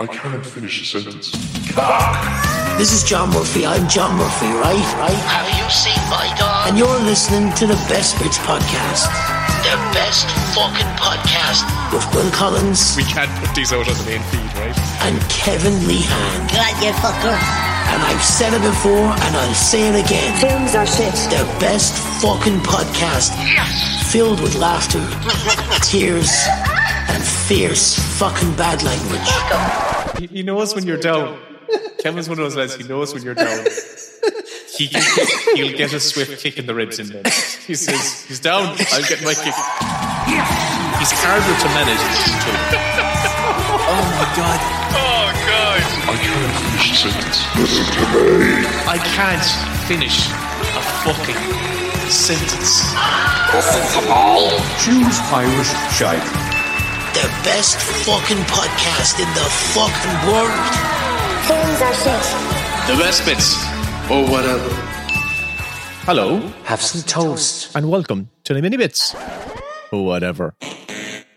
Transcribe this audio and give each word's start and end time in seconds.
I 0.00 0.06
can't 0.06 0.44
finish 0.44 0.80
a 0.80 0.84
sentence. 0.98 1.30
This 2.78 2.92
is 2.92 3.04
John 3.04 3.28
Murphy. 3.30 3.66
I'm 3.66 3.86
John 3.88 4.16
Murphy, 4.16 4.48
right? 4.56 4.80
Right? 4.96 5.20
Have 5.28 5.48
you 5.60 5.68
seen 5.68 6.00
my 6.08 6.24
dog? 6.40 6.68
And 6.68 6.78
you're 6.78 7.00
listening 7.04 7.52
to 7.60 7.66
the 7.66 7.76
Best 7.92 8.16
Bits 8.18 8.38
podcast 8.38 9.04
The 9.60 9.76
best 9.92 10.24
fucking 10.56 10.88
podcast. 10.96 11.68
with 11.92 12.06
Will 12.14 12.30
Collins 12.32 12.96
We 12.96 13.04
can't 13.04 13.28
put 13.44 13.54
these 13.54 13.72
out 13.74 13.86
on 13.88 13.94
the 13.98 14.04
main 14.08 14.22
feed, 14.32 14.48
right? 14.56 14.72
and 15.04 15.20
Kevin 15.28 15.76
Lehan. 15.84 16.48
God, 16.48 16.72
you 16.80 16.92
fucker. 17.04 17.36
And 17.92 18.00
I've 18.02 18.22
said 18.24 18.54
it 18.54 18.62
before 18.62 19.04
and 19.12 19.32
I'll 19.36 19.54
say 19.54 19.88
it 19.92 20.02
again. 20.04 20.32
Films 20.40 20.74
are 20.74 20.86
shit. 20.86 21.12
The 21.28 21.44
best 21.60 21.92
fucking 22.22 22.60
podcast 22.64 23.36
Yes. 23.52 24.10
filled 24.12 24.40
with 24.40 24.54
laughter, 24.56 25.04
tears, 25.84 26.30
and 27.10 27.22
fierce 27.22 27.98
fucking 28.18 28.54
bad 28.56 28.82
language. 28.82 29.30
He, 30.18 30.38
he 30.38 30.42
knows 30.42 30.74
when 30.74 30.86
you're 30.86 30.98
down. 31.00 31.38
Kevin's 31.98 32.28
one 32.28 32.38
of 32.38 32.44
those 32.44 32.56
lads. 32.56 32.74
He 32.76 32.84
knows 32.86 33.12
when 33.12 33.22
you're 33.22 33.34
down. 33.34 33.66
He, 34.76 34.86
he'll 35.54 35.76
get 35.76 35.92
a 35.92 36.00
swift 36.00 36.40
kick 36.40 36.58
in 36.58 36.66
the 36.66 36.74
ribs 36.74 36.98
in 36.98 37.08
then. 37.08 37.24
He 37.66 37.74
says, 37.74 38.24
"He's 38.24 38.40
down. 38.40 38.76
I'll 38.92 39.02
get 39.02 39.22
my 39.22 39.34
kick." 39.34 39.54
He's 41.00 41.12
harder 41.20 41.54
to 41.62 41.68
manage. 41.76 42.00
than. 42.72 42.80
Oh 43.92 44.04
my 44.16 44.28
god. 44.36 44.60
Oh 44.96 45.28
God! 45.48 45.80
I 46.08 46.16
can't 46.16 46.54
finish 46.64 46.92
a 46.92 46.96
sentence. 46.96 47.38
I 48.88 48.98
can't 49.16 49.48
finish 49.86 50.16
a 50.76 50.82
fucking 51.04 51.40
sentence. 52.08 52.94
Choose 54.82 55.18
Irish 55.32 55.72
shite. 55.96 56.49
The 57.14 57.26
best 57.44 57.76
fucking 58.06 58.42
podcast 58.46 59.18
in 59.18 59.28
the 59.34 59.46
fucking 59.74 60.16
world. 60.30 60.54
Films 61.46 61.80
are 61.82 61.94
shit. 62.02 62.24
The 62.88 62.96
best 63.02 63.24
bits, 63.24 63.56
or 64.10 64.22
whatever. 64.30 64.68
Hello, 66.06 66.38
Have 66.64 66.80
some 66.80 67.02
toast. 67.02 67.74
and 67.76 67.90
welcome 67.90 68.30
to 68.44 68.54
the 68.54 68.62
mini 68.62 68.76
bits, 68.76 69.14
or 69.92 70.04
whatever. 70.04 70.54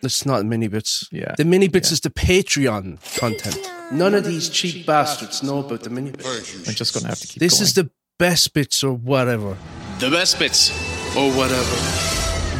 It's 0.03 0.25
not 0.25 0.45
mini 0.45 0.67
bits. 0.67 1.07
Yeah. 1.11 1.33
The 1.37 1.45
mini 1.45 1.67
bits 1.67 1.91
is 1.91 2.01
the 2.01 2.09
Patreon 2.09 2.99
content. 3.19 3.57
None 3.91 4.13
of 4.15 4.25
these 4.25 4.49
cheap 4.49 4.85
bastards 4.85 5.41
know 5.43 5.59
about 5.59 5.81
the 5.83 5.89
mini 5.89 6.11
bits. 6.11 6.67
I'm 6.67 6.75
just 6.75 6.93
gonna 6.93 7.07
have 7.07 7.19
to 7.19 7.27
keep. 7.27 7.39
This 7.39 7.53
going. 7.55 7.63
is 7.63 7.73
the 7.73 7.89
best 8.19 8.53
bits 8.53 8.83
or 8.83 8.93
whatever. 8.93 9.57
the 9.99 10.09
best 10.11 10.39
bits, 10.39 10.71
or 11.17 11.31
whatever. 11.31 11.75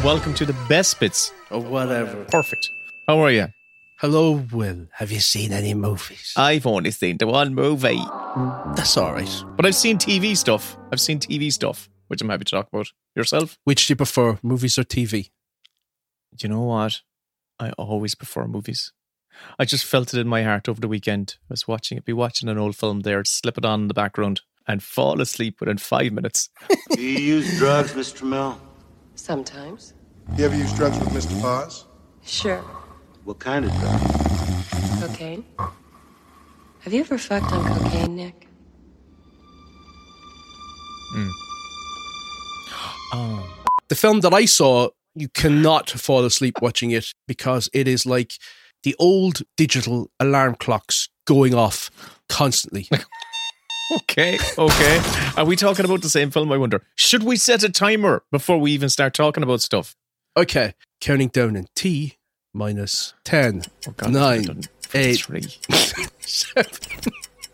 Welcome 0.04 0.34
to 0.34 0.44
the 0.44 0.56
best 0.68 1.00
bits. 1.00 1.32
Or 1.50 1.60
whatever. 1.60 2.24
Perfect. 2.24 2.70
How 3.06 3.18
are 3.20 3.30
you? 3.30 3.48
Hello, 3.98 4.32
Will. 4.52 4.86
Have 4.92 5.12
you 5.12 5.20
seen 5.20 5.52
any 5.52 5.74
movies? 5.74 6.32
I've 6.36 6.66
only 6.66 6.90
seen 6.90 7.18
the 7.18 7.26
one 7.26 7.54
movie, 7.54 8.02
That's 8.74 8.96
all 8.96 9.12
right. 9.12 9.44
but 9.56 9.64
I've 9.66 9.74
seen 9.74 9.98
TV 9.98 10.36
stuff. 10.36 10.76
I've 10.92 11.00
seen 11.00 11.18
TV 11.20 11.52
stuff, 11.52 11.88
which 12.08 12.20
I'm 12.20 12.28
happy 12.28 12.44
to 12.44 12.50
talk 12.50 12.68
about. 12.72 12.88
Yourself? 13.14 13.58
Which 13.64 13.86
do 13.86 13.92
you 13.92 13.96
prefer, 13.96 14.38
movies 14.42 14.78
or 14.78 14.84
TV? 14.84 15.30
Do 16.34 16.46
you 16.46 16.52
know 16.52 16.62
what? 16.62 17.00
I 17.60 17.70
always 17.72 18.14
prefer 18.14 18.46
movies. 18.46 18.92
I 19.58 19.64
just 19.64 19.84
felt 19.84 20.12
it 20.14 20.20
in 20.20 20.28
my 20.28 20.42
heart 20.42 20.68
over 20.68 20.80
the 20.80 20.88
weekend. 20.88 21.36
I 21.42 21.52
was 21.52 21.68
watching 21.68 21.96
it, 21.98 22.04
be 22.04 22.12
watching 22.12 22.48
an 22.48 22.58
old 22.58 22.76
film 22.76 23.00
there, 23.00 23.22
slip 23.24 23.58
it 23.58 23.64
on 23.64 23.82
in 23.82 23.88
the 23.88 23.94
background, 23.94 24.40
and 24.66 24.82
fall 24.82 25.20
asleep 25.20 25.60
within 25.60 25.78
five 25.78 26.12
minutes. 26.12 26.48
Do 26.90 27.00
you 27.02 27.18
use 27.18 27.58
drugs, 27.58 27.92
Mr. 27.92 28.18
Trammell? 28.20 28.58
Sometimes. 29.14 29.94
You 30.36 30.46
ever 30.46 30.56
use 30.56 30.72
drugs 30.74 30.98
with 30.98 31.08
Mr. 31.10 31.40
Paz? 31.40 31.84
Sure. 32.24 32.64
What 33.24 33.38
kind 33.38 33.64
of 33.64 33.72
drug? 33.72 34.00
Cocaine. 35.00 35.44
Have 36.80 36.92
you 36.92 37.00
ever 37.00 37.16
fucked 37.16 37.50
on 37.52 37.64
cocaine, 37.64 38.16
Nick? 38.16 38.46
Hmm. 41.14 41.30
Um, 43.14 43.44
the 43.88 43.94
film 43.94 44.20
that 44.20 44.34
I 44.34 44.44
saw, 44.44 44.90
you 45.14 45.28
cannot 45.30 45.88
fall 45.88 46.24
asleep 46.26 46.60
watching 46.60 46.90
it 46.90 47.14
because 47.26 47.70
it 47.72 47.88
is 47.88 48.04
like 48.04 48.34
the 48.82 48.94
old 48.98 49.40
digital 49.56 50.10
alarm 50.20 50.56
clocks 50.56 51.08
going 51.26 51.54
off 51.54 51.90
constantly. 52.28 52.88
Okay, 53.92 54.38
okay. 54.58 55.02
Are 55.36 55.44
we 55.44 55.56
talking 55.56 55.84
about 55.84 56.00
the 56.00 56.08
same 56.08 56.30
film? 56.30 56.50
I 56.50 56.56
wonder. 56.56 56.82
Should 56.94 57.22
we 57.22 57.36
set 57.36 57.62
a 57.62 57.68
timer 57.68 58.24
before 58.32 58.58
we 58.58 58.72
even 58.72 58.88
start 58.88 59.12
talking 59.12 59.42
about 59.42 59.60
stuff? 59.60 59.94
Okay, 60.38 60.72
counting 61.02 61.28
down 61.28 61.54
in 61.54 61.66
T 61.76 62.16
minus 62.54 63.12
10, 63.24 63.62
Oh, 63.88 63.92
God, 63.96 64.12
9, 64.12 64.60
8, 64.94 65.16
Three. 65.16 65.42
7, 66.20 66.72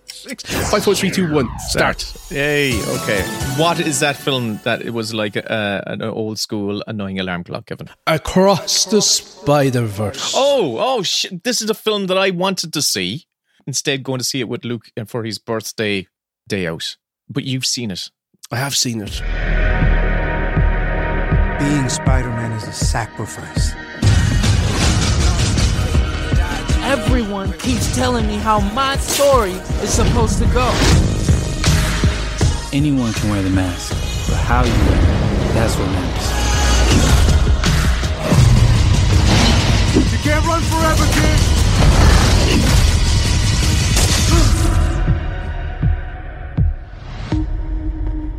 6, 0.07 0.71
5, 0.71 0.85
4, 0.85 0.95
3, 0.95 1.11
2, 1.11 1.33
1. 1.33 1.49
Start. 1.59 2.31
Yay. 2.31 2.75
Okay. 2.79 3.23
What 3.57 3.81
is 3.81 4.01
that 4.01 4.17
film 4.17 4.61
that 4.65 4.83
it 4.83 4.91
was 4.91 5.15
like 5.15 5.37
uh, 5.37 5.81
an 5.87 6.03
old 6.03 6.39
school 6.39 6.85
annoying 6.87 7.19
alarm 7.19 7.43
clock, 7.45 7.67
Kevin? 7.67 7.89
Across 8.07 8.87
the 8.87 9.01
Spider 9.01 9.87
Verse. 9.87 10.35
Oh, 10.37 10.77
oh, 10.79 11.03
shit. 11.03 11.43
This 11.43 11.63
is 11.63 11.71
a 11.71 11.75
film 11.75 12.07
that 12.09 12.19
I 12.19 12.31
wanted 12.31 12.73
to 12.75 12.83
see. 12.83 13.25
Instead, 13.67 14.03
going 14.03 14.19
to 14.19 14.25
see 14.25 14.41
it 14.41 14.49
with 14.49 14.65
Luke 14.65 14.87
for 15.07 15.25
his 15.25 15.39
birthday 15.39 16.07
day 16.49 16.67
out. 16.67 16.97
But 17.29 17.45
you've 17.45 17.67
seen 17.67 17.91
it. 17.91 18.11
I 18.51 18.57
have 18.57 18.77
seen 18.77 19.01
it. 19.01 19.23
Being 21.61 21.89
Spider 21.89 22.31
Man 22.31 22.53
is 22.53 22.67
a 22.67 22.73
sacrifice. 22.73 23.73
Everyone 26.83 27.53
keeps 27.59 27.95
telling 27.95 28.27
me 28.27 28.37
how 28.37 28.61
my 28.75 28.97
story 28.97 29.53
is 29.83 29.91
supposed 29.91 30.39
to 30.39 30.47
go. 30.47 30.67
Anyone 32.73 33.13
can 33.13 33.31
wear 33.31 33.43
the 33.43 33.51
mask, 33.51 33.93
but 34.29 34.37
how 34.39 34.65
you 34.65 34.73
wear 34.73 34.99
it, 34.99 35.55
that's 35.55 35.77
what 35.77 35.89
matters. 35.91 36.29
You 40.13 40.19
can't 40.19 40.47
run 40.47 40.63
forever, 40.63 41.07
kid! 41.13 41.41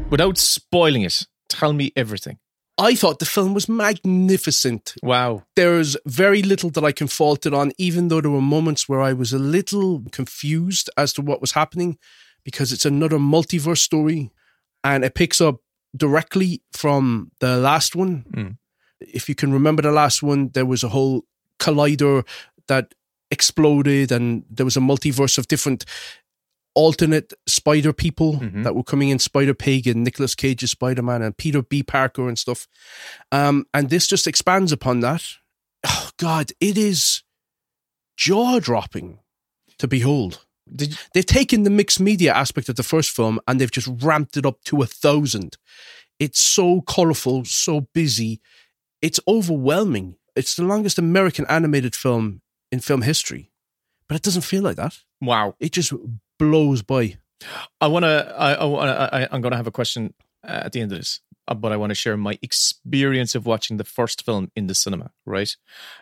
Without 0.10 0.38
spoiling 0.38 1.04
it, 1.04 1.26
tell 1.48 1.74
me 1.74 1.92
everything. 1.96 2.38
I 2.82 2.96
thought 2.96 3.20
the 3.20 3.26
film 3.26 3.54
was 3.54 3.70
magnificent. 3.70 4.96
Wow. 5.04 5.44
There's 5.56 5.96
very 6.08 6.42
little 6.42 6.72
that 6.72 6.84
I 6.84 6.92
can 6.92 7.06
fault 7.06 7.46
it 7.46 7.54
on, 7.54 7.74
even 7.78 8.08
though 8.08 8.22
there 8.22 8.32
were 8.32 8.42
moments 8.42 8.90
where 8.90 9.02
I 9.02 9.14
was 9.14 9.32
a 9.34 9.38
little 9.38 10.04
confused 10.12 10.90
as 10.98 11.14
to 11.14 11.22
what 11.22 11.42
was 11.42 11.52
happening 11.52 12.00
because 12.44 12.74
it's 12.74 12.86
another 12.86 13.20
multiverse 13.20 13.78
story 13.78 14.32
and 14.84 15.06
it 15.06 15.14
picks 15.14 15.40
up 15.40 15.58
directly 15.96 16.64
from 16.74 17.32
the 17.40 17.58
last 17.58 17.96
one. 17.96 18.26
Mm. 18.34 18.58
If 19.00 19.30
you 19.30 19.36
can 19.36 19.54
remember 19.54 19.84
the 19.84 19.92
last 19.92 20.24
one, 20.24 20.50
there 20.56 20.66
was 20.66 20.84
a 20.84 20.90
whole 20.90 21.26
collider 21.60 22.28
that 22.68 22.96
exploded 23.30 24.12
and 24.12 24.44
there 24.50 24.66
was 24.66 24.76
a 24.76 24.82
multiverse 24.82 25.38
of 25.38 25.48
different 25.48 25.86
alternate 26.74 27.34
spider 27.48 27.92
people 27.94 28.40
Mhm. 28.40 28.64
that 28.64 28.76
were 28.76 28.84
coming 28.84 29.10
in 29.10 29.20
Spider 29.20 29.54
Pig 29.54 29.88
and 29.88 30.04
Nicolas 30.04 30.36
Cage's 30.36 30.72
Spider 30.72 31.02
Man 31.02 31.22
and 31.22 31.36
Peter 31.38 31.62
B. 31.62 31.84
Parker 31.84 32.28
and 32.28 32.40
stuff. 32.40 32.68
Um, 33.32 33.66
and 33.74 33.90
this 33.90 34.08
just 34.08 34.26
expands 34.28 34.72
upon 34.72 35.02
that. 35.02 35.24
Oh, 35.86 36.12
God, 36.18 36.52
it 36.60 36.78
is 36.78 37.24
jaw 38.18 38.60
dropping 38.60 39.20
to 39.80 39.88
behold. 39.88 40.46
Did 40.74 40.98
They've 41.14 41.26
taken 41.26 41.64
the 41.64 41.70
mixed 41.70 42.00
media 42.00 42.34
aspect 42.34 42.70
of 42.70 42.76
the 42.78 42.84
first 42.84 43.10
film 43.10 43.40
and 43.48 43.60
they've 43.60 43.72
just 43.72 43.90
ramped 44.02 44.38
it 44.38 44.46
up 44.46 44.64
to 44.66 44.82
a 44.82 44.86
thousand. 44.86 45.58
It's 46.20 46.40
so 46.40 46.82
colorful, 46.82 47.44
so 47.46 47.88
busy. 47.94 48.40
It's 49.02 49.20
overwhelming. 49.28 50.16
It's 50.36 50.56
the 50.56 50.64
longest 50.64 50.98
American 51.00 51.46
animated 51.50 51.96
film 51.96 52.42
in 52.72 52.80
film 52.80 53.02
history, 53.02 53.51
but 54.12 54.18
it 54.18 54.24
doesn't 54.24 54.42
feel 54.42 54.62
like 54.62 54.76
that. 54.76 54.98
wow. 55.22 55.56
It 55.62 55.72
just 55.72 55.94
blows 56.38 56.82
by. 56.82 57.16
I 57.80 57.88
want 57.88 58.04
to. 58.04 58.36
I, 58.38 58.54
I, 58.56 58.66
wanna- 58.66 59.10
I, 59.14 59.28
I'm 59.32 59.40
going 59.42 59.52
to 59.52 59.58
have 59.58 59.68
a 59.68 59.72
question 59.72 60.14
uh, 60.46 60.64
at 60.66 60.74
the 60.74 60.82
end 60.82 60.92
of 60.92 60.98
this, 60.98 61.22
uh, 61.48 61.54
but 61.54 61.72
I 61.72 61.78
want 61.78 61.92
to 61.92 61.96
share 61.96 62.18
my 62.18 62.38
experience 62.42 63.36
of 63.36 63.46
watching 63.46 63.78
the 63.78 63.86
first 63.86 64.26
film 64.26 64.52
in 64.54 64.68
the 64.68 64.76
cinema. 64.76 65.12
Right, 65.26 65.56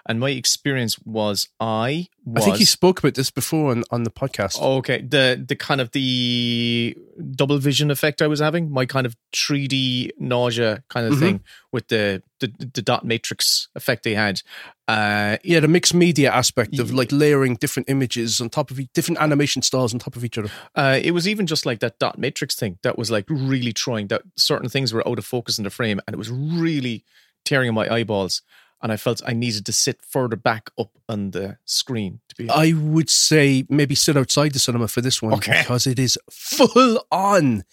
and 0.08 0.20
my 0.20 0.30
experience 0.30 0.98
was 1.00 1.50
I 1.60 2.08
was. 2.26 2.42
I 2.44 2.46
think 2.46 2.60
you 2.62 2.66
spoke 2.66 3.00
about 3.00 3.16
this 3.16 3.30
before 3.32 3.72
on, 3.72 3.84
on 3.92 4.04
the 4.04 4.10
podcast. 4.10 4.62
Okay, 4.62 5.02
the 5.02 5.44
the 5.46 5.58
kind 5.58 5.82
of 5.82 5.92
the 5.92 6.96
double 7.36 7.58
vision 7.58 7.92
effect 7.92 8.22
I 8.22 8.28
was 8.28 8.40
having, 8.40 8.72
my 8.72 8.86
kind 8.86 9.06
of 9.06 9.18
3D 9.36 10.12
nausea 10.20 10.84
kind 10.90 11.06
of 11.06 11.14
Mhm. 11.16 11.20
thing 11.20 11.44
with 11.74 11.90
the, 11.90 12.24
the 12.40 12.48
the 12.74 12.82
dot 12.82 13.04
matrix 13.06 13.68
effect 13.76 14.04
they 14.04 14.14
had. 14.16 14.42
Uh, 14.88 15.36
Yeah, 15.44 15.60
the 15.60 15.68
mixed 15.68 15.94
media 15.94 16.32
aspect 16.32 16.80
of 16.80 16.94
like 16.94 17.12
layering 17.12 17.56
different 17.56 17.90
images 17.90 18.40
on 18.40 18.50
top 18.50 18.72
of 18.72 18.80
different 18.94 19.20
animation 19.20 19.62
styles 19.62 19.94
on 19.94 20.00
top 20.00 20.16
of 20.16 20.24
each 20.24 20.38
other. 20.38 20.50
Uh, 20.76 20.98
it 21.02 21.12
was 21.12 21.28
even 21.28 21.46
just 21.46 21.66
like 21.66 21.80
that 21.80 22.00
dot 22.00 22.18
matrix 22.18 22.56
thing 22.56 22.80
that 22.84 22.98
was 22.98 23.12
like 23.12 23.26
really 23.30 23.74
trying 23.74 24.08
that 24.08 24.22
certain 24.38 24.70
things 24.70 24.94
were 24.94 25.06
out 25.08 25.20
of 25.20 25.26
focus 25.26 25.58
in 25.58 25.66
the 25.66 25.70
frame 25.70 26.00
and 26.08 26.14
it 26.14 26.18
was 26.18 26.32
really 26.32 27.04
tearing 27.44 27.74
my 27.74 27.88
eyeballs. 27.94 28.42
And 28.82 28.92
I 28.92 28.98
felt 28.98 29.22
I 29.26 29.34
needed 29.34 29.66
to 29.66 29.72
sit 29.74 30.02
further 30.02 30.36
back 30.36 30.70
up 30.78 30.92
on 31.08 31.32
the 31.32 31.58
screen 31.66 32.22
to 32.30 32.36
be. 32.36 32.50
I 32.50 32.74
would 32.74 33.10
say 33.10 33.66
maybe 33.70 33.96
sit 33.96 34.16
outside 34.18 34.54
the 34.54 34.60
cinema 34.60 34.88
for 34.88 35.02
this 35.02 35.22
one 35.22 35.34
Okay. 35.34 35.62
because 35.62 35.86
it 35.88 36.00
is 36.00 36.18
full 36.32 37.06
on. 37.12 37.64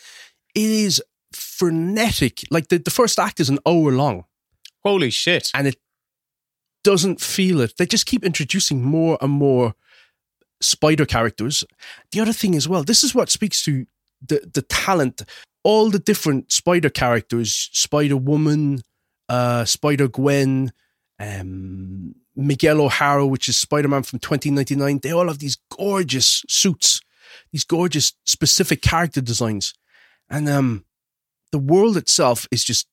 It 0.55 0.70
is 0.70 1.03
frenetic. 1.32 2.43
Like 2.50 2.69
the, 2.69 2.79
the 2.79 2.91
first 2.91 3.19
act 3.19 3.41
is 3.41 3.49
an 3.49 3.58
hour 3.67 3.93
long 3.93 4.25
Holy 4.85 5.11
shit! 5.11 5.50
and 5.55 5.67
it 5.67 5.76
doesn't 6.85 7.20
feel 7.20 7.61
it. 7.61 7.75
They 7.79 7.87
just 7.87 8.06
keep 8.06 8.25
introducing 8.25 8.82
more 8.82 9.19
and 9.20 9.32
more 9.32 9.75
spider 10.61 11.05
characters. 11.06 11.64
The 12.12 12.20
other 12.20 12.32
thing 12.32 12.55
as 12.55 12.69
well, 12.69 12.85
this 12.85 13.02
is 13.05 13.14
what 13.14 13.29
speaks 13.31 13.62
to 13.64 13.87
the 14.26 14.49
the 14.52 14.62
talent. 14.62 15.23
All 15.64 15.91
the 15.91 15.99
different 15.99 16.52
spider 16.52 16.88
characters, 16.88 17.69
Spider 17.73 18.17
Woman, 18.17 18.82
uh, 19.29 19.64
Spider 19.64 20.06
Gwen, 20.06 20.73
um, 21.18 22.14
Miguel 22.34 22.80
O'Hara, 22.80 23.26
which 23.26 23.48
is 23.48 23.56
Spider 23.56 23.88
Man 23.88 24.02
from 24.02 24.18
2099. 24.18 25.00
They 25.02 25.12
all 25.12 25.28
have 25.28 25.38
these 25.38 25.58
gorgeous 25.76 26.44
suits, 26.48 27.00
these 27.52 27.64
gorgeous 27.64 28.12
specific 28.24 28.82
character 28.82 29.20
designs, 29.20 29.74
and 30.28 30.48
um, 30.48 30.84
the 31.52 31.58
world 31.58 31.96
itself 31.96 32.46
is 32.50 32.64
just 32.64 32.86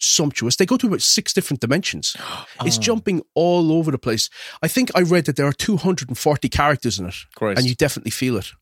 sumptuous. 0.00 0.56
They 0.56 0.66
go 0.66 0.76
to 0.76 0.86
about 0.86 1.02
six 1.02 1.32
different 1.32 1.60
dimensions. 1.60 2.16
It's 2.64 2.78
Oh. 2.78 2.80
jumping 2.80 3.22
all 3.34 3.72
over 3.72 3.90
the 3.90 3.98
place. 3.98 4.30
I 4.62 4.68
think 4.68 4.90
I 4.94 5.00
read 5.02 5.24
that 5.26 5.36
there 5.36 5.46
are 5.46 5.52
240 5.52 6.48
characters 6.48 6.98
in 6.98 7.06
it, 7.06 7.14
Christ. 7.34 7.58
and 7.58 7.68
you 7.68 7.74
definitely 7.74 8.10
feel 8.12 8.36
it. 8.36 8.52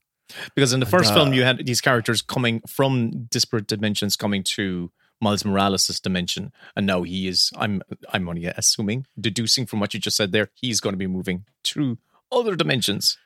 Because 0.56 0.72
in 0.72 0.80
the 0.80 0.86
first 0.86 1.12
uh, 1.12 1.14
film, 1.14 1.32
you 1.32 1.44
had 1.44 1.64
these 1.64 1.80
characters 1.80 2.20
coming 2.22 2.60
from 2.68 3.26
disparate 3.30 3.66
dimensions, 3.68 4.16
coming 4.16 4.42
to 4.56 4.90
Miles 5.20 5.44
Morales' 5.44 6.00
dimension, 6.00 6.52
and 6.74 6.86
now 6.86 7.02
he 7.02 7.28
is. 7.28 7.50
I'm 7.56 7.82
I'm 8.12 8.28
only 8.28 8.46
assuming, 8.46 9.06
deducing 9.18 9.66
from 9.66 9.80
what 9.80 9.94
you 9.94 10.00
just 10.00 10.16
said 10.16 10.32
there, 10.32 10.50
he's 10.54 10.80
going 10.80 10.92
to 10.92 10.98
be 10.98 11.06
moving 11.06 11.44
to 11.64 11.98
other 12.30 12.56
dimensions. 12.56 13.18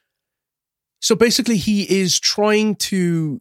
So 1.00 1.14
basically, 1.14 1.56
he 1.56 1.82
is 1.82 2.20
trying 2.20 2.76
to 2.76 3.40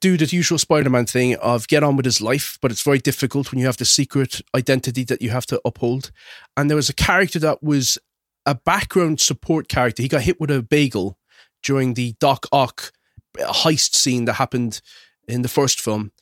do 0.00 0.16
the 0.16 0.24
usual 0.24 0.58
Spider-Man 0.58 1.06
thing 1.06 1.36
of 1.36 1.68
get 1.68 1.82
on 1.82 1.96
with 1.96 2.04
his 2.04 2.20
life, 2.20 2.58
but 2.62 2.70
it's 2.70 2.82
very 2.82 2.98
difficult 2.98 3.50
when 3.50 3.60
you 3.60 3.66
have 3.66 3.76
the 3.76 3.84
secret 3.84 4.40
identity 4.54 5.04
that 5.04 5.20
you 5.20 5.30
have 5.30 5.46
to 5.46 5.60
uphold. 5.64 6.12
And 6.56 6.70
there 6.70 6.76
was 6.76 6.88
a 6.88 6.94
character 6.94 7.38
that 7.40 7.62
was 7.62 7.98
a 8.46 8.54
background 8.54 9.20
support 9.20 9.68
character. 9.68 10.02
He 10.02 10.08
got 10.08 10.22
hit 10.22 10.40
with 10.40 10.50
a 10.50 10.62
bagel 10.62 11.18
during 11.62 11.94
the 11.94 12.14
Doc 12.20 12.46
Ock 12.52 12.92
uh, 13.40 13.52
heist 13.52 13.94
scene 13.94 14.24
that 14.26 14.34
happened 14.34 14.80
in 15.28 15.42
the 15.42 15.48
first 15.48 15.80
film, 15.80 16.12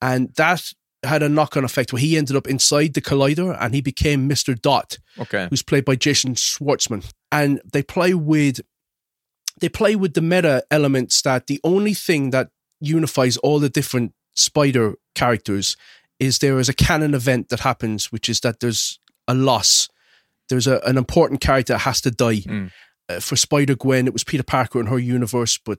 and 0.00 0.34
that 0.36 0.72
had 1.02 1.22
a 1.22 1.28
knock-on 1.28 1.64
effect 1.64 1.92
where 1.92 2.00
he 2.00 2.16
ended 2.16 2.36
up 2.36 2.46
inside 2.46 2.94
the 2.94 3.00
collider 3.00 3.56
and 3.58 3.74
he 3.74 3.80
became 3.80 4.28
Mister 4.28 4.54
Dot 4.54 4.98
Okay. 5.18 5.46
who's 5.48 5.62
played 5.62 5.84
by 5.84 5.96
Jason 5.96 6.34
Schwartzman. 6.34 7.10
And 7.32 7.60
they 7.72 7.82
play 7.82 8.14
with 8.14 8.60
they 9.60 9.68
play 9.68 9.96
with 9.96 10.14
the 10.14 10.22
meta 10.22 10.64
elements 10.70 11.22
that 11.22 11.46
the 11.46 11.60
only 11.64 11.94
thing 11.94 12.30
that 12.30 12.48
unifies 12.80 13.36
all 13.38 13.58
the 13.58 13.68
different 13.68 14.14
spider 14.34 14.94
characters 15.14 15.76
is 16.18 16.38
there 16.38 16.58
is 16.58 16.68
a 16.68 16.74
canon 16.74 17.14
event 17.14 17.48
that 17.48 17.60
happens, 17.60 18.12
which 18.12 18.28
is 18.28 18.40
that 18.40 18.60
there's 18.60 18.98
a 19.26 19.34
loss. 19.34 19.88
There's 20.48 20.66
a, 20.66 20.80
an 20.80 20.96
important 20.98 21.40
character 21.40 21.74
that 21.74 21.80
has 21.80 22.00
to 22.02 22.10
die. 22.10 22.40
Mm. 22.40 22.70
Uh, 23.08 23.20
for 23.20 23.36
Spider 23.36 23.74
Gwen, 23.74 24.06
it 24.06 24.12
was 24.12 24.24
Peter 24.24 24.42
Parker 24.42 24.80
in 24.80 24.86
her 24.86 24.98
universe, 24.98 25.58
but 25.58 25.78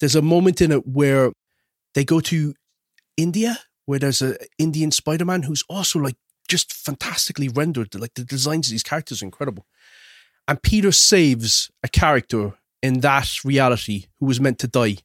there's 0.00 0.16
a 0.16 0.22
moment 0.22 0.60
in 0.60 0.72
it 0.72 0.86
where 0.86 1.32
they 1.94 2.04
go 2.04 2.20
to 2.20 2.54
India, 3.16 3.58
where 3.88 3.98
there's 3.98 4.20
a 4.20 4.36
Indian 4.58 4.90
Spider 4.90 5.24
Man 5.24 5.44
who's 5.44 5.64
also 5.66 5.98
like 5.98 6.16
just 6.46 6.74
fantastically 6.74 7.48
rendered. 7.48 7.94
Like 7.94 8.12
the 8.12 8.22
designs 8.22 8.68
of 8.68 8.72
these 8.72 8.82
characters 8.82 9.22
are 9.22 9.24
incredible. 9.24 9.64
And 10.46 10.62
Peter 10.62 10.92
saves 10.92 11.70
a 11.82 11.88
character 11.88 12.52
in 12.82 13.00
that 13.00 13.42
reality 13.46 14.08
who 14.20 14.26
was 14.26 14.42
meant 14.42 14.58
to 14.58 14.68
die. 14.68 14.98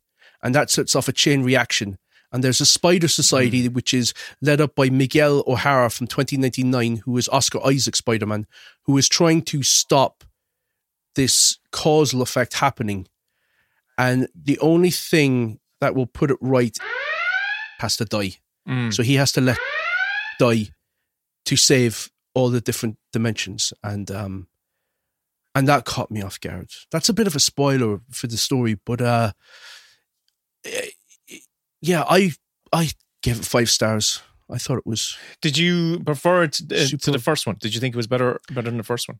And 0.43 0.53
that 0.53 0.69
sets 0.69 0.97
off 0.97 1.07
a 1.07 1.13
chain 1.13 1.43
reaction. 1.43 1.97
And 2.33 2.43
there's 2.43 2.59
a 2.59 2.65
Spider 2.65 3.07
Society, 3.07 3.69
mm. 3.69 3.73
which 3.73 3.93
is 3.93 4.13
led 4.41 4.59
up 4.59 4.75
by 4.75 4.89
Miguel 4.89 5.45
O'Hara 5.47 5.89
from 5.89 6.07
2099, 6.07 7.03
who 7.05 7.17
is 7.17 7.29
Oscar 7.29 7.65
Isaac 7.65 7.95
Spider 7.95 8.25
Man, 8.25 8.47
who 8.83 8.97
is 8.97 9.07
trying 9.07 9.43
to 9.43 9.63
stop 9.63 10.25
this 11.15 11.57
causal 11.71 12.21
effect 12.21 12.55
happening. 12.55 13.07
And 13.97 14.27
the 14.35 14.59
only 14.59 14.91
thing 14.91 15.61
that 15.79 15.95
will 15.95 16.07
put 16.07 16.31
it 16.31 16.37
right 16.41 16.77
has 17.79 17.95
to 17.95 18.03
die. 18.03 18.39
Mm. 18.67 18.93
So 18.93 19.03
he 19.03 19.15
has 19.15 19.31
to 19.33 19.41
let 19.41 19.57
die 20.39 20.69
to 21.45 21.55
save 21.55 22.09
all 22.33 22.49
the 22.49 22.61
different 22.61 22.97
dimensions. 23.11 23.73
And 23.83 24.09
um 24.11 24.47
and 25.55 25.67
that 25.67 25.85
caught 25.85 26.09
me 26.09 26.21
off 26.23 26.39
guard. 26.39 26.69
That's 26.91 27.09
a 27.09 27.13
bit 27.13 27.27
of 27.27 27.35
a 27.35 27.39
spoiler 27.39 27.99
for 28.11 28.27
the 28.27 28.37
story, 28.37 28.75
but 28.85 29.01
uh 29.01 29.31
eh, 30.65 30.87
yeah, 31.81 32.03
I 32.09 32.31
I 32.71 32.91
gave 33.21 33.39
it 33.39 33.45
five 33.45 33.69
stars. 33.69 34.21
I 34.49 34.57
thought 34.57 34.77
it 34.77 34.85
was 34.85 35.17
Did 35.41 35.57
you 35.57 35.99
prefer 36.05 36.43
it 36.43 36.59
uh, 36.71 36.97
to 36.97 37.11
the 37.11 37.19
first 37.19 37.45
one? 37.47 37.57
Did 37.59 37.73
you 37.73 37.79
think 37.81 37.95
it 37.95 37.97
was 37.97 38.07
better 38.07 38.39
better 38.49 38.69
than 38.69 38.77
the 38.77 38.83
first 38.83 39.07
one? 39.07 39.19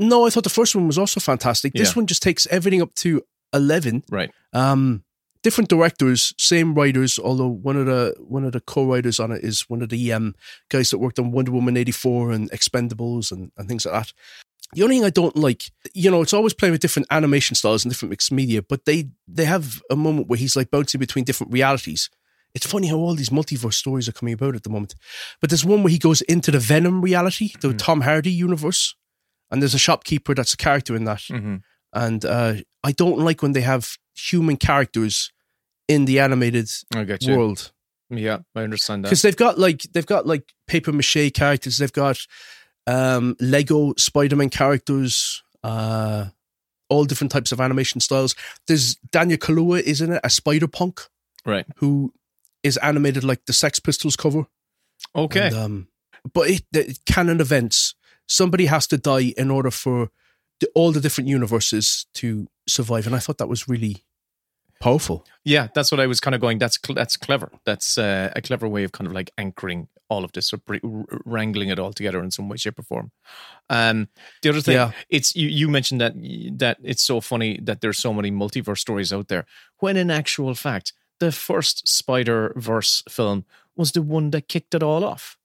no, 0.00 0.24
I 0.26 0.30
thought 0.30 0.44
the 0.44 0.50
first 0.50 0.76
one 0.76 0.86
was 0.86 0.96
also 0.98 1.18
fantastic. 1.20 1.72
This 1.72 1.88
Yeah. 1.90 1.94
one 2.00 2.06
just 2.06 2.22
takes 2.22 2.46
everything 2.46 2.80
up 2.82 2.94
to 2.96 3.22
eleven. 3.52 4.04
Right. 4.10 4.30
Um, 4.52 5.02
different 5.42 5.70
directors, 5.70 6.34
same 6.38 6.74
writers. 6.74 7.18
Although 7.18 7.48
one 7.48 7.76
of 7.76 7.86
the 7.86 8.14
one 8.18 8.44
of 8.44 8.52
the 8.52 8.60
co-writers 8.60 9.20
on 9.20 9.32
it 9.32 9.44
is 9.44 9.68
one 9.68 9.82
of 9.82 9.88
the 9.88 10.12
um, 10.12 10.34
guys 10.68 10.90
that 10.90 10.98
worked 10.98 11.18
on 11.18 11.32
Wonder 11.32 11.52
Woman 11.52 11.76
eighty 11.76 11.92
four 11.92 12.32
and 12.32 12.50
Expendables 12.50 13.32
and, 13.32 13.52
and 13.56 13.68
things 13.68 13.86
like 13.86 13.94
that. 13.94 14.12
The 14.74 14.82
only 14.82 14.96
thing 14.96 15.04
I 15.06 15.10
don't 15.10 15.34
like, 15.36 15.70
you 15.94 16.10
know, 16.10 16.20
it's 16.20 16.34
always 16.34 16.52
playing 16.52 16.72
with 16.72 16.82
different 16.82 17.08
animation 17.10 17.54
styles 17.54 17.84
and 17.84 17.90
different 17.90 18.10
mixed 18.10 18.30
media, 18.30 18.60
but 18.62 18.84
they 18.84 19.08
they 19.26 19.46
have 19.46 19.80
a 19.90 19.96
moment 19.96 20.28
where 20.28 20.38
he's 20.38 20.56
like 20.56 20.70
bouncing 20.70 20.98
between 20.98 21.24
different 21.24 21.52
realities. 21.52 22.10
It's 22.54 22.66
funny 22.66 22.88
how 22.88 22.96
all 22.96 23.14
these 23.14 23.28
multiverse 23.30 23.74
stories 23.74 24.08
are 24.08 24.12
coming 24.12 24.34
about 24.34 24.56
at 24.56 24.62
the 24.64 24.70
moment. 24.70 24.94
But 25.40 25.50
there's 25.50 25.64
one 25.64 25.82
where 25.82 25.90
he 25.90 25.98
goes 25.98 26.22
into 26.22 26.50
the 26.50 26.58
Venom 26.58 27.02
reality, 27.02 27.52
the 27.60 27.72
Tom 27.74 28.02
Hardy 28.02 28.30
universe, 28.30 28.94
and 29.50 29.62
there's 29.62 29.74
a 29.74 29.78
shopkeeper 29.78 30.34
that's 30.34 30.54
a 30.54 30.56
character 30.56 30.96
in 30.96 31.04
that 31.04 31.18
Mm-hmm. 31.18 31.56
And 31.92 32.24
uh, 32.24 32.54
I 32.84 32.92
don't 32.92 33.18
like 33.18 33.42
when 33.42 33.52
they 33.52 33.60
have 33.62 33.96
human 34.14 34.56
characters 34.56 35.32
in 35.88 36.04
the 36.04 36.20
animated 36.20 36.68
I 36.94 37.04
get 37.04 37.22
you. 37.22 37.36
world 37.36 37.72
Yeah, 38.10 38.38
I 38.54 38.62
understand 38.62 39.04
that. 39.04 39.08
because 39.08 39.22
they've 39.22 39.36
got 39.36 39.58
like 39.58 39.82
they've 39.92 40.06
got 40.06 40.26
like 40.26 40.52
paper 40.66 40.92
mache 40.92 41.32
characters. 41.34 41.78
They've 41.78 41.92
got 41.92 42.18
um, 42.86 43.36
Lego 43.40 43.94
Spider-Man 43.96 44.50
characters, 44.50 45.42
uh, 45.62 46.26
all 46.88 47.04
different 47.04 47.30
types 47.30 47.52
of 47.52 47.60
animation 47.60 48.00
styles. 48.00 48.34
There's 48.66 48.96
Daniel 49.12 49.38
Kaluuya 49.38 49.82
is 49.82 50.00
in 50.00 50.12
it, 50.12 50.20
a 50.24 50.30
Spider 50.30 50.68
Punk 50.68 51.02
Right. 51.44 51.66
who 51.76 52.12
is 52.62 52.76
animated 52.78 53.24
like 53.24 53.44
the 53.46 53.52
Sex 53.52 53.78
Pistols 53.78 54.16
cover. 54.16 54.46
Okay. 55.14 55.48
And, 55.48 55.56
um, 55.56 55.88
but 56.32 56.48
it, 56.50 56.62
the 56.72 56.96
canon 57.06 57.40
events, 57.40 57.94
somebody 58.26 58.66
has 58.66 58.86
to 58.88 58.96
die 58.98 59.34
in 59.36 59.50
order 59.50 59.70
for 59.70 60.10
all 60.74 60.92
the 60.92 61.00
different 61.00 61.28
universes 61.28 62.06
to 62.14 62.48
survive, 62.66 63.06
and 63.06 63.14
I 63.14 63.18
thought 63.20 63.38
that 63.38 63.48
was 63.48 63.68
really 63.68 64.04
powerful. 64.80 65.26
Yeah, 65.44 65.68
that's 65.74 65.90
what 65.90 66.00
I 66.00 66.06
was 66.06 66.20
kind 66.20 66.34
of 66.34 66.40
going. 66.40 66.58
That's 66.58 66.78
cl- 66.84 66.94
that's 66.94 67.16
clever. 67.16 67.50
That's 67.64 67.98
uh, 67.98 68.32
a 68.36 68.40
clever 68.42 68.68
way 68.68 68.84
of 68.84 68.92
kind 68.92 69.06
of 69.06 69.12
like 69.12 69.30
anchoring 69.38 69.88
all 70.10 70.24
of 70.24 70.32
this 70.32 70.52
or 70.52 70.58
br- 70.58 70.76
wrangling 71.24 71.68
it 71.68 71.78
all 71.78 71.92
together 71.92 72.22
in 72.22 72.30
some 72.30 72.48
way, 72.48 72.56
shape, 72.56 72.78
or 72.78 72.82
form. 72.82 73.10
Um, 73.68 74.08
the 74.42 74.48
other 74.48 74.60
thing, 74.60 74.74
Yeah. 74.74 74.92
it's 75.10 75.34
you. 75.36 75.48
You 75.48 75.68
mentioned 75.68 76.00
that 76.00 76.14
that 76.58 76.78
it's 76.82 77.02
so 77.02 77.20
funny 77.20 77.58
that 77.62 77.80
there's 77.80 77.98
so 77.98 78.12
many 78.14 78.30
multiverse 78.30 78.78
stories 78.78 79.12
out 79.12 79.28
there. 79.28 79.46
When 79.78 79.96
in 79.96 80.10
actual 80.10 80.54
fact, 80.54 80.92
the 81.20 81.32
first 81.32 81.86
Spider 81.88 82.52
Verse 82.56 83.02
film 83.08 83.44
was 83.76 83.92
the 83.92 84.02
one 84.02 84.30
that 84.30 84.48
kicked 84.48 84.74
it 84.74 84.82
all 84.82 85.04
off. 85.04 85.36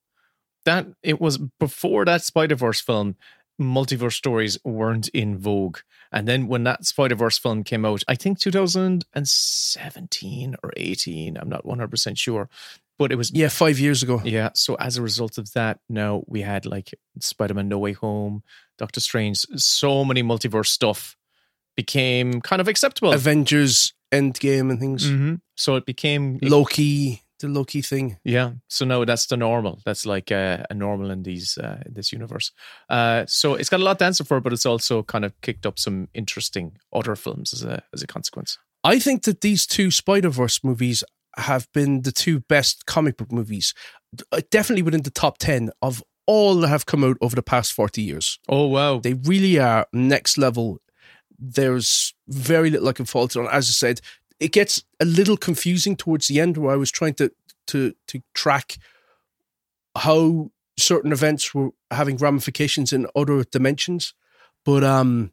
That 0.66 0.88
it 1.02 1.20
was 1.20 1.38
before 1.60 2.06
that 2.06 2.24
Spider 2.24 2.56
Verse 2.56 2.80
film. 2.82 3.16
Multiverse 3.62 4.14
stories 4.14 4.58
weren't 4.64 5.10
in 5.10 5.38
vogue. 5.38 5.80
And 6.12 6.28
then 6.28 6.48
when 6.48 6.64
that 6.64 6.86
Spider 6.86 7.16
Verse 7.16 7.38
film 7.38 7.64
came 7.64 7.86
out, 7.86 8.04
I 8.08 8.16
think 8.16 8.40
2017 8.40 10.56
or 10.64 10.72
18, 10.76 11.38
I'm 11.38 11.50
not 11.50 11.64
100% 11.64 12.18
sure, 12.18 12.50
but 12.98 13.12
it 13.12 13.16
was. 13.16 13.32
Yeah, 13.32 13.50
five 13.50 13.80
years 13.80 14.04
ago. 14.04 14.22
Yeah. 14.24 14.50
So 14.56 14.76
as 14.76 14.98
a 14.98 15.02
result 15.02 15.38
of 15.38 15.54
that, 15.54 15.80
now 15.90 16.24
we 16.28 16.42
had 16.42 16.66
like 16.66 16.94
Spider 17.20 17.54
Man 17.54 17.68
No 17.68 17.80
Way 17.80 17.94
Home, 17.94 18.44
Doctor 18.78 19.00
Strange, 19.00 19.46
so 19.56 20.04
many 20.04 20.24
multiverse 20.24 20.68
stuff 20.68 21.16
became 21.76 22.42
kind 22.42 22.60
of 22.60 22.68
acceptable. 22.68 23.14
Avengers 23.14 23.94
Endgame 24.12 24.70
and 24.70 24.80
things. 24.80 25.10
Mhm. 25.10 25.42
So 25.56 25.76
it 25.76 25.88
became. 25.88 26.38
Loki, 26.42 27.24
the 27.44 27.60
Loki 27.60 27.82
thing. 27.82 28.18
Yeah. 28.24 28.54
So 28.68 28.86
no, 28.86 29.06
that's 29.06 29.28
the 29.28 29.38
normal. 29.38 29.80
That's 29.86 30.06
like 30.06 30.32
a, 30.32 30.66
a 30.70 30.74
normal 30.74 31.12
in 31.12 31.24
these 31.24 31.58
uh, 31.58 31.82
in 31.86 31.94
this 31.94 32.12
universe. 32.12 32.52
Uh, 32.90 33.26
so 33.28 33.54
it's 33.56 33.70
got 33.70 33.80
a 33.80 33.84
lot 33.84 34.00
to 34.00 34.06
answer 34.06 34.24
for, 34.24 34.40
but 34.42 34.54
it's 34.54 34.66
also 34.66 35.04
kind 35.04 35.26
of 35.26 35.40
kicked 35.42 35.66
up 35.66 35.78
some 35.78 36.08
interesting 36.14 36.78
other 36.92 37.16
films 37.16 37.54
as 37.54 37.64
a 37.64 37.84
as 37.94 38.02
a 38.02 38.08
consequence. 38.08 38.58
I 38.84 39.00
think 39.00 39.24
that 39.24 39.42
these 39.42 39.66
two 39.68 39.92
Spider 39.92 40.30
Verse 40.30 40.64
movies 40.64 41.04
have 41.38 41.68
been 41.74 42.02
the 42.02 42.12
two 42.12 42.40
best 42.42 42.86
comic 42.86 43.18
book 43.18 43.32
movies, 43.32 43.74
Uh, 44.32 44.42
definitely 44.52 44.84
within 44.84 45.04
the 45.04 45.12
top 45.12 45.38
ten 45.38 45.72
of 45.82 46.04
all 46.26 46.56
that 46.56 46.70
have 46.70 46.86
come 46.86 47.04
out 47.04 47.18
over 47.22 47.36
the 47.36 47.44
past 47.44 47.74
40 47.74 48.02
years. 48.02 48.40
Oh 48.48 48.68
wow. 48.68 49.00
They 49.00 49.14
really 49.14 49.60
are 49.60 49.88
next 49.92 50.38
level. 50.38 50.80
There's 51.38 52.14
very 52.28 52.70
little 52.70 52.88
I 52.88 52.94
can 52.94 53.06
fault 53.06 53.36
it 53.36 53.40
on. 53.40 53.48
As 53.48 53.68
I 53.68 53.72
said, 53.72 54.00
it 54.44 54.52
gets 54.52 54.84
a 55.00 55.06
little 55.06 55.38
confusing 55.38 55.96
towards 55.96 56.28
the 56.28 56.42
end 56.42 56.58
where 56.58 56.74
I 56.74 56.78
was 56.78 56.92
trying 56.92 57.14
to 57.16 57.32
to 57.68 57.94
to 58.08 58.22
track 58.34 58.78
how 59.98 60.52
certain 60.78 61.14
events 61.14 61.56
were 61.56 61.70
having 61.92 62.18
ramifications 62.18 62.92
in 62.92 63.08
other 63.16 63.44
dimensions. 63.46 64.14
But 64.66 64.84
um 64.84 65.32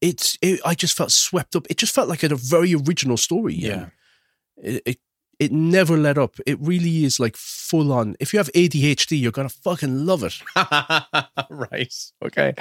it's 0.00 0.36
it, 0.42 0.60
I 0.64 0.74
just 0.74 0.96
felt 0.96 1.12
swept 1.12 1.54
up. 1.54 1.66
It 1.70 1.78
just 1.78 1.94
felt 1.94 2.08
like 2.08 2.24
a 2.24 2.34
very 2.34 2.74
original 2.74 3.16
story. 3.16 3.54
Yeah. 3.54 3.90
It, 4.56 4.82
it 4.84 4.98
it 5.38 5.52
never 5.52 5.96
let 5.96 6.18
up. 6.18 6.36
It 6.44 6.58
really 6.60 7.04
is 7.04 7.20
like 7.20 7.36
full 7.36 7.92
on. 7.92 8.16
If 8.18 8.32
you 8.32 8.38
have 8.38 8.50
ADHD, 8.52 9.20
you're 9.20 9.30
gonna 9.32 9.48
fucking 9.48 10.06
love 10.06 10.24
it. 10.24 10.40
right. 11.50 11.94
Okay. 12.24 12.54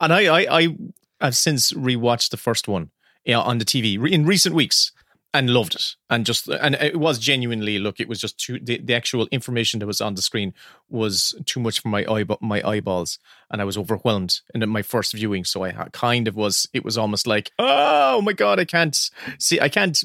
And 0.00 0.12
I, 0.12 0.40
I, 0.40 0.60
I, 0.60 0.76
have 1.20 1.36
since 1.36 1.72
rewatched 1.72 2.30
the 2.30 2.36
first 2.36 2.66
one 2.66 2.90
yeah, 3.24 3.38
on 3.40 3.58
the 3.58 3.64
TV 3.64 3.98
re- 4.00 4.12
in 4.12 4.26
recent 4.26 4.54
weeks 4.54 4.92
and 5.34 5.48
loved 5.48 5.74
it. 5.74 5.96
And 6.10 6.26
just, 6.26 6.46
and 6.48 6.74
it 6.74 6.96
was 6.98 7.18
genuinely, 7.18 7.78
look, 7.78 8.00
it 8.00 8.08
was 8.08 8.20
just 8.20 8.36
too, 8.38 8.58
the, 8.62 8.78
the 8.84 8.92
actual 8.94 9.26
information 9.32 9.80
that 9.80 9.86
was 9.86 10.02
on 10.02 10.14
the 10.14 10.20
screen 10.20 10.52
was 10.90 11.34
too 11.46 11.58
much 11.58 11.80
for 11.80 11.88
my 11.88 12.04
eye, 12.04 12.26
my 12.42 12.62
eyeballs. 12.68 13.18
And 13.50 13.62
I 13.62 13.64
was 13.64 13.78
overwhelmed 13.78 14.40
in 14.54 14.68
my 14.68 14.82
first 14.82 15.14
viewing. 15.14 15.44
So 15.44 15.62
I 15.64 15.72
kind 15.92 16.28
of 16.28 16.36
was, 16.36 16.68
it 16.74 16.84
was 16.84 16.98
almost 16.98 17.26
like, 17.26 17.50
oh 17.58 18.20
my 18.20 18.34
God, 18.34 18.60
I 18.60 18.66
can't 18.66 18.94
see, 19.38 19.58
I 19.58 19.70
can't 19.70 19.98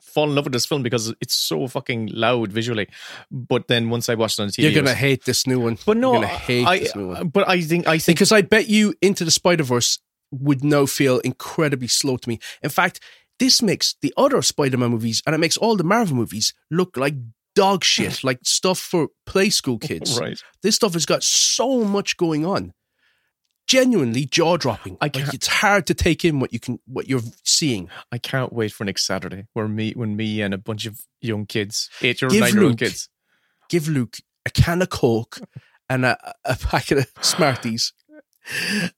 fall 0.00 0.28
in 0.28 0.34
love 0.34 0.44
with 0.44 0.52
this 0.52 0.66
film 0.66 0.82
because 0.82 1.12
it's 1.20 1.34
so 1.34 1.66
fucking 1.66 2.10
loud 2.12 2.52
visually. 2.52 2.88
But 3.32 3.68
then 3.68 3.90
once 3.90 4.08
I 4.08 4.14
watched 4.14 4.38
it 4.38 4.42
on 4.42 4.48
the 4.48 4.52
TV, 4.52 4.62
You're 4.64 4.72
gonna 4.72 4.90
was- 4.90 4.98
hate 4.98 5.24
this 5.24 5.46
new 5.46 5.60
one. 5.60 5.78
but 5.84 5.96
no, 5.96 6.12
You're 6.12 6.22
gonna 6.22 6.34
hate 6.34 6.66
I, 6.66 6.78
this 6.78 6.94
new 6.96 7.08
one. 7.08 7.28
but 7.28 7.48
I 7.48 7.60
think 7.60 7.86
I 7.86 7.98
think 7.98 8.16
because 8.18 8.32
I 8.32 8.42
bet 8.42 8.68
you 8.68 8.94
Into 9.02 9.24
the 9.24 9.30
Spider 9.30 9.64
Verse 9.64 9.98
would 10.30 10.62
now 10.64 10.86
feel 10.86 11.18
incredibly 11.20 11.88
slow 11.88 12.16
to 12.16 12.28
me. 12.28 12.38
In 12.62 12.70
fact, 12.70 13.00
this 13.38 13.62
makes 13.62 13.94
the 14.02 14.12
other 14.16 14.42
Spider 14.42 14.76
Man 14.78 14.90
movies 14.90 15.22
and 15.26 15.34
it 15.34 15.38
makes 15.38 15.56
all 15.56 15.76
the 15.76 15.84
Marvel 15.84 16.16
movies 16.16 16.54
look 16.70 16.96
like 16.96 17.14
dog 17.54 17.84
shit, 17.84 18.22
like 18.24 18.38
stuff 18.44 18.78
for 18.78 19.08
play 19.26 19.50
school 19.50 19.78
kids. 19.88 20.18
Right. 20.18 20.40
This 20.62 20.74
stuff 20.76 20.94
has 20.94 21.06
got 21.06 21.22
so 21.22 21.84
much 21.84 22.16
going 22.16 22.44
on. 22.44 22.72
Genuinely 23.66 24.24
jaw 24.24 24.56
dropping. 24.56 24.96
I 25.00 25.06
Like, 25.06 25.12
can't- 25.12 25.34
it's 25.34 25.46
hard 25.46 25.86
to 25.88 25.94
take 25.94 26.24
in 26.24 26.40
what 26.40 26.54
you 26.54 26.58
can 26.58 26.78
what 26.86 27.06
you're 27.06 27.20
seeing. 27.44 27.90
I 28.10 28.16
can't 28.16 28.50
wait 28.52 28.72
for 28.72 28.84
next 28.84 29.04
Saturday 29.06 29.46
where 29.52 29.68
me 29.68 29.92
when 29.92 30.16
me 30.16 30.40
and 30.40 30.54
a 30.54 30.58
bunch 30.58 30.86
of 30.86 30.98
young 31.20 31.44
kids, 31.44 31.90
eight 32.00 32.22
year 32.22 32.28
old, 32.28 32.32
Give 32.32 32.40
nine 32.40 32.54
year 32.54 32.62
old 32.62 32.70
Luke- 32.72 32.78
kids. 32.78 33.10
Give 33.68 33.86
Luke 33.88 34.16
a 34.46 34.50
can 34.50 34.80
of 34.80 34.88
Coke 34.88 35.40
and 35.90 36.06
a, 36.06 36.34
a 36.46 36.56
packet 36.56 36.98
of 36.98 37.12
Smarties 37.24 37.92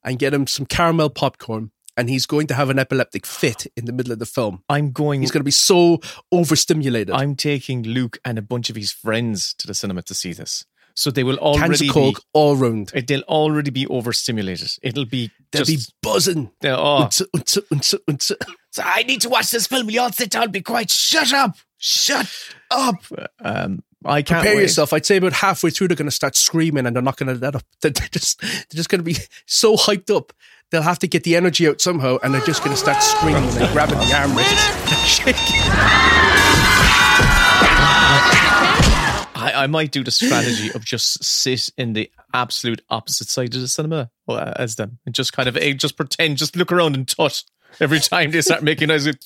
and 0.05 0.19
get 0.19 0.35
him 0.35 0.47
some 0.47 0.67
caramel 0.67 1.11
popcorn. 1.11 1.71
And 1.97 2.09
he's 2.09 2.25
going 2.25 2.47
to 2.47 2.55
have 2.55 2.71
an 2.71 2.79
epileptic 2.79 3.27
fit 3.27 3.67
in 3.77 3.85
the 3.85 3.93
middle 3.93 4.13
of 4.13 4.19
the 4.21 4.25
film. 4.27 4.63
I'm 4.71 4.91
going 4.93 5.21
He's 5.21 5.31
going 5.33 5.41
to 5.41 5.45
be 5.45 5.51
so 5.51 5.99
overstimulated. 6.33 7.11
I'm 7.15 7.35
taking 7.37 7.83
Luke 7.83 8.19
and 8.25 8.39
a 8.39 8.43
bunch 8.43 8.71
of 8.71 8.77
his 8.77 8.91
friends 8.93 9.53
to 9.59 9.67
the 9.67 9.75
cinema 9.75 10.03
to 10.03 10.15
see 10.15 10.33
this. 10.33 10.65
So 10.95 11.11
they 11.11 11.25
will 11.25 11.37
Cans 11.37 11.59
already 11.63 11.89
of 11.89 11.95
Coke 11.95 12.17
be 12.17 12.23
all 12.33 12.57
round. 12.57 12.89
they'll 13.07 13.21
already 13.23 13.71
be 13.71 13.87
overstimulated. 13.87 14.71
It'll 14.83 15.05
be 15.05 15.31
They'll 15.53 15.65
just 15.65 15.89
be 15.91 15.95
buzzing. 16.03 16.51
they'll- 16.61 16.77
oh. 16.79 17.09
So 18.73 18.83
I 18.85 19.03
need 19.03 19.21
to 19.23 19.29
watch 19.29 19.51
this 19.51 19.67
film. 19.67 19.87
Will 19.87 19.93
you 19.95 20.01
all 20.01 20.13
sit 20.13 20.31
down? 20.31 20.51
Be 20.53 20.63
quiet. 20.63 20.91
Shut 20.91 21.33
up. 21.33 21.57
Shut 21.79 22.31
up. 22.71 22.97
Um, 23.41 23.83
I 24.05 24.23
can't 24.23 24.41
Prepare 24.41 24.57
wait. 24.57 24.63
yourself. 24.63 24.93
I'd 24.93 25.05
say 25.05 25.17
about 25.19 25.35
halfway 25.35 25.71
through, 25.71 25.89
they're 25.89 25.97
going 25.97 26.09
to 26.09 26.11
start 26.15 26.35
screaming 26.37 26.87
and 26.87 26.97
they're 26.97 27.03
not 27.03 27.17
going 27.17 27.35
to 27.35 27.41
let 27.41 27.55
up. 27.55 27.65
They're 27.83 27.91
just, 27.93 28.41
they're 28.41 28.65
just 28.77 28.89
going 28.89 29.01
to 29.01 29.05
be 29.05 29.17
so 29.47 29.77
hyped 29.77 30.15
up. 30.15 30.33
They'll 30.71 30.83
have 30.83 30.99
to 31.01 31.09
get 31.09 31.25
the 31.25 31.37
energy 31.37 31.67
out 31.69 31.81
somehow 31.81 32.19
and 32.23 32.33
they're 32.33 32.41
just 32.47 32.63
going 32.63 32.75
to 32.75 32.81
start 32.81 33.03
screaming 33.03 33.43
and 33.45 33.73
grabbing 33.73 33.99
the 33.99 34.05
armrest 34.05 34.91
and 34.91 35.09
shaking. 35.09 35.61
I, 39.43 39.53
I 39.65 39.67
might 39.67 39.91
do 39.91 40.05
the 40.05 40.11
strategy 40.11 40.71
of 40.75 40.85
just 40.85 41.25
sit 41.25 41.71
in 41.79 41.95
the 41.95 42.11
absolute 42.35 42.83
opposite 42.91 43.29
side 43.29 43.55
of 43.55 43.61
the 43.61 43.69
cinema 43.69 44.11
uh, 44.29 44.53
as 44.57 44.77
them 44.77 44.99
and 45.07 45.15
just 45.15 45.33
kind 45.33 45.49
of 45.49 45.57
eh, 45.57 45.73
just 45.73 45.97
pretend, 45.97 46.37
just 46.37 46.57
look 46.57 46.71
around 46.71 46.95
and 46.95 47.09
tut 47.09 47.43
every 47.81 48.01
time 48.01 48.31
they 48.31 48.41
start 48.43 48.63
making 48.63 48.89
noise. 48.89 49.09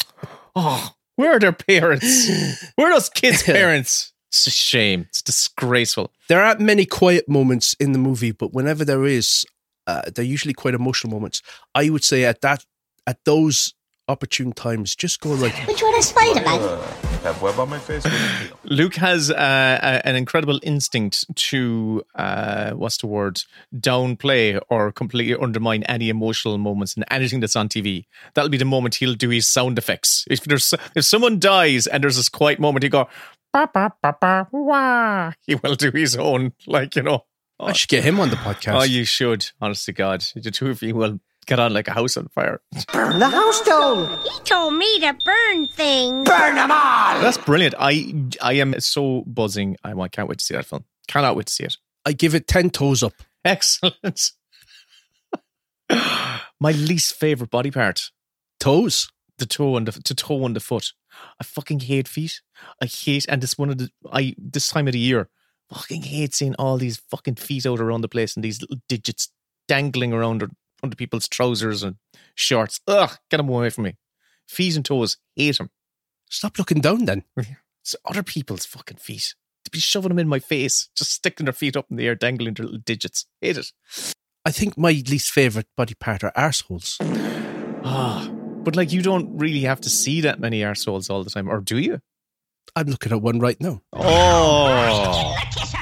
Oh, 0.57 0.91
where 1.17 1.35
are 1.35 1.41
their 1.41 1.51
parents? 1.51 2.29
Where 2.77 2.89
are 2.93 2.95
those 2.95 3.09
kids' 3.09 3.43
parents? 3.43 4.14
It's 4.35 4.49
a 4.49 4.51
shame. 4.51 5.07
It's 5.11 5.23
disgraceful. 5.23 6.11
There 6.27 6.43
aren't 6.43 6.59
many 6.59 6.87
quiet 6.87 7.29
moments 7.29 7.75
in 7.75 7.93
the 7.93 8.01
movie, 8.01 8.33
but 8.33 8.53
whenever 8.53 8.85
there 8.85 9.05
is, 9.05 9.47
uh, 9.87 10.03
they're 10.13 10.25
usually 10.25 10.55
quite 10.55 10.75
emotional 10.75 11.13
moments. 11.13 11.41
I 11.73 11.89
would 11.89 12.03
say 12.03 12.25
at 12.25 12.41
that, 12.41 12.65
at 13.07 13.25
those 13.25 13.75
opportune 14.09 14.53
times, 14.53 14.97
just 14.97 15.21
go 15.21 15.31
like, 15.31 15.55
Which 15.69 15.85
one 15.85 15.95
is 15.95 16.09
Spider-Man? 16.09 16.61
Have 17.23 17.41
web 17.41 17.59
on 17.59 17.71
my 17.71 17.79
face? 17.79 18.05
Luke 18.65 18.97
has 18.97 19.31
uh, 19.31 19.35
a, 19.83 20.07
an 20.07 20.15
incredible 20.17 20.61
instinct 20.63 21.25
to 21.37 22.03
uh, 22.15 22.73
what's 22.73 22.99
the 22.99 23.07
word 23.07 23.41
downplay 23.75 24.61
or 24.69 24.93
completely 24.93 25.35
undermine 25.35 25.85
any 25.85 26.11
emotional 26.11 26.59
moments 26.59 26.97
and 26.97 27.05
anything 27.11 27.41
that's 27.41 27.57
on 27.57 27.69
TV. 27.69 28.05
That'll 28.35 28.51
be 28.51 28.59
the 28.59 28.67
moment 28.67 28.97
he'll 28.97 29.15
do 29.15 29.31
his 29.31 29.47
sound 29.47 29.79
effects. 29.79 30.27
If 30.29 30.45
there's 30.45 30.75
if 30.95 31.05
someone 31.07 31.39
dies 31.39 31.87
and 31.87 32.03
there's 32.03 32.17
this 32.17 32.29
quiet 32.29 32.59
moment, 32.59 32.83
he 32.83 32.91
go 32.91 33.09
ba 33.55 33.71
ba 33.73 33.93
ba 34.03 34.17
ba 34.21 34.49
wah. 34.51 35.33
He 35.47 35.55
will 35.55 35.77
do 35.77 35.93
his 35.93 36.17
own 36.17 36.53
like 36.67 36.97
you 36.97 37.03
know. 37.03 37.25
I 37.61 37.73
should 37.73 37.89
get 37.89 38.03
him 38.03 38.19
on 38.19 38.31
the 38.31 38.37
podcast. 38.37 38.81
Oh, 38.81 38.83
you 38.83 39.05
should. 39.05 39.49
Honest 39.61 39.87
to 39.87 39.93
God, 39.93 40.25
the 40.35 40.51
two 40.51 40.71
of 40.71 40.83
you 40.83 40.97
will 40.97 41.21
get 41.47 41.61
on 41.61 41.73
like 41.73 41.87
a 41.87 41.93
house 41.93 42.17
on 42.17 42.27
fire. 42.29 42.61
Burn 42.93 43.21
the 43.21 43.29
house 43.29 43.61
down. 43.61 44.09
He 44.25 44.41
told 44.41 44.75
me 44.75 44.99
to 45.01 45.17
burn 45.25 45.69
things. 45.69 46.29
Burn 46.29 46.57
them 46.57 46.73
all. 46.73 47.21
That's 47.21 47.39
brilliant. 47.39 47.77
I 47.79 48.13
I 48.43 48.55
am 48.55 48.79
so 48.81 49.23
buzzing. 49.27 49.77
I, 49.85 49.93
I 49.93 50.09
can't 50.09 50.29
wait 50.29 50.39
to 50.39 50.45
see 50.45 50.55
that 50.55 50.67
film. 50.67 50.85
Cannot 51.07 51.37
wait 51.37 51.47
to 51.47 51.53
see 51.53 51.65
it. 51.65 51.77
I 52.05 52.13
give 52.13 52.35
it 52.35 52.49
10 52.49 52.71
toes 52.71 53.03
up. 53.05 53.13
Excellent. 53.45 54.33
My 56.61 56.73
least 56.73 57.15
favorite 57.15 57.51
body 57.51 57.71
part, 57.71 58.11
Toes? 58.59 59.11
the 59.39 59.47
toe 59.47 59.77
and 59.77 59.87
the, 59.89 59.93
the 60.07 60.15
toe 60.15 60.45
and 60.47 60.55
the 60.55 60.61
foot. 60.61 60.93
I 61.41 61.45
fucking 61.45 61.81
hate 61.81 62.09
feet. 62.09 62.41
I 62.81 62.87
hate, 62.87 63.27
and 63.29 63.43
this 63.43 63.59
one 63.59 63.71
of 63.71 63.79
the 63.79 63.91
I 64.13 64.35
this 64.39 64.69
time 64.69 64.87
of 64.87 64.93
the 64.93 64.99
year, 64.99 65.29
fucking 65.73 66.03
hate 66.03 66.35
seeing 66.35 66.55
all 66.57 66.77
these 66.77 67.03
fucking 67.11 67.37
feet 67.37 67.67
out 67.67 67.81
around 67.81 68.03
the 68.03 68.09
place 68.09 68.37
and 68.37 68.45
these 68.45 68.61
little 68.61 68.79
digits 68.89 69.31
dangling 69.69 70.13
around 70.13 70.43
under, 70.43 70.55
under 70.83 70.97
people's 70.97 71.29
trousers 71.29 71.83
and 71.83 71.97
shorts. 72.35 72.81
Ugh, 72.87 73.17
get 73.31 73.39
them 73.39 73.49
away 73.49 73.71
from 73.71 73.85
me. 73.85 73.97
Feet 74.47 74.77
and 74.77 74.85
toes, 74.85 75.17
hate 75.35 75.59
them. 75.59 75.71
Stop 76.29 76.59
looking 76.59 76.81
down 76.81 77.05
then. 77.05 77.25
It's 77.37 77.97
other 78.05 78.23
people's 78.23 78.67
fucking 78.67 78.99
feet. 78.99 79.35
To 79.65 79.71
be 79.71 79.79
shoving 79.79 80.11
them 80.11 80.19
in 80.19 80.29
my 80.29 80.39
face, 80.39 80.89
just 80.97 81.13
sticking 81.13 81.47
their 81.47 81.53
feet 81.53 81.77
up 81.77 81.87
in 81.91 81.97
the 81.97 82.07
air, 82.07 82.15
dangling 82.15 82.55
their 82.55 82.67
little 82.67 82.81
digits. 82.81 83.27
Hate 83.41 83.57
it. 83.57 83.73
I 84.45 84.51
think 84.51 84.77
my 84.77 84.91
least 84.91 85.31
favourite 85.31 85.67
body 85.77 85.95
part 85.95 86.23
are 86.23 86.33
arseholes. 86.37 86.97
Ah, 87.83 88.31
but 88.65 88.77
like 88.77 88.93
you 88.93 89.03
don't 89.03 89.37
really 89.37 89.61
have 89.61 89.81
to 89.83 89.91
see 89.91 90.21
that 90.23 90.41
many 90.41 90.61
arseholes 90.61 91.11
all 91.11 91.23
the 91.25 91.31
time, 91.31 91.49
or 91.49 91.61
do 91.61 91.79
you? 91.79 92.01
I'm 92.77 92.87
looking 92.87 93.13
at 93.13 93.23
one 93.23 93.39
right 93.39 93.61
now. 93.61 93.83
Oh, 93.93 94.03
oh, 94.03 95.37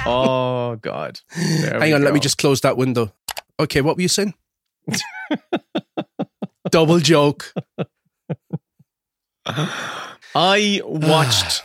oh 0.07 0.77
God! 0.77 1.21
There 1.37 1.79
Hang 1.79 1.91
we 1.91 1.93
on, 1.95 2.03
let 2.05 2.15
me 2.15 2.21
just 2.21 2.39
close 2.39 2.61
that 2.63 2.77
window. 2.77 3.13
Okay, 3.59 3.81
what 3.81 3.97
were 3.97 4.03
you 4.03 4.09
saying? 4.09 4.35
Double 6.71 6.99
joke. 6.99 7.53
I 10.35 10.81
watched 10.85 11.63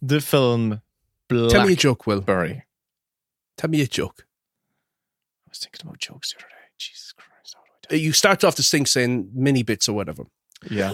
the 0.00 0.20
film 0.20 0.82
Tell 1.28 1.66
me 1.66 1.74
a 1.74 1.76
joke, 1.76 2.06
Will. 2.06 2.20
Blackberry. 2.20 2.64
Tell 3.56 3.68
me 3.68 3.82
a 3.82 3.86
joke. 3.86 4.24
I 5.46 5.50
was 5.50 5.58
thinking 5.58 5.86
about 5.86 5.98
jokes 5.98 6.32
the 6.32 6.38
other 6.38 6.48
day. 6.48 6.54
Jesus 6.78 7.12
Christ! 7.12 7.56
how 7.56 7.88
do 7.88 7.96
I 7.96 7.98
You 7.98 8.12
start 8.12 8.44
off 8.44 8.56
this 8.56 8.70
thing 8.70 8.86
saying 8.86 9.30
mini 9.34 9.62
bits 9.62 9.88
or 9.88 9.94
whatever. 9.94 10.24
Do- 10.66 10.74
Yeah. 10.74 10.92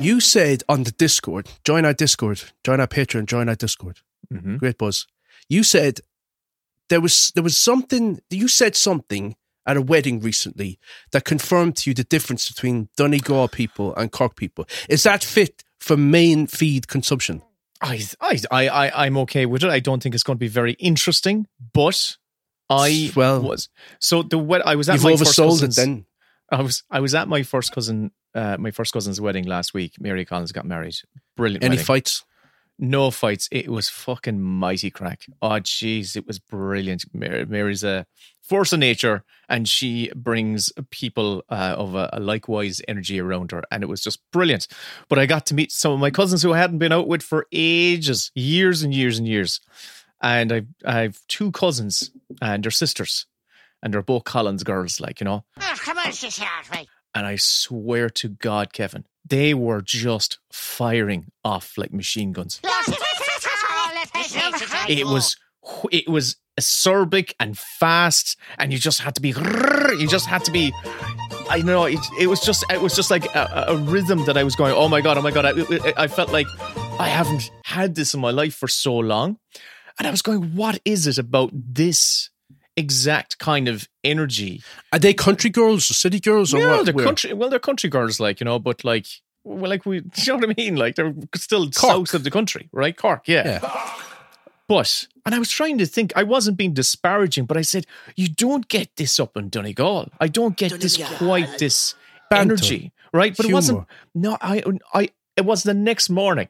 You 0.00 0.20
said 0.20 0.62
on 0.68 0.82
the 0.84 0.90
Discord, 0.92 1.48
join 1.64 1.84
our 1.84 1.94
Discord, 1.94 2.42
join 2.64 2.80
our 2.80 2.86
Patreon, 2.86 3.26
join 3.26 3.48
our 3.48 3.54
Discord. 3.54 4.00
Mhm. 4.32 4.58
Great 4.58 4.76
buzz. 4.78 5.06
You 5.48 5.62
said 5.62 6.00
there 6.88 7.00
was 7.00 7.32
there 7.34 7.42
was 7.42 7.56
something. 7.56 8.20
You 8.30 8.48
said 8.48 8.76
something 8.76 9.36
at 9.64 9.76
a 9.76 9.82
wedding 9.82 10.20
recently 10.20 10.78
that 11.12 11.24
confirmed 11.24 11.76
to 11.76 11.90
you 11.90 11.94
the 11.94 12.04
difference 12.04 12.48
between 12.48 12.88
Donegal 12.96 13.48
people 13.48 13.94
and 13.96 14.12
Cork 14.12 14.36
people. 14.36 14.66
Is 14.88 15.02
that 15.04 15.24
fit 15.24 15.64
for 15.80 15.96
main 15.96 16.46
feed 16.46 16.86
consumption? 16.88 17.42
I, 17.80 18.02
I, 18.20 18.40
I, 18.50 18.68
I, 18.68 19.06
I'm 19.06 19.16
okay 19.18 19.44
with 19.46 19.62
it. 19.64 19.70
I 19.70 19.80
don't 19.80 20.02
think 20.02 20.14
it's 20.14 20.24
going 20.24 20.36
to 20.38 20.40
be 20.40 20.48
very 20.48 20.72
interesting, 20.74 21.46
but 21.72 22.16
I 22.70 23.12
Well, 23.14 23.42
was 23.42 23.68
so 23.98 24.22
the 24.22 24.38
wed- 24.38 24.62
I 24.64 24.76
was 24.76 24.88
at 24.88 24.94
You've 24.94 25.04
my 25.04 25.16
first 25.16 25.38
oversold 25.38 25.58
it 25.58 25.60
cousin's- 25.66 25.76
then. 25.76 26.06
I 26.50 26.62
was 26.62 26.84
I 26.90 27.00
was 27.00 27.14
at 27.14 27.26
my 27.28 27.42
first 27.42 27.72
cousin 27.72 28.12
uh, 28.36 28.56
my 28.58 28.70
first 28.70 28.92
cousin's 28.92 29.20
wedding 29.20 29.44
last 29.44 29.74
week. 29.74 30.00
Mary 30.00 30.24
Collins 30.24 30.52
got 30.52 30.66
married. 30.66 30.96
Brilliant. 31.36 31.64
Any 31.64 31.72
wedding. 31.72 31.84
fights? 31.84 32.24
no 32.78 33.10
fights. 33.10 33.48
It 33.50 33.68
was 33.68 33.88
fucking 33.88 34.40
mighty 34.40 34.90
crack. 34.90 35.26
Oh, 35.40 35.48
jeez, 35.48 36.16
it 36.16 36.26
was 36.26 36.38
brilliant. 36.38 37.04
Mary, 37.12 37.44
Mary's 37.46 37.84
a 37.84 38.06
force 38.42 38.72
of 38.72 38.80
nature, 38.80 39.24
and 39.48 39.68
she 39.68 40.10
brings 40.14 40.72
people 40.90 41.42
uh, 41.48 41.74
of 41.76 41.94
a, 41.94 42.10
a 42.12 42.20
likewise 42.20 42.82
energy 42.86 43.20
around 43.20 43.52
her, 43.52 43.62
and 43.70 43.82
it 43.82 43.86
was 43.86 44.02
just 44.02 44.20
brilliant. 44.30 44.68
But 45.08 45.18
I 45.18 45.26
got 45.26 45.46
to 45.46 45.54
meet 45.54 45.72
some 45.72 45.92
of 45.92 46.00
my 46.00 46.10
cousins 46.10 46.42
who 46.42 46.52
I 46.52 46.58
hadn't 46.58 46.78
been 46.78 46.92
out 46.92 47.08
with 47.08 47.22
for 47.22 47.46
ages, 47.52 48.30
years 48.34 48.82
and 48.82 48.94
years 48.94 49.18
and 49.18 49.26
years. 49.26 49.60
And 50.20 50.52
I've 50.52 50.66
I've 50.84 51.26
two 51.28 51.52
cousins, 51.52 52.10
and 52.40 52.64
they're 52.64 52.70
sisters, 52.70 53.26
and 53.82 53.92
they're 53.92 54.02
both 54.02 54.24
Collins 54.24 54.64
girls, 54.64 55.00
like 55.00 55.20
you 55.20 55.24
know. 55.24 55.44
come 55.58 55.98
on, 55.98 56.12
sister, 56.12 56.44
right? 56.72 56.88
And 57.16 57.26
I 57.26 57.36
swear 57.36 58.10
to 58.10 58.28
God, 58.28 58.74
Kevin, 58.74 59.06
they 59.26 59.54
were 59.54 59.80
just 59.80 60.38
firing 60.52 61.32
off 61.42 61.78
like 61.78 61.90
machine 61.90 62.32
guns. 62.32 62.60
It 64.86 65.06
was 65.06 65.34
it 65.90 66.08
was 66.08 66.36
acerbic 66.60 67.32
and 67.40 67.56
fast, 67.56 68.36
and 68.58 68.70
you 68.70 68.78
just 68.78 69.00
had 69.00 69.14
to 69.14 69.22
be 69.22 69.28
you 69.98 70.06
just 70.06 70.26
had 70.26 70.44
to 70.44 70.50
be. 70.50 70.74
I 71.48 71.62
know 71.62 71.84
it, 71.86 71.98
it 72.20 72.26
was 72.26 72.40
just 72.40 72.64
it 72.70 72.82
was 72.82 72.94
just 72.94 73.10
like 73.10 73.24
a, 73.34 73.64
a 73.68 73.76
rhythm 73.78 74.26
that 74.26 74.36
I 74.36 74.44
was 74.44 74.54
going. 74.54 74.74
Oh 74.74 74.88
my 74.90 75.00
god! 75.00 75.16
Oh 75.16 75.22
my 75.22 75.30
god! 75.30 75.46
I, 75.46 75.92
I 75.96 76.08
felt 76.08 76.30
like 76.32 76.46
I 77.00 77.08
haven't 77.08 77.50
had 77.64 77.94
this 77.94 78.12
in 78.12 78.20
my 78.20 78.30
life 78.30 78.54
for 78.54 78.68
so 78.68 78.94
long, 78.94 79.38
and 79.98 80.06
I 80.06 80.10
was 80.10 80.20
going, 80.20 80.54
what 80.54 80.80
is 80.84 81.06
it 81.06 81.16
about 81.16 81.50
this? 81.54 82.28
Exact 82.76 83.38
kind 83.38 83.68
of 83.68 83.88
energy. 84.04 84.62
Are 84.92 84.98
they 84.98 85.14
country 85.14 85.50
girls 85.50 85.90
or 85.90 85.94
city 85.94 86.20
girls 86.20 86.52
or 86.54 86.60
no, 86.60 86.76
what? 86.76 86.84
they're 86.84 86.94
Where? 86.94 87.04
country. 87.04 87.32
Well, 87.32 87.48
they're 87.48 87.58
country 87.58 87.90
girls, 87.90 88.20
like 88.20 88.40
you 88.40 88.44
know, 88.44 88.58
but 88.58 88.84
like, 88.84 89.06
well, 89.44 89.70
like 89.70 89.86
we, 89.86 89.96
you 90.16 90.32
know 90.32 90.36
what 90.36 90.50
I 90.50 90.54
mean? 90.56 90.76
Like 90.76 90.96
they're 90.96 91.14
still 91.34 91.70
south 91.72 92.14
of 92.14 92.24
the 92.24 92.30
country, 92.30 92.68
right? 92.72 92.96
Cork, 92.96 93.26
yeah. 93.26 93.60
But 94.68 95.06
and 95.24 95.34
I 95.34 95.38
was 95.38 95.50
trying 95.50 95.78
to 95.78 95.86
think. 95.86 96.12
I 96.16 96.24
wasn't 96.24 96.56
being 96.56 96.74
disparaging, 96.74 97.46
but 97.46 97.56
I 97.56 97.62
said 97.62 97.86
you 98.16 98.28
don't 98.28 98.66
get 98.68 98.96
this 98.96 99.20
up 99.20 99.36
in 99.36 99.48
Donegal. 99.48 100.10
I 100.20 100.28
don't 100.28 100.56
get 100.56 100.80
this 100.80 100.96
quite 101.18 101.58
this 101.58 101.94
Banter. 102.30 102.54
energy, 102.54 102.92
right? 103.12 103.36
But 103.36 103.46
it 103.46 103.52
wasn't. 103.52 103.86
No, 104.14 104.36
I, 104.40 104.62
I. 104.92 105.10
It 105.36 105.44
was 105.44 105.62
the 105.62 105.74
next 105.74 106.10
morning. 106.10 106.48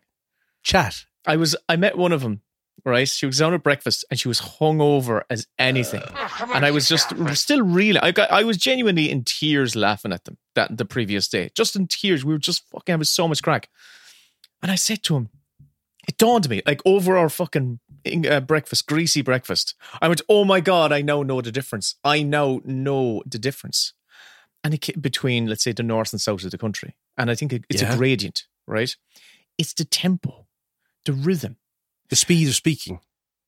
Chat. 0.62 1.04
I 1.26 1.36
was. 1.36 1.56
I 1.68 1.76
met 1.76 1.98
one 1.98 2.12
of 2.12 2.22
them. 2.22 2.40
Right, 2.84 3.08
she 3.08 3.26
was 3.26 3.38
down 3.38 3.52
at 3.52 3.64
breakfast 3.64 4.04
and 4.10 4.20
she 4.20 4.28
was 4.28 4.40
hungover 4.40 5.22
as 5.28 5.48
anything, 5.58 6.02
and 6.54 6.64
I 6.64 6.70
was 6.70 6.88
just 6.88 7.12
still 7.34 7.62
really. 7.62 7.98
I 7.98 8.12
got. 8.12 8.30
I 8.30 8.44
was 8.44 8.56
genuinely 8.58 9.10
in 9.10 9.24
tears 9.24 9.74
laughing 9.74 10.12
at 10.12 10.24
them 10.24 10.36
that 10.54 10.76
the 10.76 10.84
previous 10.84 11.26
day, 11.26 11.50
just 11.56 11.74
in 11.74 11.88
tears. 11.88 12.24
We 12.24 12.32
were 12.32 12.38
just 12.38 12.68
fucking 12.70 12.92
having 12.92 13.04
so 13.04 13.26
much 13.26 13.42
crack, 13.42 13.70
and 14.62 14.70
I 14.70 14.76
said 14.76 15.02
to 15.04 15.16
him, 15.16 15.30
it 16.06 16.16
dawned 16.16 16.46
on 16.46 16.50
me 16.50 16.62
like 16.64 16.80
over 16.84 17.16
our 17.16 17.28
fucking 17.28 17.80
uh, 18.30 18.40
breakfast, 18.40 18.86
greasy 18.86 19.20
breakfast. 19.22 19.74
I 20.00 20.06
went, 20.06 20.20
oh 20.28 20.44
my 20.44 20.60
god, 20.60 20.92
I 20.92 21.02
now 21.02 21.24
know 21.24 21.40
the 21.40 21.50
difference. 21.50 21.96
I 22.04 22.22
now 22.22 22.60
know 22.64 23.20
the 23.26 23.38
difference, 23.38 23.94
and 24.62 24.74
it, 24.74 25.02
between 25.02 25.46
let's 25.46 25.64
say 25.64 25.72
the 25.72 25.82
north 25.82 26.12
and 26.12 26.20
south 26.20 26.44
of 26.44 26.52
the 26.52 26.58
country, 26.58 26.94
and 27.18 27.32
I 27.32 27.34
think 27.34 27.52
it, 27.52 27.64
it's 27.68 27.82
Yeah. 27.82 27.94
a 27.94 27.96
gradient, 27.96 28.44
right? 28.66 28.94
It's 29.58 29.72
the 29.72 29.84
tempo, 29.86 30.46
the 31.04 31.14
rhythm. 31.14 31.56
The 32.08 32.16
speed 32.16 32.48
of 32.48 32.54
speaking. 32.54 33.00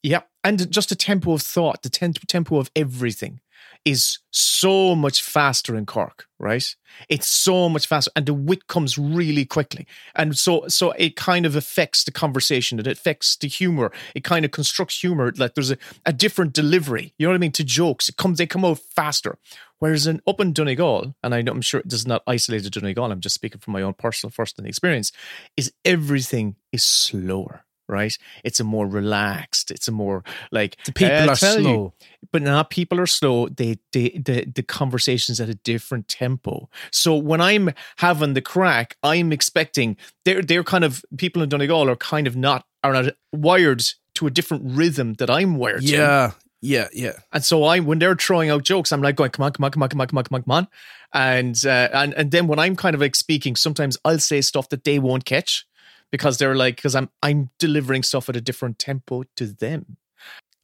Yeah, 0.03 0.23
and 0.45 0.71
just 0.71 0.91
the 0.91 0.95
tempo 0.95 1.33
of 1.33 1.43
thought, 1.43 1.83
the 1.83 1.89
tem- 1.89 2.13
tempo 2.13 2.59
of 2.59 2.71
everything 2.77 3.41
is 3.85 4.19
so 4.31 4.95
much 4.95 5.23
faster 5.23 5.77
in 5.77 5.87
Cork, 5.87 6.27
right? 6.39 6.75
It's 7.09 7.29
so 7.29 7.69
much 7.69 7.87
faster, 7.87 8.11
and 8.15 8.27
the 8.27 8.35
wit 8.35 8.67
comes 8.67 8.97
really 8.97 9.45
quickly, 9.45 9.87
and 10.15 10.37
so 10.37 10.67
so 10.69 10.93
it 10.93 11.17
kind 11.17 11.47
of 11.47 11.57
affects 11.57 12.05
the 12.05 12.13
conversation. 12.13 12.79
It 12.79 12.87
affects 12.87 13.37
the 13.37 13.49
humor. 13.49 13.93
It 14.15 14.25
kind 14.25 14.45
of 14.45 14.51
constructs 14.51 15.01
humor. 15.01 15.33
Like 15.37 15.55
there's 15.55 15.71
a, 15.71 15.79
a 16.07 16.13
different 16.13 16.53
delivery. 16.53 17.15
You 17.19 17.27
know 17.27 17.33
what 17.33 17.37
I 17.37 17.39
mean? 17.39 17.53
To 17.53 17.65
jokes, 17.65 18.09
it 18.09 18.17
comes 18.17 18.39
they 18.39 18.47
come 18.47 18.65
out 18.65 18.79
faster. 18.79 19.39
Whereas 19.79 20.07
in 20.07 20.21
up 20.27 20.41
in 20.41 20.53
Donegal, 20.53 21.15
and 21.23 21.35
I 21.35 21.43
know 21.43 21.53
I'm 21.53 21.61
sure 21.61 21.81
it 21.81 21.89
does 21.89 22.07
not 22.07 22.23
isolate 22.27 22.65
to 22.65 22.71
Donegal. 22.71 23.11
I'm 23.11 23.21
just 23.21 23.35
speaking 23.35 23.61
from 23.61 23.73
my 23.73 23.83
own 23.83 23.95
personal 23.95 24.31
first-hand 24.31 24.69
experience. 24.69 25.13
Is 25.57 25.73
everything 25.85 26.57
is 26.73 26.83
slower. 26.83 27.65
Right, 27.89 28.17
it's 28.45 28.61
a 28.61 28.65
more 28.65 28.87
relaxed. 28.87 29.71
It's 29.71 29.89
a 29.89 29.93
more 29.93 30.23
like 30.53 30.77
The 30.85 30.93
people 30.93 31.17
"I'll 31.17 31.31
are 31.31 31.37
tell 31.37 31.57
you." 31.57 31.63
slow. 31.63 31.95
but 32.33 32.43
now 32.43 32.63
people 32.63 33.01
are 33.01 33.07
slow. 33.07 33.49
They, 33.49 33.79
they, 33.93 34.11
the, 34.11 34.45
the 34.45 34.63
conversation's 34.63 35.41
at 35.41 35.49
a 35.49 35.55
different 35.55 36.07
tempo. 36.09 36.69
So 36.91 37.17
when 37.17 37.41
I'm 37.41 37.71
having 37.97 38.35
the 38.35 38.43
crack, 38.43 38.97
I'm 39.03 39.33
expecting 39.33 39.97
they're, 40.25 40.43
they're 40.43 40.65
kind 40.65 40.85
of 40.85 41.03
people 41.17 41.43
in 41.43 41.49
Donegal 41.49 41.89
are 41.89 41.97
kind 41.97 42.27
of 42.27 42.37
not 42.37 42.67
are 42.85 42.93
not 42.93 43.15
wired 43.33 43.83
to 44.15 44.27
a 44.27 44.31
different 44.31 44.65
rhythm 44.67 45.15
that 45.15 45.31
I'm 45.31 45.57
wired 45.57 45.81
to. 45.83 45.87
Yeah, 45.87 46.33
yeah, 46.61 46.89
yeah. 46.93 47.13
And 47.33 47.45
so 47.45 47.65
I, 47.65 47.79
when 47.81 47.99
they're 48.01 48.17
throwing 48.17 48.51
out 48.51 48.65
jokes, 48.65 48.93
I'm 48.93 49.01
like 49.01 49.17
going, 49.17 49.31
come 49.31 49.45
on, 49.45 49.53
come 49.53 49.65
on, 49.65 49.71
come 49.71 49.83
on, 49.83 49.89
come 49.89 50.01
on, 50.01 50.07
come 50.09 50.19
on, 50.19 50.25
come 50.25 50.35
on, 50.35 50.43
come 50.43 50.53
on. 50.53 50.69
And, 51.15 51.57
uh, 51.65 51.89
and, 51.93 52.13
and 52.15 52.31
then 52.33 52.49
when 52.49 52.59
I'm 52.59 52.77
kind 52.77 52.95
of 52.95 53.01
like 53.01 53.15
speaking, 53.15 53.57
sometimes 53.57 53.97
I'll 54.05 54.19
say 54.19 54.41
stuff 54.41 54.69
that 54.71 54.85
they 54.85 54.99
won't 54.99 55.25
catch 55.25 55.67
because 56.11 56.39
they're 56.39 56.57
like, 56.57 56.77
because 56.77 56.95
I'm, 56.95 57.11
I'm 57.23 57.51
delivering 57.59 58.03
stuff 58.03 58.29
at 58.29 58.37
a 58.37 58.41
different 58.41 58.79
tempo 58.79 59.25
to 59.37 59.47
them. 59.47 59.97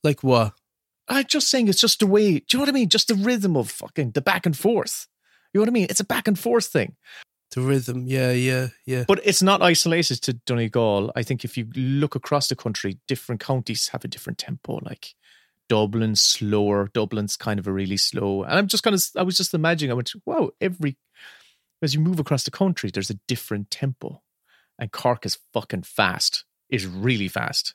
Like 0.02 0.22
what? 0.22 0.54
I'm 1.08 1.26
just 1.26 1.48
saying 1.48 1.68
it's 1.68 1.80
just 1.80 2.00
the 2.00 2.06
way, 2.06 2.38
do 2.38 2.44
you 2.50 2.58
know 2.58 2.62
what 2.62 2.68
I 2.70 2.72
mean? 2.72 2.88
Just 2.88 3.08
the 3.08 3.14
rhythm 3.14 3.56
of 3.56 3.70
fucking 3.70 4.12
the 4.12 4.22
back 4.22 4.46
and 4.46 4.56
forth. 4.56 5.06
You 5.52 5.58
know 5.58 5.62
what 5.62 5.68
I 5.68 5.72
mean? 5.72 5.86
It's 5.90 6.00
a 6.00 6.04
back 6.04 6.26
and 6.26 6.38
forth 6.38 6.66
thing. 6.66 6.96
The 7.54 7.60
rhythm. 7.60 8.06
Yeah, 8.06 8.32
yeah, 8.32 8.68
yeah. 8.84 9.04
But 9.06 9.20
it's 9.22 9.42
not 9.42 9.62
isolated 9.62 10.22
to 10.22 10.32
Donegal. 10.32 11.12
I 11.14 11.22
think 11.22 11.44
if 11.44 11.56
you 11.56 11.68
look 11.76 12.16
across 12.16 12.48
the 12.48 12.56
country, 12.56 12.98
different 13.06 13.40
counties 13.40 13.88
have 13.88 14.04
a 14.04 14.08
different 14.08 14.38
tempo. 14.38 14.80
Like 14.82 15.14
Dublin's 15.68 16.20
slower. 16.20 16.90
Dublin's 16.92 17.36
kind 17.36 17.60
of 17.60 17.68
a 17.68 17.72
really 17.72 17.96
slow. 17.96 18.42
And 18.42 18.54
I'm 18.58 18.66
just 18.66 18.82
kind 18.82 18.94
of, 18.94 19.04
I 19.16 19.22
was 19.22 19.36
just 19.36 19.54
imagining, 19.54 19.92
I 19.92 19.94
went, 19.94 20.10
wow, 20.26 20.50
every, 20.60 20.96
as 21.80 21.94
you 21.94 22.00
move 22.00 22.18
across 22.18 22.42
the 22.42 22.50
country, 22.50 22.90
there's 22.92 23.10
a 23.10 23.20
different 23.28 23.70
tempo. 23.70 24.22
And 24.78 24.90
Cork 24.90 25.24
is 25.24 25.38
fucking 25.52 25.82
fast, 25.82 26.44
is 26.68 26.86
really 26.86 27.28
fast. 27.28 27.74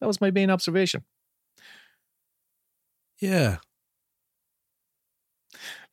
That 0.00 0.06
was 0.06 0.20
my 0.20 0.30
main 0.30 0.50
observation. 0.50 1.04
Yeah. 3.20 3.58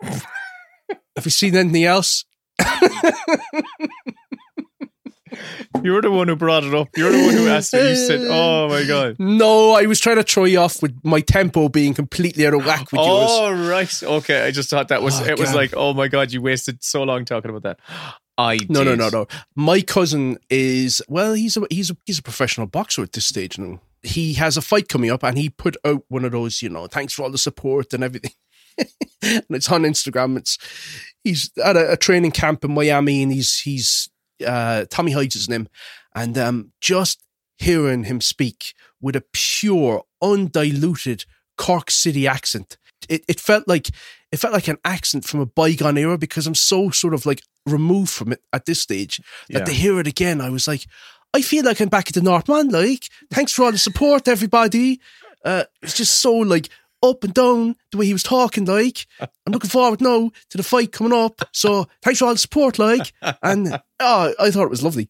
Have 0.02 1.24
you 1.24 1.32
seen 1.32 1.56
anything 1.56 1.86
else? 1.86 2.26
You're 5.84 6.02
the 6.02 6.12
one 6.12 6.28
who 6.28 6.36
brought 6.36 6.64
it 6.64 6.74
up. 6.74 6.90
You're 6.96 7.12
the 7.12 7.24
one 7.26 7.34
who 7.34 7.48
asked 7.48 7.74
me. 7.74 7.90
You 7.90 7.96
said, 7.96 8.22
"Oh 8.30 8.70
my 8.70 8.86
god." 8.86 9.18
No, 9.20 9.74
I 9.74 9.86
was 9.86 10.00
trying 10.00 10.16
to 10.16 10.24
throw 10.24 10.46
you 10.46 10.60
off 10.60 10.82
with 10.82 10.98
my 11.04 11.20
tempo 11.20 11.68
being 11.68 11.94
completely 11.94 12.48
out 12.48 12.54
of 12.54 12.66
whack 12.66 12.92
with 12.92 13.02
yours. 13.02 13.30
Oh 13.30 13.70
right, 13.70 14.04
okay. 14.04 14.46
I 14.46 14.52
just 14.52 14.70
thought 14.70 14.88
that 14.88 15.02
was. 15.02 15.20
Oh, 15.20 15.26
it 15.26 15.38
was 15.38 15.54
like, 15.54 15.74
oh 15.76 15.94
my 15.94 16.08
god, 16.08 16.32
you 16.32 16.42
wasted 16.42 16.84
so 16.84 17.04
long 17.04 17.26
talking 17.26 17.52
about 17.52 17.64
that. 17.64 17.80
I 18.38 18.60
No, 18.70 18.84
no, 18.84 18.92
did. 18.92 19.00
no, 19.00 19.10
no. 19.10 19.28
My 19.56 19.82
cousin 19.82 20.38
is 20.50 21.02
well. 21.08 21.34
He's 21.34 21.56
a 21.58 21.66
he's 21.70 21.92
a 21.92 21.98
he's 22.06 22.20
a 22.20 22.24
professional 22.24 22.68
boxer 22.68 23.04
at 23.04 23.14
this 23.14 23.26
stage 23.26 23.58
now. 23.58 23.80
He 24.04 24.34
has 24.34 24.58
a 24.58 24.62
fight 24.62 24.88
coming 24.90 25.10
up, 25.10 25.24
and 25.24 25.38
he 25.38 25.50
put 25.50 25.78
out 25.86 26.04
one 26.10 26.26
of 26.26 26.32
those, 26.32 26.62
you 26.62 26.70
know, 26.70 26.88
thanks 26.88 27.14
for 27.14 27.24
all 27.24 27.32
the 27.32 27.38
support 27.38 27.94
and 27.94 28.04
everything. 28.04 28.32
and 29.22 29.44
it's 29.50 29.72
on 29.72 29.84
Instagram. 29.84 30.38
It's 30.38 30.58
he's 31.24 31.50
at 31.64 31.78
a, 31.78 31.94
a 31.94 31.98
training 31.98 32.32
camp 32.32 32.64
in 32.66 32.74
Miami, 32.74 33.24
and 33.24 33.32
he's 33.32 33.60
he's 33.62 34.10
uh, 34.46 34.86
Tommy 34.90 35.14
Hyde's 35.14 35.36
his 35.36 35.50
name, 35.50 35.68
and 36.14 36.38
um, 36.38 36.72
just 36.82 37.24
hearing 37.58 38.04
him 38.04 38.20
speak 38.20 38.74
with 39.02 39.16
a 39.16 39.24
pure, 39.32 40.04
undiluted 40.22 41.26
Cork 41.58 41.90
City 41.90 42.28
accent, 42.28 42.78
it, 43.10 43.24
it 43.28 43.40
felt 43.40 43.68
like 43.68 43.90
it 44.32 44.38
felt 44.40 44.54
like 44.54 44.68
an 44.68 44.78
accent 44.84 45.26
from 45.26 45.40
a 45.40 45.46
bygone 45.46 45.98
era 45.98 46.18
because 46.18 46.48
I'm 46.48 46.56
so 46.56 46.90
sort 46.90 47.14
of 47.14 47.26
like 47.26 47.42
removed 47.66 48.12
from 48.12 48.32
it 48.34 48.42
at 48.54 48.66
this 48.66 48.82
stage 48.82 49.22
that 49.50 49.60
Yeah. 49.60 49.66
to 49.66 49.72
hear 49.72 50.00
it 50.00 50.08
again, 50.08 50.42
I 50.42 50.50
was 50.50 50.68
like, 50.68 50.86
I 51.34 51.42
feel 51.42 51.66
like 51.66 51.80
I'm 51.82 51.90
back 51.90 52.08
at 52.08 52.14
the 52.14 52.22
Northman. 52.22 52.70
Like, 52.70 53.10
thanks 53.32 53.52
for 53.52 53.64
all 53.66 53.72
the 53.72 53.78
support, 53.78 54.28
everybody. 54.28 55.00
Uh, 55.44 55.64
it's 55.82 55.96
just 55.98 56.22
so 56.22 56.34
like 56.34 56.70
up 57.10 57.24
and 57.24 57.34
down 57.34 57.76
the 57.92 57.98
way 57.98 58.06
he 58.06 58.14
was 58.14 58.24
talking. 58.24 58.66
Like, 58.66 59.06
I'm 59.20 59.54
looking 59.54 59.70
forward 59.70 60.02
now 60.02 60.32
to 60.50 60.58
the 60.58 60.64
fight 60.64 60.92
coming 60.92 61.14
up. 61.14 61.42
So 61.52 61.88
thanks 62.02 62.20
for 62.20 62.26
all 62.26 62.34
the 62.34 62.40
support. 62.40 62.80
Like, 62.80 63.14
and 63.42 63.80
oh, 64.00 64.34
I 64.40 64.52
thought 64.52 64.66
it 64.66 64.70
was 64.70 64.84
lovely. 64.84 65.10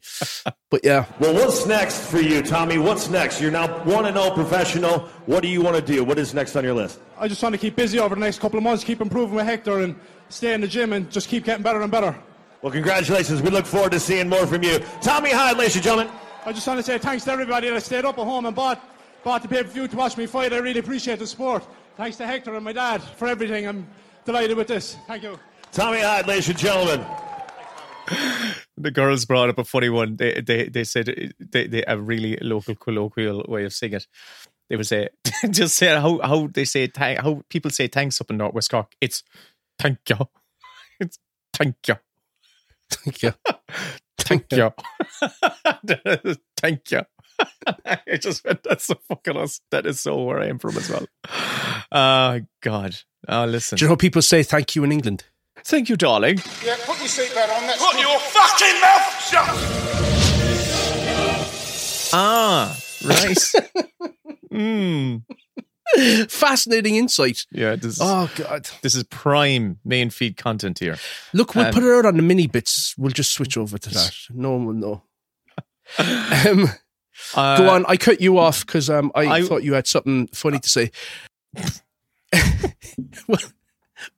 But 0.70 0.82
yeah, 0.84 1.06
Well, 1.20 1.34
what's 1.34 1.66
next 1.66 2.10
for 2.10 2.20
you, 2.20 2.42
Tommy? 2.42 2.78
What's 2.78 3.10
next? 3.10 3.40
You're 3.40 3.52
now 3.52 3.84
1 3.84 4.06
and 4.06 4.18
all 4.18 4.32
professional. 4.32 5.00
What 5.26 5.42
do 5.42 5.48
you 5.48 5.62
want 5.62 5.76
to 5.76 5.82
do? 5.82 6.04
What 6.04 6.20
is 6.20 6.34
next 6.34 6.56
on 6.56 6.64
your 6.64 6.74
list? 6.74 7.00
I 7.18 7.28
just 7.28 7.42
want 7.42 7.54
to 7.54 7.60
keep 7.60 7.76
busy 7.76 8.00
over 8.00 8.16
the 8.16 8.22
next 8.22 8.40
couple 8.40 8.58
of 8.58 8.64
months, 8.64 8.84
keep 8.84 9.00
improving 9.02 9.36
with 9.36 9.46
Hector 9.46 9.80
and 9.80 9.96
stay 10.30 10.54
in 10.54 10.62
the 10.62 10.68
gym 10.68 10.92
and 10.94 11.10
just 11.10 11.30
keep 11.30 11.46
getting 11.46 11.64
better 11.64 11.82
and 11.82 11.92
better. 11.92 12.16
Well, 12.62 12.74
congratulations. 12.74 13.42
We 13.42 13.52
look 13.52 13.66
forward 13.66 13.92
to 13.92 14.00
seeing 14.00 14.28
more 14.28 14.46
from 14.48 14.64
you. 14.64 14.80
Tommy 15.02 15.32
Hyde, 15.32 15.58
ladies 15.58 15.76
and 15.76 15.84
gentlemen. 15.84 16.14
I 16.46 16.52
just 16.52 16.68
want 16.68 16.80
to 16.80 16.84
say 16.84 16.98
thanks 16.98 17.24
to 17.26 17.32
everybody 17.32 17.70
that 17.70 17.82
stayed 17.84 18.06
up 18.06 18.18
at 18.18 18.24
home 18.24 18.46
and 18.46 18.56
bought, 18.56 18.84
bought 19.24 19.42
the 19.42 19.48
pay-per-view 19.48 19.88
to 19.88 19.96
watch 19.96 20.18
me 20.18 20.26
fight. 20.26 20.52
I 20.52 20.58
really 20.58 20.80
appreciate 20.80 21.20
the 21.20 21.28
support. 21.28 21.64
Thanks 21.98 22.18
to 22.18 22.28
Hector 22.28 22.54
and 22.56 22.64
my 22.64 22.74
dad 22.74 23.02
for 23.02 23.28
everything. 23.28 23.68
I'm 23.68 23.88
delighted 24.26 24.58
with 24.58 24.68
this. 24.68 24.98
Thank 25.08 25.24
you. 25.24 25.40
Tommy 25.72 26.00
Hyde, 26.00 26.28
ladies 26.28 26.50
and 26.50 26.58
gentlemen. 26.58 27.06
the 28.78 28.92
girls 28.92 29.26
brought 29.26 29.50
up 29.50 29.58
a 29.58 29.64
funny 29.64 29.90
one. 29.90 30.18
They 30.18 30.42
they 30.42 30.70
they 30.70 30.84
said 30.84 31.34
they, 31.40 31.68
they 31.68 31.84
a 31.88 31.98
really 31.98 32.38
local 32.42 32.76
colloquial 32.76 33.46
way 33.48 33.66
of 33.66 33.74
saying 33.74 33.94
it. 33.94 34.08
They 34.70 34.76
would 34.76 34.88
say 34.88 35.10
just 35.50 35.78
say 35.78 35.88
how 35.88 36.20
how 36.22 36.48
they 36.48 36.66
say 36.66 36.88
thank 36.88 37.20
how 37.20 37.42
people 37.50 37.72
say 37.72 37.88
thanks 37.88 38.20
up 38.20 38.30
in 38.30 38.38
Northwest 38.38 38.72
Cork. 38.72 38.94
It's 39.02 39.24
thank 39.80 40.00
you. 40.10 40.18
It's 40.98 41.20
thank 41.54 41.76
you. 41.90 41.96
Thank 42.90 43.24
you. 43.24 43.34
Thank 44.18 44.52
you. 44.54 44.72
thank 46.58 46.92
you. 46.92 47.02
I 47.86 48.18
just 48.18 48.44
went, 48.46 48.64
that's 48.64 48.86
so 48.86 48.96
fucking 49.08 49.38
us. 49.38 49.60
That 49.72 49.86
is 49.86 50.00
so 50.02 50.24
where 50.24 50.40
I 50.40 50.48
am 50.48 50.60
from 50.60 50.78
as 50.78 50.90
well. 50.90 51.06
Oh 51.92 52.42
God. 52.62 52.96
Oh 53.28 53.46
listen. 53.46 53.78
Do 53.78 53.86
you 53.86 53.88
know 53.90 53.94
how 53.94 53.98
people 53.98 54.22
say 54.22 54.44
thank 54.44 54.76
you 54.76 54.84
in 54.84 54.92
England? 54.92 55.26
Thank 55.64 55.90
you, 55.90 55.96
darling. 55.98 56.38
Yeah, 56.64 56.76
put 56.86 56.98
your 57.00 57.08
seatbelt 57.08 57.58
on. 57.58 57.66
Let's 57.68 57.84
put 57.84 58.00
your 58.00 58.20
fucking 58.20 58.82
mouth 58.82 59.24
shut. 59.24 59.46
Ah, 62.14 62.78
right. 63.06 63.38
Hmm. 64.52 65.18
Fascinating 66.30 66.96
insight. 66.96 67.46
Yeah, 67.52 67.76
this 67.76 67.96
is, 67.96 68.00
Oh 68.02 68.32
God! 68.38 68.70
this 68.82 68.96
is 68.96 69.04
prime 69.04 69.80
main 69.84 70.10
feed 70.10 70.38
content 70.38 70.80
here. 70.80 70.98
Look, 71.34 71.56
we'll 71.56 71.66
Um, 71.66 71.74
put 71.74 71.84
it 71.84 71.94
out 71.94 72.06
on 72.06 72.16
the 72.16 72.24
mini 72.24 72.48
bits. 72.48 72.96
We'll 72.98 73.12
just 73.12 73.34
switch 73.34 73.58
over 73.58 73.78
to 73.78 73.90
that. 73.90 74.16
No 74.30 74.52
one 74.54 74.66
will 74.66 74.74
know. 74.74 75.04
Um, 76.48 76.70
Uh, 77.34 77.58
go 77.58 77.70
on. 77.70 77.86
I 77.88 77.98
cut 77.98 78.22
you 78.22 78.38
off 78.38 78.66
because 78.66 78.90
um, 78.90 79.12
I, 79.16 79.26
I- 79.26 79.42
thought 79.44 79.64
you 79.64 79.74
had 79.74 79.88
something 79.88 80.28
funny 80.28 80.60
to 80.60 80.70
say. 80.70 80.92
what, 83.26 83.52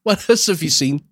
what 0.03 0.29
else 0.29 0.47
have 0.47 0.63
you 0.63 0.69
seen? 0.69 1.03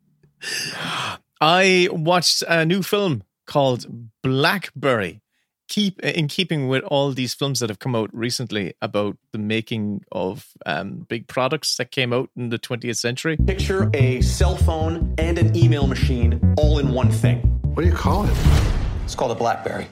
I 1.41 1.89
watched 1.91 2.43
a 2.47 2.65
new 2.65 2.81
film 2.81 3.23
called 3.45 3.85
Blackberry. 4.23 5.21
Keep 5.67 6.01
in 6.01 6.27
keeping 6.27 6.67
with 6.67 6.83
all 6.83 7.11
these 7.11 7.33
films 7.33 7.59
that 7.59 7.69
have 7.69 7.79
come 7.79 7.95
out 7.95 8.11
recently 8.13 8.75
about 8.83 9.17
the 9.31 9.39
making 9.39 10.03
of 10.11 10.45
um, 10.67 11.07
big 11.09 11.27
products 11.27 11.75
that 11.77 11.89
came 11.89 12.13
out 12.13 12.29
in 12.35 12.49
the 12.49 12.59
20th 12.59 12.97
century. 12.97 13.35
Picture 13.47 13.89
a 13.95 14.21
cell 14.21 14.55
phone 14.57 15.15
and 15.17 15.39
an 15.39 15.55
email 15.55 15.87
machine 15.87 16.39
all 16.57 16.77
in 16.77 16.93
one 16.93 17.09
thing. 17.09 17.39
What 17.73 17.81
do 17.81 17.89
you 17.89 17.95
call 17.95 18.25
it? 18.25 18.37
It's 19.05 19.15
called 19.15 19.31
a 19.31 19.35
Blackberry. 19.35 19.87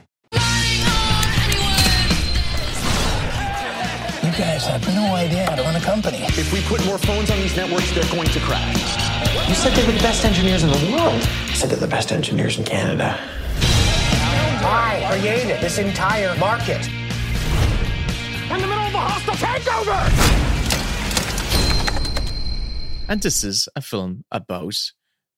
Guys 4.44 4.66
have 4.66 4.86
no 4.94 5.16
idea 5.16 5.50
how 5.50 5.56
to 5.56 5.62
run 5.62 5.76
a 5.76 5.80
company. 5.80 6.20
If 6.44 6.52
we 6.52 6.62
put 6.64 6.86
more 6.86 6.98
phones 6.98 7.32
on 7.32 7.38
these 7.40 7.56
networks, 7.56 7.90
they're 7.94 8.12
going 8.12 8.28
to 8.28 8.40
crash. 8.42 8.82
You 9.48 9.56
said 9.56 9.72
they 9.74 9.86
were 9.86 9.94
the 9.94 10.06
best 10.10 10.26
engineers 10.26 10.64
in 10.64 10.70
the 10.70 10.92
world. 10.92 11.22
I 11.52 11.54
said 11.54 11.70
they're 11.70 11.80
the 11.80 11.88
best 11.88 12.12
engineers 12.12 12.58
in 12.60 12.66
Canada. 12.66 13.18
I 14.66 15.08
created 15.10 15.62
this 15.62 15.78
entire 15.78 16.36
market. 16.38 16.86
In 18.52 18.60
the 18.62 18.68
middle 18.68 18.88
of 18.90 18.94
a 18.94 19.04
hostile 19.12 19.36
takeover. 19.36 20.00
And 23.08 23.22
this 23.22 23.44
is 23.46 23.70
a 23.78 23.82
film 23.82 24.26
about 24.30 24.76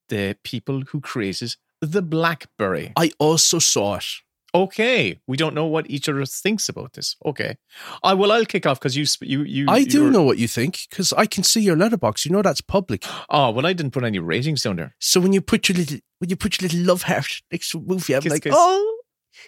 the 0.10 0.36
people 0.44 0.82
who 0.90 1.00
created 1.00 1.56
the 1.80 2.02
Blackberry. 2.02 2.92
I 2.96 3.12
also 3.20 3.60
saw 3.60 3.98
it. 3.98 4.25
Okay, 4.56 5.20
we 5.28 5.38
don't 5.38 5.54
know 5.54 5.66
what 5.66 5.90
each 5.90 6.08
of 6.08 6.18
us 6.18 6.40
thinks 6.40 6.70
about 6.70 6.94
this. 6.94 7.16
Okay, 7.26 7.58
I 8.04 8.14
well, 8.14 8.32
I'll 8.32 8.46
kick 8.46 8.66
off 8.66 8.80
because 8.80 8.96
you, 8.96 9.06
you, 9.22 9.44
you. 9.44 9.66
I 9.68 9.84
do 9.84 10.10
know 10.10 10.24
what 10.24 10.38
you 10.38 10.48
think 10.48 10.80
because 10.90 11.12
I 11.14 11.26
can 11.26 11.44
see 11.44 11.62
your 11.62 11.76
Letterboxd. 11.76 12.26
You 12.26 12.32
know 12.32 12.42
that's 12.42 12.62
public. 12.62 13.04
Oh 13.30 13.52
well, 13.52 13.66
I 13.66 13.74
didn't 13.74 13.92
put 13.92 14.04
any 14.04 14.20
ratings 14.20 14.64
down 14.64 14.78
there. 14.78 14.96
So 15.00 15.20
when 15.20 15.34
you 15.34 15.42
put 15.42 15.68
your 15.70 15.78
little 15.78 16.00
when 16.20 16.30
you 16.30 16.36
put 16.38 16.60
your 16.62 16.68
little 16.70 16.86
love 16.86 17.02
heart 17.04 17.42
next 17.52 17.70
to 17.72 17.80
a 17.80 17.82
movie, 17.82 18.16
I'm 18.16 18.22
Kiss, 18.22 18.32
like, 18.32 18.44
kiss. 18.44 18.54
oh, 18.56 19.00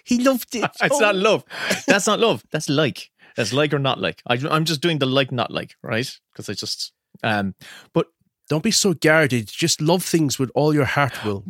he 0.04 0.22
loved 0.22 0.54
it. 0.54 0.70
It's 0.82 0.94
Oh. 0.94 0.98
not 1.00 1.16
love. 1.16 1.44
That's 1.86 2.06
not 2.06 2.20
love. 2.20 2.42
That's 2.52 2.68
like. 2.68 3.10
That's 3.36 3.52
like 3.52 3.72
or 3.72 3.78
not 3.78 4.00
like. 4.00 4.20
I, 4.26 4.34
I'm 4.50 4.64
just 4.64 4.80
doing 4.82 4.98
the 4.98 5.06
like, 5.06 5.32
not 5.32 5.50
like, 5.50 5.74
right? 5.82 6.10
Because 6.32 6.48
I 6.48 6.54
just. 6.54 6.92
Um, 7.22 7.54
but 7.94 8.06
Don't 8.50 8.62
be 8.64 8.70
so 8.70 8.94
guarded. 8.94 9.46
Just 9.46 9.80
love 9.80 10.02
things 10.04 10.38
with 10.38 10.50
all 10.54 10.74
your 10.74 10.86
heart 10.86 11.24
will. 11.24 11.44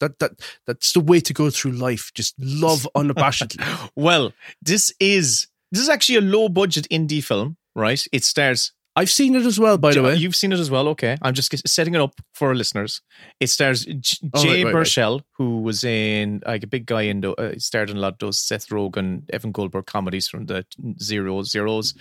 That 0.00 0.18
that 0.20 0.32
that's 0.66 0.92
the 0.92 1.00
way 1.00 1.20
to 1.20 1.32
go 1.32 1.50
through 1.50 1.72
life. 1.72 2.10
Just 2.14 2.34
love 2.38 2.86
unabashedly. 2.96 3.90
well, 3.96 4.32
this 4.62 4.92
is 5.00 5.46
this 5.72 5.82
is 5.82 5.88
actually 5.88 6.16
a 6.16 6.20
low 6.22 6.48
budget 6.48 6.86
indie 6.90 7.22
film, 7.22 7.56
right? 7.74 8.02
It 8.12 8.24
stars. 8.24 8.72
I've 8.96 9.10
seen 9.10 9.36
it 9.36 9.46
as 9.46 9.60
well, 9.60 9.78
by 9.78 9.92
the 9.94 10.02
way. 10.02 10.16
You've 10.16 10.34
seen 10.34 10.50
it 10.52 10.58
as 10.58 10.72
well. 10.72 10.88
Okay, 10.88 11.16
I'm 11.22 11.32
just 11.32 11.68
setting 11.68 11.94
it 11.94 12.00
up 12.00 12.20
for 12.34 12.48
our 12.48 12.54
listeners. 12.56 13.00
It 13.38 13.48
stars 13.48 13.84
J- 13.84 14.28
Oh, 14.34 14.42
Jay 14.42 14.64
right, 14.64 14.74
right, 14.74 14.96
right. 14.96 15.22
Who 15.36 15.60
was 15.62 15.84
in 15.84 16.42
like 16.44 16.64
a 16.64 16.66
big 16.66 16.84
guy 16.84 17.02
in 17.02 17.20
the, 17.20 17.30
uh, 17.34 17.54
starred 17.58 17.90
in 17.90 17.96
a 17.96 18.00
lot 18.00 18.14
of 18.14 18.18
those 18.18 18.40
Seth 18.40 18.66
Rogen, 18.70 19.22
Evan 19.32 19.52
Goldberg 19.52 19.86
comedies 19.86 20.26
from 20.26 20.46
the 20.46 20.66
zero 21.00 21.44
zeros. 21.44 21.94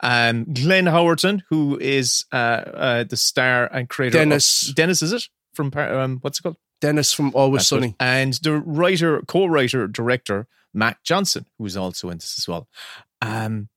Um, 0.00 0.44
Glenn 0.52 0.86
Howerton, 0.86 1.42
who 1.50 1.78
is 1.78 2.24
uh, 2.32 2.36
uh, 2.36 3.04
the 3.04 3.16
star 3.18 3.66
and 3.66 3.86
creator. 3.86 4.16
of- 4.16 4.22
Dennis. 4.22 4.72
Dennis, 4.74 5.02
is 5.02 5.12
it 5.12 5.24
from 5.52 5.70
um, 5.76 6.18
what's 6.22 6.38
it 6.38 6.42
called? 6.44 6.56
Dennis 6.80 7.12
from 7.12 7.32
Always 7.34 7.60
That's 7.60 7.68
Sunny. 7.68 7.88
it. 7.88 7.94
And 8.00 8.34
the 8.34 8.58
writer, 8.60 9.22
co-writer, 9.22 9.86
director 9.88 10.46
Matt 10.74 10.98
Johnson, 11.02 11.46
who 11.58 11.66
is 11.66 11.76
also 11.76 12.10
in 12.10 12.18
this 12.18 12.38
as 12.38 12.46
well. 12.48 12.68
Um, 13.20 13.68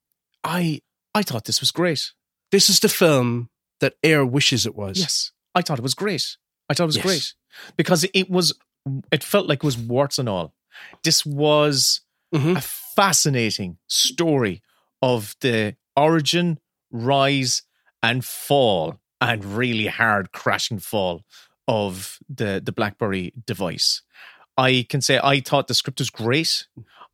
I 0.44 0.82
I 1.14 1.22
thought 1.22 1.44
this 1.44 1.60
was 1.60 1.70
great. 1.70 2.12
This 2.50 2.68
is 2.70 2.80
the 2.80 2.88
film 2.88 3.48
that 3.80 3.94
Air 4.02 4.24
wishes 4.24 4.66
it 4.66 4.74
was. 4.76 4.98
Yes, 4.98 5.32
I 5.54 5.62
thought 5.62 5.78
it 5.78 5.82
was 5.82 5.94
great. 5.94 6.36
I 6.68 6.74
thought 6.74 6.84
it 6.84 6.86
was 6.86 6.96
Yes. 6.96 7.04
great 7.04 7.34
because 7.76 8.04
it 8.14 8.30
was. 8.30 8.54
It 9.10 9.22
felt 9.24 9.46
like 9.48 9.58
it 9.58 9.64
was 9.64 9.78
warts 9.78 10.18
and 10.18 10.28
all. 10.28 10.54
This 11.02 11.24
was 11.26 12.00
Mhm. 12.34 12.56
a 12.56 12.60
fascinating 12.60 13.78
story 13.86 14.62
of 15.00 15.34
the 15.40 15.76
origin, 15.96 16.58
rise, 16.90 17.62
and 18.02 18.24
fall, 18.24 18.98
and 19.20 19.44
really 19.44 19.86
hard 19.88 20.32
crashing 20.32 20.78
fall 20.78 21.24
of 21.68 22.18
the 22.28 22.60
the 22.64 22.72
BlackBerry 22.72 23.32
device. 23.46 24.02
I 24.58 24.86
can 24.88 25.00
say 25.00 25.18
I 25.22 25.40
thought 25.40 25.68
the 25.68 25.74
script 25.74 25.98
was 26.00 26.10
great. 26.10 26.66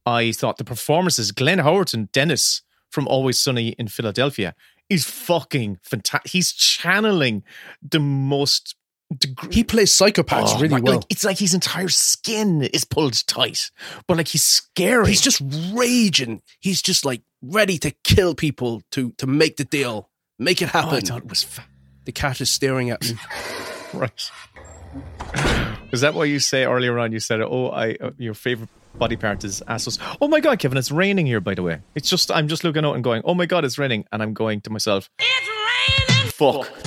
I 0.06 0.32
thought 0.32 0.56
the 0.58 0.64
performances, 0.64 1.32
Glenn 1.32 1.58
Howerton, 1.58 2.10
Dennis 2.12 2.62
from 2.90 3.06
Always 3.06 3.38
Sunny 3.38 3.68
in 3.78 3.88
Philadelphia, 3.88 4.54
is 4.88 5.04
fucking 5.04 5.78
fantastic. 5.82 6.32
He's 6.32 6.52
channeling 6.52 7.44
the 7.82 8.00
most. 8.00 8.74
deg- 9.16 9.52
He 9.52 9.62
plays 9.64 9.92
psychopaths 9.92 10.54
Oh, 10.56 10.60
really 10.60 10.68
my- 10.76 10.80
well. 10.80 10.94
like, 10.96 11.04
it's 11.10 11.24
like 11.24 11.38
his 11.38 11.52
entire 11.54 11.88
skin 11.90 12.62
is 12.62 12.84
pulled 12.84 13.24
tight, 13.26 13.70
but 14.06 14.16
like 14.16 14.28
he's 14.28 14.44
scary. 14.44 15.08
He's 15.08 15.20
just 15.20 15.42
raging. 15.72 16.40
He's 16.58 16.80
just 16.82 17.04
like 17.04 17.22
ready 17.42 17.78
to 17.78 17.90
kill 18.02 18.34
people 18.34 18.82
to 18.92 19.12
to 19.18 19.26
make 19.26 19.56
the 19.58 19.64
deal, 19.64 20.08
make 20.38 20.62
it 20.62 20.70
Oh, 20.74 20.78
I 20.78 20.82
happen. 20.82 21.00
thought 21.06 21.18
it 21.18 21.28
was 21.28 21.42
fa- 21.44 21.66
the 22.06 22.12
cat 22.12 22.40
is 22.40 22.50
staring 22.50 22.88
at 22.90 23.02
me. 23.02 23.14
right. 23.94 24.30
Is 25.92 26.00
that 26.02 26.14
why 26.14 26.24
you 26.24 26.38
say 26.38 26.64
earlier 26.64 26.98
on? 26.98 27.12
You 27.12 27.20
said, 27.20 27.40
"Oh, 27.40 27.68
I 27.68 27.96
uh, 28.00 28.10
your 28.18 28.34
favorite 28.34 28.68
body 28.94 29.16
part 29.16 29.44
is 29.44 29.62
assholes." 29.66 29.98
Oh 30.20 30.28
my 30.28 30.40
god, 30.40 30.58
Kevin, 30.58 30.76
it's 30.78 30.90
raining 30.90 31.26
here. 31.26 31.40
By 31.40 31.54
the 31.54 31.62
way, 31.62 31.80
it's 31.94 32.10
just 32.10 32.30
I'm 32.30 32.48
just 32.48 32.64
looking 32.64 32.84
out 32.84 32.94
and 32.94 33.04
going, 33.04 33.22
"Oh 33.24 33.34
my 33.34 33.46
god, 33.46 33.64
it's 33.64 33.78
raining," 33.78 34.04
and 34.12 34.22
I'm 34.22 34.34
going 34.34 34.60
to 34.62 34.70
myself, 34.70 35.08
"It's 35.18 35.48
raining." 35.48 36.30
Fuck. 36.30 36.66
Fuck. 36.66 36.86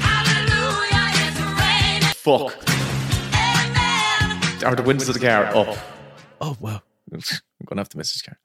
Hallelujah, 0.00 1.10
it's 1.14 1.40
raining. 1.60 2.14
Fuck. 2.14 2.52
Fuck. 2.52 2.70
Are 4.64 4.74
the 4.74 4.82
windows 4.82 5.08
of 5.08 5.14
the 5.14 5.20
car 5.20 5.44
up? 5.54 5.76
Oh 6.40 6.56
wow. 6.60 6.80
I'm 7.12 7.20
gonna 7.66 7.80
have 7.80 7.88
to 7.90 7.96
message 7.96 8.24
car. 8.24 8.38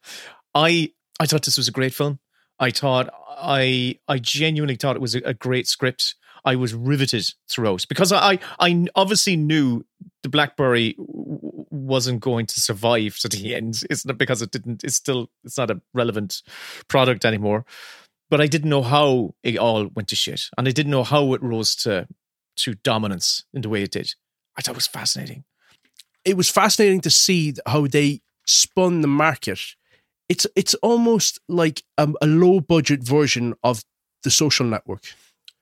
I 0.53 0.91
I 1.19 1.25
thought 1.25 1.45
this 1.45 1.57
was 1.57 1.67
a 1.67 1.71
great 1.71 1.93
film. 1.93 2.19
I 2.59 2.71
thought 2.71 3.09
I 3.29 3.99
I 4.07 4.19
genuinely 4.19 4.75
thought 4.75 4.95
it 4.95 5.01
was 5.01 5.15
a, 5.15 5.19
a 5.25 5.33
great 5.33 5.67
script. 5.67 6.15
I 6.45 6.55
was 6.55 6.73
riveted 6.73 7.29
throughout 7.49 7.85
because 7.87 8.11
I 8.11 8.39
I 8.59 8.87
obviously 8.95 9.35
knew 9.35 9.85
the 10.23 10.29
BlackBerry 10.29 10.95
wasn't 10.99 12.21
going 12.21 12.45
to 12.47 12.59
survive 12.59 13.17
to 13.19 13.29
the 13.29 13.55
end. 13.59 13.83
It's 13.89 14.05
not 14.05 14.17
because 14.17 14.41
it 14.41 14.51
didn't. 14.51 14.83
It's 14.83 14.95
still 14.95 15.29
it's 15.43 15.57
not 15.57 15.71
a 15.71 15.81
relevant 15.93 16.41
product 16.87 17.25
anymore. 17.25 17.65
But 18.29 18.41
I 18.41 18.47
didn't 18.47 18.69
know 18.69 18.83
how 18.83 19.33
it 19.41 19.57
all 19.57 19.87
went 19.95 20.09
to 20.09 20.15
shit, 20.15 20.49
and 20.57 20.67
I 20.67 20.71
didn't 20.71 20.91
know 20.91 21.03
how 21.03 21.33
it 21.33 21.41
rose 21.41 21.75
to 21.77 22.07
to 22.57 22.75
dominance 22.75 23.45
in 23.53 23.61
the 23.61 23.69
way 23.69 23.83
it 23.83 23.91
did. 23.91 24.13
I 24.57 24.61
thought 24.61 24.73
it 24.73 24.75
was 24.75 24.87
fascinating. 24.87 25.45
It 26.25 26.37
was 26.37 26.49
fascinating 26.49 27.01
to 27.01 27.09
see 27.09 27.53
how 27.65 27.87
they 27.87 28.21
spun 28.45 29.01
the 29.01 29.07
market. 29.07 29.59
It's 30.27 30.45
it's 30.55 30.75
almost 30.75 31.39
like 31.47 31.83
um, 31.97 32.15
a, 32.21 32.25
a 32.25 32.27
low 32.27 32.59
budget 32.59 33.01
version 33.03 33.55
of 33.63 33.83
the 34.23 34.29
social 34.29 34.65
network. 34.65 35.03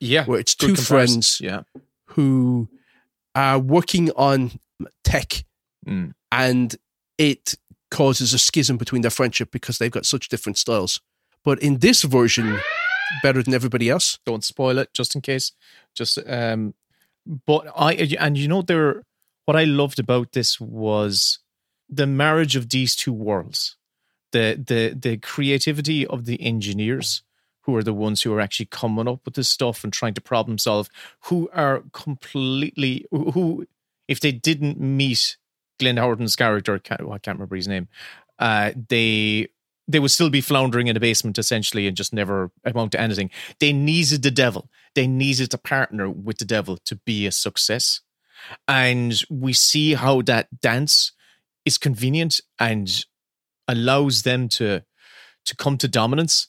Yeah, 0.00 0.24
where 0.26 0.38
it's 0.40 0.54
two 0.54 0.76
friends 0.76 1.40
Yeah. 1.40 1.62
who 2.06 2.68
are 3.34 3.58
working 3.58 4.10
on 4.12 4.58
tech 5.04 5.44
Mm. 5.86 6.12
and 6.30 6.76
it 7.16 7.54
causes 7.90 8.34
a 8.34 8.38
schism 8.38 8.76
between 8.76 9.02
their 9.02 9.10
friendship 9.10 9.50
because 9.50 9.78
they've 9.78 9.90
got 9.90 10.04
such 10.06 10.28
different 10.28 10.58
styles. 10.58 11.00
But 11.44 11.60
in 11.62 11.78
this 11.78 12.02
version, 12.02 12.58
better 13.22 13.42
than 13.42 13.54
everybody 13.54 13.88
else. 13.88 14.18
don't 14.26 14.44
spoil 14.44 14.76
it 14.78 14.92
just 14.92 15.14
in 15.14 15.22
case 15.22 15.52
just 15.94 16.18
um 16.26 16.74
but 17.46 17.66
i 17.74 17.94
and 18.20 18.36
you 18.36 18.46
know 18.48 18.60
there 18.62 19.02
what 19.46 19.56
i 19.56 19.64
loved 19.64 19.98
about 19.98 20.32
this 20.32 20.60
was 20.60 21.38
the 21.88 22.06
marriage 22.06 22.54
of 22.54 22.68
these 22.68 22.94
two 22.94 23.12
worlds, 23.14 23.76
the 24.32 24.62
the 24.66 24.94
the 24.94 25.16
creativity 25.16 26.06
of 26.06 26.26
the 26.26 26.38
engineers 26.42 27.22
who 27.62 27.76
are 27.76 27.82
the 27.82 27.94
ones 27.94 28.22
who 28.22 28.32
are 28.32 28.40
actually 28.40 28.66
coming 28.66 29.08
up 29.08 29.20
with 29.24 29.34
this 29.34 29.48
stuff 29.48 29.84
and 29.84 29.92
trying 29.92 30.14
to 30.14 30.20
problem 30.20 30.58
solve, 30.58 30.88
who 31.24 31.48
are 31.52 31.82
completely 31.92 33.04
who, 33.10 33.66
if 34.06 34.20
they 34.20 34.32
didn't 34.32 34.80
meet 34.80 35.36
Glenn 35.78 35.96
Howerton's 35.96 36.36
character, 36.36 36.78
can't, 36.78 37.02
I 37.02 37.18
can't 37.18 37.38
remember 37.38 37.56
his 37.56 37.68
name, 37.68 37.88
uh, 38.38 38.72
they 38.88 39.48
they 39.88 39.98
would 39.98 40.10
still 40.10 40.28
be 40.28 40.42
floundering 40.42 40.86
in 40.86 40.96
a 40.96 41.00
basement 41.00 41.38
essentially 41.38 41.86
and 41.86 41.96
just 41.96 42.12
never 42.12 42.50
amount 42.64 42.92
to 42.92 43.00
anything. 43.00 43.30
They 43.58 43.72
needed 43.72 44.22
the 44.22 44.30
devil. 44.30 44.68
They 44.94 45.06
needed 45.06 45.50
to 45.52 45.58
partner 45.58 46.10
with 46.10 46.38
the 46.38 46.44
devil 46.44 46.76
to 46.84 46.96
be 46.96 47.26
a 47.26 47.32
success. 47.32 48.02
And 48.66 49.20
we 49.30 49.54
see 49.54 49.94
how 49.94 50.20
that 50.22 50.60
dance 50.60 51.12
is 51.64 51.78
convenient 51.78 52.40
and 52.58 53.04
allows 53.66 54.22
them 54.22 54.48
to 54.48 54.84
to 55.46 55.56
come 55.56 55.78
to 55.78 55.88
dominance. 55.88 56.48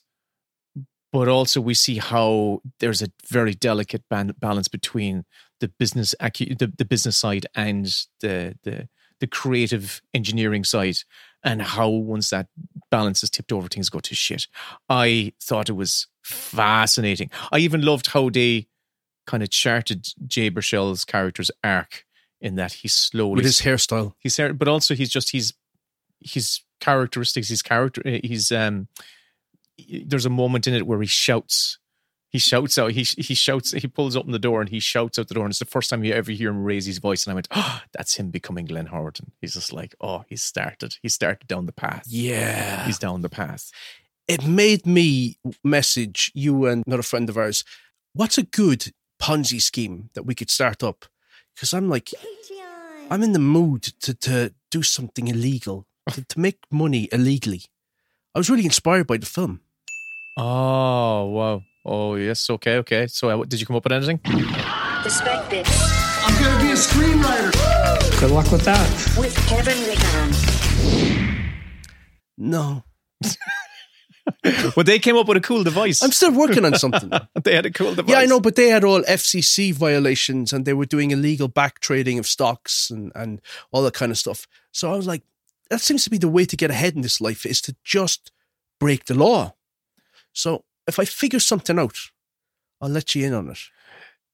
But 1.12 1.28
also 1.28 1.60
we 1.60 1.74
see 1.74 1.98
how 1.98 2.62
there's 2.78 3.02
a 3.02 3.08
very 3.26 3.54
delicate 3.54 4.04
ban- 4.08 4.34
balance 4.38 4.68
between 4.68 5.24
the 5.58 5.68
business 5.68 6.14
acu- 6.20 6.56
the, 6.58 6.72
the 6.78 6.84
business 6.84 7.16
side 7.16 7.46
and 7.54 7.86
the 8.20 8.56
the 8.62 8.88
the 9.18 9.26
creative 9.26 10.00
engineering 10.14 10.64
side 10.64 10.96
and 11.44 11.62
how 11.62 11.88
once 11.88 12.30
that 12.30 12.46
balance 12.90 13.22
is 13.22 13.30
tipped 13.30 13.52
over 13.52 13.68
things 13.68 13.90
go 13.90 14.00
to 14.00 14.14
shit. 14.14 14.46
I 14.88 15.32
thought 15.42 15.68
it 15.68 15.74
was 15.74 16.06
fascinating. 16.22 17.30
I 17.52 17.58
even 17.58 17.82
loved 17.82 18.08
how 18.08 18.30
they 18.30 18.68
kind 19.26 19.42
of 19.42 19.50
charted 19.50 20.08
Jay 20.26 20.48
Baruchel's 20.48 21.04
character's 21.04 21.50
arc 21.62 22.04
in 22.40 22.56
that 22.56 22.72
he's 22.72 22.94
slowly 22.94 23.36
With 23.36 23.44
his 23.44 23.60
hairstyle. 23.60 24.14
He's 24.18 24.36
hair, 24.36 24.52
but 24.54 24.68
also 24.68 24.94
he's 24.94 25.10
just 25.10 25.30
he's 25.30 25.52
his 26.20 26.62
characteristics. 26.80 27.48
His 27.48 27.62
character. 27.62 28.02
his 28.04 28.50
um. 28.52 28.88
There's 30.06 30.26
a 30.26 30.30
moment 30.30 30.66
in 30.66 30.74
it 30.74 30.86
where 30.86 31.00
he 31.00 31.06
shouts. 31.06 31.78
He 32.28 32.38
shouts 32.38 32.78
out. 32.78 32.92
He 32.92 33.02
he 33.02 33.34
shouts. 33.34 33.72
He 33.72 33.88
pulls 33.88 34.16
open 34.16 34.32
the 34.32 34.38
door 34.38 34.60
and 34.60 34.70
he 34.70 34.80
shouts 34.80 35.18
out 35.18 35.28
the 35.28 35.34
door. 35.34 35.44
And 35.44 35.50
it's 35.50 35.58
the 35.58 35.64
first 35.64 35.90
time 35.90 36.04
you 36.04 36.12
ever 36.12 36.30
hear 36.30 36.50
him 36.50 36.62
raise 36.62 36.86
his 36.86 36.98
voice. 36.98 37.24
And 37.24 37.32
I 37.32 37.34
went, 37.34 37.48
"Oh, 37.50 37.80
that's 37.92 38.14
him 38.14 38.30
becoming 38.30 38.66
Glenn 38.66 38.88
Howerton." 38.88 39.30
He's 39.40 39.54
just 39.54 39.72
like, 39.72 39.94
"Oh, 40.00 40.24
he's 40.28 40.42
started. 40.42 40.96
He 41.02 41.08
started 41.08 41.48
down 41.48 41.66
the 41.66 41.72
path. 41.72 42.04
Yeah. 42.06 42.86
he's 42.86 42.98
down 42.98 43.22
the 43.22 43.28
path." 43.28 43.70
It 44.28 44.46
made 44.46 44.86
me 44.86 45.38
message 45.64 46.30
you 46.34 46.66
and 46.66 46.84
another 46.86 47.02
friend 47.02 47.28
of 47.28 47.36
ours. 47.36 47.64
What's 48.12 48.38
a 48.38 48.44
good 48.44 48.92
Ponzi 49.20 49.60
scheme 49.60 50.10
that 50.14 50.22
we 50.22 50.36
could 50.36 50.50
start 50.50 50.84
up? 50.84 51.06
Because 51.54 51.74
I'm 51.74 51.88
like, 51.88 52.10
I'm 53.10 53.24
in 53.24 53.32
the 53.32 53.40
mood 53.40 53.82
to 54.02 54.14
to 54.14 54.54
do 54.70 54.82
something 54.84 55.26
illegal 55.26 55.86
to, 56.12 56.24
to 56.24 56.40
make 56.40 56.58
money 56.70 57.08
illegally. 57.12 57.62
I 58.34 58.38
was 58.38 58.48
really 58.48 58.64
inspired 58.64 59.06
by 59.06 59.16
the 59.16 59.26
film. 59.26 59.60
Oh 60.36 61.26
wow! 61.26 61.62
Oh 61.84 62.14
yes. 62.14 62.48
Okay. 62.50 62.76
Okay. 62.78 63.06
So, 63.06 63.28
uh, 63.28 63.44
did 63.44 63.60
you 63.60 63.66
come 63.66 63.76
up 63.76 63.84
with 63.84 63.92
anything? 63.92 64.20
Respect 65.04 65.50
this. 65.50 65.68
I'm 66.24 66.42
gonna 66.42 66.62
be 66.62 66.70
a 66.70 66.74
screenwriter. 66.74 67.52
Good 68.20 68.30
luck 68.30 68.50
with 68.52 68.64
that. 68.64 69.16
With 69.18 69.34
Kevin 69.48 69.78
Rickon. 69.86 71.50
No, 72.36 72.84
well, 74.76 74.84
they 74.84 74.98
came 74.98 75.16
up 75.16 75.28
with 75.28 75.36
a 75.36 75.40
cool 75.40 75.64
device. 75.64 76.02
I'm 76.02 76.12
still 76.12 76.32
working 76.32 76.64
on 76.64 76.74
something. 76.76 77.10
they 77.44 77.54
had 77.54 77.66
a 77.66 77.70
cool 77.70 77.94
device. 77.94 78.10
Yeah, 78.10 78.20
I 78.20 78.26
know, 78.26 78.40
but 78.40 78.56
they 78.56 78.68
had 78.68 78.84
all 78.84 79.02
FCC 79.02 79.72
violations 79.74 80.52
and 80.52 80.64
they 80.64 80.72
were 80.72 80.86
doing 80.86 81.10
illegal 81.10 81.48
back 81.48 81.80
trading 81.80 82.18
of 82.18 82.26
stocks 82.26 82.90
and, 82.90 83.12
and 83.14 83.40
all 83.72 83.82
that 83.82 83.94
kind 83.94 84.12
of 84.12 84.18
stuff. 84.18 84.46
So 84.72 84.92
I 84.92 84.96
was 84.96 85.06
like, 85.06 85.22
that 85.68 85.80
seems 85.80 86.04
to 86.04 86.10
be 86.10 86.18
the 86.18 86.28
way 86.28 86.44
to 86.44 86.56
get 86.56 86.70
ahead 86.70 86.94
in 86.94 87.02
this 87.02 87.20
life 87.20 87.44
is 87.44 87.60
to 87.62 87.76
just 87.84 88.30
break 88.78 89.06
the 89.06 89.14
law. 89.14 89.54
So 90.32 90.64
if 90.86 90.98
I 90.98 91.04
figure 91.04 91.40
something 91.40 91.78
out, 91.78 91.96
I'll 92.80 92.88
let 92.88 93.14
you 93.14 93.26
in 93.26 93.34
on 93.34 93.50
it. 93.50 93.58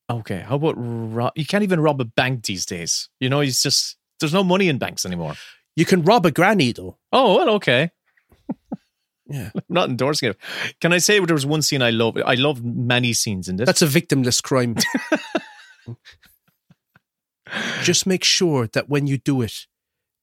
Okay. 0.08 0.40
How 0.40 0.56
about 0.56 0.74
ro- 0.76 1.32
you 1.34 1.46
can't 1.46 1.64
even 1.64 1.80
rob 1.80 2.00
a 2.00 2.04
bank 2.04 2.44
these 2.44 2.64
days? 2.64 3.08
You 3.20 3.28
know, 3.28 3.40
it's 3.40 3.62
just 3.62 3.96
there's 4.20 4.34
no 4.34 4.44
money 4.44 4.68
in 4.68 4.78
banks 4.78 5.04
anymore. 5.04 5.34
You 5.74 5.84
can 5.84 6.02
rob 6.02 6.24
a 6.26 6.30
granny 6.30 6.72
though. 6.72 6.96
Oh 7.12 7.36
well, 7.36 7.50
okay. 7.56 7.90
Yeah. 9.28 9.50
I'm 9.56 9.62
not 9.68 9.88
endorsing 9.88 10.30
it. 10.30 10.36
Can 10.80 10.92
I 10.92 10.98
say 10.98 11.18
there 11.18 11.34
was 11.34 11.44
one 11.44 11.60
scene 11.60 11.82
I 11.82 11.90
love? 11.90 12.16
I 12.24 12.34
love 12.34 12.64
many 12.64 13.12
scenes 13.12 13.48
in 13.48 13.56
this. 13.56 13.66
That's 13.66 13.82
a 13.82 13.86
victimless 13.86 14.40
crime. 14.40 14.76
just 17.82 18.06
make 18.06 18.22
sure 18.24 18.68
that 18.68 18.88
when 18.88 19.08
you 19.08 19.18
do 19.18 19.42
it, 19.42 19.66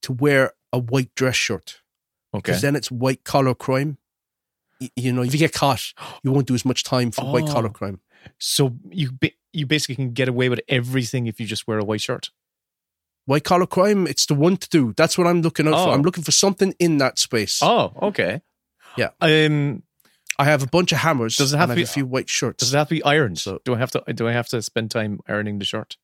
to 0.04 0.14
wear 0.14 0.54
a 0.72 0.80
white 0.80 1.14
dress 1.16 1.36
shirt. 1.36 1.82
Okay. 2.34 2.42
Because 2.42 2.62
then 2.62 2.76
it's 2.76 2.92
white 2.92 3.24
collar 3.24 3.54
crime. 3.54 3.98
You 4.96 5.14
know, 5.14 5.22
if 5.24 5.34
you 5.34 5.40
get 5.40 5.54
caught, 5.54 5.94
you 6.24 6.32
won't 6.32 6.48
do 6.48 6.56
as 6.56 6.66
much 6.66 6.84
time 6.84 7.12
for 7.12 7.24
white 7.26 7.48
collar 7.48 7.68
Oh. 7.70 7.72
crime. 7.72 8.02
So 8.40 8.76
you 8.90 9.12
you 9.54 9.66
basically 9.68 9.96
can 9.96 10.12
get 10.14 10.28
away 10.28 10.50
with 10.50 10.62
everything 10.68 11.28
if 11.28 11.40
you 11.40 11.46
just 11.46 11.68
wear 11.68 11.78
a 11.80 11.84
white 11.86 12.02
shirt. 12.02 12.32
White 13.26 13.44
collar 13.44 13.68
crime, 13.68 14.08
it's 14.08 14.26
the 14.26 14.34
one 14.34 14.58
to 14.58 14.68
do. 14.70 14.94
That's 14.98 15.18
what 15.18 15.28
I'm 15.28 15.42
looking 15.42 15.68
out 15.68 15.74
Oh. 15.76 15.86
for. 15.86 15.92
I'm 15.92 16.02
looking 16.02 16.24
for 16.24 16.32
something 16.32 16.74
in 16.80 16.98
that 16.98 17.20
space. 17.20 17.60
Oh, 17.62 17.94
okay. 18.02 18.42
Yeah. 18.98 19.10
Um, 19.22 19.84
I 20.40 20.46
have 20.46 20.64
a 20.64 20.68
bunch 20.68 20.92
of 20.92 20.98
hammers. 21.00 21.38
Does 21.38 21.54
it 21.54 21.58
have 21.58 21.70
and 21.70 21.78
to 21.78 21.82
I 21.82 21.86
be- 21.86 21.90
a 21.90 21.94
few 21.94 22.06
white 22.06 22.30
shirts? 22.30 22.58
does 22.64 22.74
it 22.74 22.78
have 22.78 22.88
to 22.90 22.96
be 22.96 23.04
ironed? 23.04 23.38
So, 23.40 23.60
do 23.64 23.76
I 23.76 23.78
have 23.78 23.92
to? 23.92 24.04
Do 24.14 24.28
I 24.28 24.32
have 24.34 24.48
to 24.50 24.62
spend 24.62 24.90
time 24.92 25.20
ironing 25.28 25.60
the 25.60 25.66
shirt? 25.66 25.98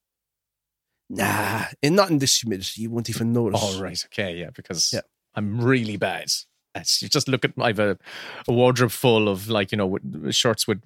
Nah, 1.08 1.64
not 1.82 2.10
in 2.10 2.18
this 2.18 2.38
humidity. 2.40 2.82
You 2.82 2.90
won't 2.90 3.10
even 3.10 3.32
notice. 3.32 3.60
All 3.60 3.82
right. 3.82 4.02
Okay. 4.06 4.36
Yeah. 4.38 4.50
Because 4.54 4.92
Yeah. 4.92 5.00
I'm 5.34 5.60
really 5.60 5.96
bad. 5.96 6.28
You 6.76 7.08
just 7.08 7.28
look 7.28 7.44
at 7.44 7.52
I 7.58 7.68
have 7.68 7.78
a, 7.78 7.98
a 8.48 8.52
wardrobe 8.52 8.90
full 8.90 9.28
of 9.28 9.48
like 9.48 9.72
you 9.72 9.78
know 9.78 9.98
shirts 10.30 10.66
with 10.66 10.82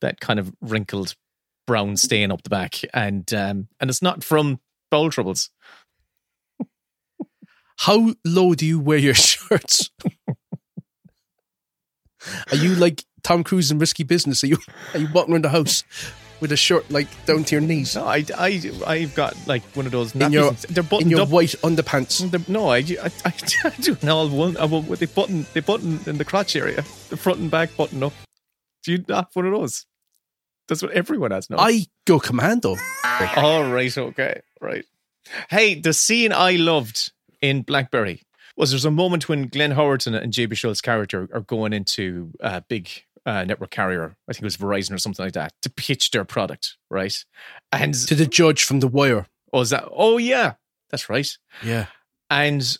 that 0.00 0.20
kind 0.20 0.38
of 0.38 0.52
wrinkled 0.60 1.14
brown 1.66 1.96
stain 1.96 2.32
up 2.32 2.42
the 2.42 2.50
back, 2.50 2.80
and 2.92 3.32
um, 3.32 3.68
and 3.78 3.90
it's 3.90 4.02
not 4.02 4.24
from 4.24 4.60
bowel 4.90 5.10
troubles. 5.10 5.50
How 7.78 8.14
low 8.24 8.54
do 8.54 8.66
you 8.66 8.80
wear 8.80 8.98
your 8.98 9.14
shirts? 9.14 9.90
are 12.50 12.56
you 12.56 12.74
like 12.74 13.04
Tom 13.22 13.44
Cruise 13.44 13.70
in 13.70 13.78
Risky 13.78 14.02
Business? 14.02 14.42
Are 14.44 14.48
you 14.48 14.58
are 14.94 15.00
you 15.00 15.08
walking 15.12 15.34
around 15.34 15.44
the 15.44 15.50
house 15.50 15.84
with 16.40 16.52
a 16.52 16.56
shirt 16.56 16.90
like 16.90 17.08
down 17.26 17.44
to 17.44 17.54
your 17.54 17.60
knees? 17.62 17.94
No, 17.96 18.04
I, 18.04 18.24
I, 18.36 18.60
I've 18.86 19.14
got 19.14 19.36
like 19.46 19.62
one 19.76 19.86
of 19.86 19.92
those. 19.92 20.14
in 20.14 20.32
your 20.32 20.52
they're 20.52 20.82
in 20.82 20.88
buttoned 20.88 21.10
your 21.10 21.20
up. 21.22 21.28
white 21.28 21.54
underpants. 21.62 22.28
They're- 22.30 22.40
no, 22.48 22.68
I, 22.70 22.78
I, 22.78 23.10
I, 23.24 23.32
I 23.64 23.70
do 23.80 23.96
no 24.02 24.26
one. 24.28 24.56
Uh, 24.56 24.62
I, 24.62 24.64
will- 24.66 24.82
they 24.82 25.06
button, 25.06 25.46
they 25.54 25.60
button 25.60 26.00
in 26.06 26.18
the 26.18 26.24
crotch 26.24 26.56
area, 26.56 26.84
the 27.08 27.16
front 27.16 27.38
and 27.40 27.50
back 27.50 27.76
button 27.76 28.02
up. 28.02 28.12
Do 28.82 28.92
you 28.92 29.04
not 29.08 29.24
have 29.26 29.34
one 29.34 29.46
of 29.46 29.52
those? 29.52 29.86
That's 30.68 30.82
what 30.82 30.92
everyone 30.92 31.32
has. 31.32 31.50
No, 31.50 31.56
I 31.58 31.86
go 32.06 32.18
commando. 32.20 32.76
All 33.36 33.64
right, 33.64 33.96
okay, 33.98 34.40
right. 34.60 34.84
Hey, 35.50 35.74
the 35.80 35.92
scene 35.92 36.32
I 36.32 36.52
loved 36.52 37.12
in 37.42 37.62
Blackberry 37.62 38.22
was 38.56 38.70
there's 38.70 38.84
a 38.84 38.90
moment 38.90 39.28
when 39.28 39.48
Glenn 39.48 39.72
Howerton 39.72 40.20
and 40.20 40.32
Jay 40.32 40.46
Baruchel's 40.46 40.80
character 40.80 41.28
are 41.32 41.40
going 41.40 41.72
into 41.72 42.32
a 42.40 42.60
big 42.62 42.88
uh, 43.26 43.44
network 43.44 43.70
carrier, 43.70 44.16
I 44.28 44.32
think 44.32 44.42
it 44.42 44.46
was 44.46 44.56
Verizon 44.56 44.92
or 44.94 44.98
something 44.98 45.24
like 45.24 45.34
that, 45.34 45.52
to 45.62 45.70
pitch 45.70 46.10
their 46.10 46.24
product, 46.24 46.76
right? 46.90 47.16
And 47.72 47.94
To 47.94 48.14
the 48.14 48.26
judge 48.26 48.64
from 48.64 48.80
The 48.80 48.88
Wire. 48.88 49.26
oh, 49.52 49.60
is 49.60 49.70
that? 49.70 49.88
Oh, 49.92 50.16
yeah, 50.18 50.54
that's 50.90 51.08
right. 51.08 51.30
Yeah. 51.62 51.86
And 52.30 52.78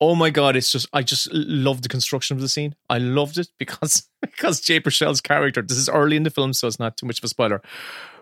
oh 0.00 0.14
my 0.14 0.30
god, 0.30 0.56
it's 0.56 0.72
just 0.72 0.88
I 0.92 1.02
just 1.02 1.28
love 1.32 1.82
the 1.82 1.88
construction 1.88 2.36
of 2.36 2.40
the 2.40 2.48
scene. 2.48 2.74
I 2.88 2.98
loved 2.98 3.38
it 3.38 3.48
because 3.58 4.08
because 4.22 4.60
Jay 4.60 4.80
Baruchel's 4.80 5.20
character. 5.20 5.62
This 5.62 5.76
is 5.78 5.88
early 5.88 6.16
in 6.16 6.22
the 6.24 6.30
film, 6.30 6.52
so 6.52 6.66
it's 6.66 6.78
not 6.78 6.96
too 6.96 7.06
much 7.06 7.18
of 7.18 7.24
a 7.24 7.28
spoiler. 7.28 7.62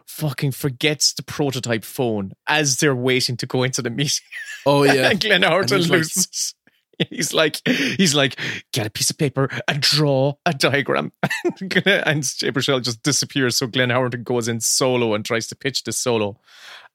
Fucking 0.07 0.53
forgets 0.53 1.13
the 1.13 1.23
prototype 1.23 1.85
phone 1.85 2.33
as 2.47 2.79
they're 2.79 2.95
waiting 2.97 3.37
to 3.39 3.47
go 3.47 3.63
into 3.63 3.83
the 3.83 3.91
meeting. 3.91 4.25
Oh 4.67 4.83
yeah. 4.85 5.11
and 5.11 5.21
Glenn 5.21 5.45
And 5.45 5.71
like- 5.71 5.89
loses. 5.89 6.55
He's 7.11 7.33
like, 7.33 7.61
he's 7.67 8.15
like, 8.15 8.39
get 8.73 8.87
a 8.87 8.91
piece 8.91 9.11
of 9.11 9.19
paper 9.19 9.49
and 9.69 9.81
draw 9.81 10.35
a 10.45 10.53
diagram. 10.53 11.13
and 11.23 11.61
Jay 11.61 12.51
Baruchel 12.51 12.83
just 12.83 13.03
disappears. 13.03 13.57
So 13.57 13.69
Glenn 13.69 13.91
Howerton 13.91 14.25
goes 14.25 14.49
in 14.49 14.61
solo 14.61 15.15
and 15.15 15.25
tries 15.25 15.47
to 15.49 15.57
pitch 15.57 15.85
the 15.85 15.93
solo. 15.93 16.41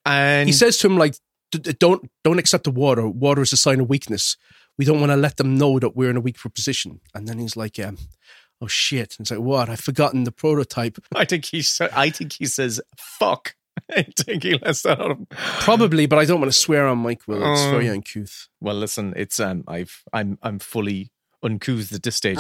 And 0.06 0.50
he 0.50 0.54
says 0.54 0.78
to 0.80 0.88
him 0.88 0.98
like, 0.98 1.16
"D- 1.52 1.60
d- 1.60 1.74
"Don't 1.80 2.10
don't 2.24 2.40
accept 2.40 2.66
the 2.66 2.72
water. 2.72 3.08
Water 3.08 3.42
is 3.42 3.54
a 3.54 3.58
sign 3.58 3.80
of 3.80 3.90
weakness. 3.90 4.36
We 4.78 4.86
don't 4.86 5.00
want 5.00 5.12
to 5.12 5.18
let 5.18 5.38
them 5.38 5.58
know 5.58 5.80
that 5.80 5.96
we're 5.96 6.10
in 6.10 6.18
a 6.18 6.22
weak 6.22 6.38
position." 6.54 7.00
And 7.14 7.28
then 7.28 7.40
he's 7.40 7.56
like, 7.56 7.80
um, 7.80 7.98
"Oh 8.60 8.68
shit!" 8.68 9.16
And 9.18 9.24
it's 9.24 9.32
like, 9.32 9.40
"What? 9.40 9.70
I've 9.70 9.80
forgotten 9.80 10.26
the 10.26 10.32
prototype." 10.34 10.98
I 11.16 11.24
think 11.24 11.46
he 11.46 11.64
I 11.94 12.10
think 12.10 12.34
he 12.34 12.46
says 12.46 12.82
fuck. 12.98 13.56
I 13.90 14.04
think 14.18 14.44
he 14.44 14.60
out 14.64 14.86
of. 14.86 15.18
Probably, 15.30 16.06
but 16.06 16.20
I 16.20 16.26
don't 16.26 16.40
want 16.40 16.52
to 16.52 16.58
swear 16.58 16.88
on 16.88 17.02
mic. 17.04 17.28
Will 17.28 17.44
it's 17.52 17.62
Um, 17.62 17.72
very 17.72 17.90
uncouth. 17.90 18.48
Well, 18.62 18.76
listen, 18.76 19.14
it's 19.16 19.40
um, 19.40 19.64
I've 19.68 20.04
I'm 20.14 20.38
I'm 20.42 20.60
fully 20.60 21.12
uncouth 21.42 21.92
at 21.94 22.04
this 22.04 22.16
stage. 22.16 22.40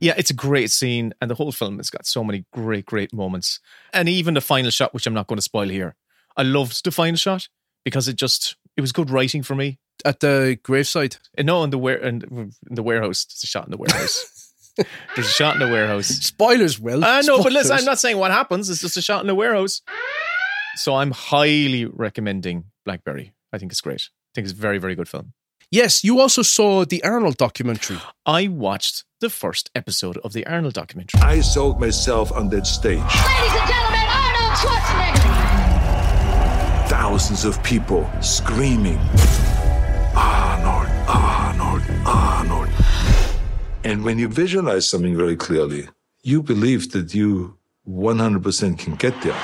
Yeah, 0.00 0.14
it's 0.16 0.30
a 0.30 0.34
great 0.34 0.70
scene, 0.70 1.12
and 1.20 1.30
the 1.30 1.34
whole 1.34 1.52
film 1.52 1.78
has 1.78 1.90
got 1.90 2.06
so 2.06 2.22
many 2.24 2.44
great, 2.52 2.86
great 2.86 3.12
moments, 3.12 3.60
and 3.92 4.08
even 4.08 4.34
the 4.34 4.40
final 4.40 4.70
shot, 4.70 4.94
which 4.94 5.06
I'm 5.06 5.14
not 5.14 5.26
going 5.26 5.38
to 5.38 5.42
spoil 5.42 5.68
here. 5.68 5.96
I 6.36 6.42
loved 6.42 6.84
the 6.84 6.90
final 6.90 7.16
shot 7.16 7.48
because 7.84 8.08
it 8.08 8.16
just 8.16 8.56
It 8.76 8.80
was 8.80 8.92
good 8.92 9.10
writing 9.10 9.42
for 9.42 9.54
me. 9.54 9.78
At 10.04 10.20
the 10.20 10.58
graveside. 10.62 11.16
Uh, 11.38 11.42
No, 11.42 11.62
in 11.64 11.70
the 11.70 11.78
ware 11.78 11.96
in, 11.98 12.22
in 12.68 12.74
the 12.74 12.82
warehouse. 12.82 13.24
It's 13.24 13.44
a 13.44 13.46
shot 13.46 13.64
in 13.66 13.70
the 13.70 13.76
warehouse. 13.78 14.40
There's 15.14 15.28
a 15.28 15.30
shot 15.30 15.54
in 15.54 15.60
the 15.60 15.68
warehouse. 15.72 16.08
Spoilers, 16.08 16.80
Will. 16.80 17.04
Uh, 17.04 17.08
I 17.08 17.20
know, 17.22 17.42
but 17.42 17.52
listen, 17.52 17.76
I'm 17.76 17.84
not 17.84 17.98
saying 17.98 18.16
what 18.18 18.30
happens. 18.30 18.70
It's 18.70 18.80
just 18.80 18.96
a 18.96 19.02
shot 19.02 19.20
in 19.20 19.26
the 19.26 19.34
warehouse. 19.34 19.82
So 20.76 20.94
I'm 20.96 21.10
highly 21.12 21.84
recommending 21.84 22.64
Blackberry. 22.84 23.32
I 23.52 23.58
think 23.58 23.70
it's 23.72 23.80
great. 23.80 24.02
I 24.02 24.10
think 24.34 24.46
it's 24.46 24.52
a 24.52 24.56
very, 24.60 24.78
very 24.78 24.94
good 24.96 25.08
film. 25.08 25.32
Yes, 25.70 26.02
you 26.04 26.20
also 26.20 26.42
saw 26.42 26.84
the 26.84 27.02
Arnold 27.04 27.36
documentary. 27.36 27.98
I 28.26 28.48
watched 28.48 29.04
the 29.20 29.30
first 29.30 29.70
episode 29.74 30.18
of 30.18 30.32
the 30.32 30.46
Arnold 30.46 30.74
documentary. 30.74 31.20
I 31.20 31.40
sold 31.40 31.80
myself 31.80 32.30
on 32.32 32.48
that 32.50 32.66
stage. 32.66 32.98
Ladies 32.98 33.10
and 33.10 33.68
gentlemen, 33.68 34.06
Arnold 34.08 34.58
Schwarzenegger! 34.58 36.88
Thousands 36.88 37.44
of 37.44 37.62
people 37.62 38.10
screaming, 38.20 38.98
And 43.84 44.02
when 44.02 44.18
you 44.18 44.28
visualize 44.28 44.88
something 44.88 45.14
very 45.14 45.36
clearly, 45.36 45.88
you 46.22 46.42
believe 46.42 46.92
that 46.92 47.14
you 47.14 47.58
100% 47.86 48.78
can 48.78 48.94
get 48.94 49.12
there. 49.20 49.38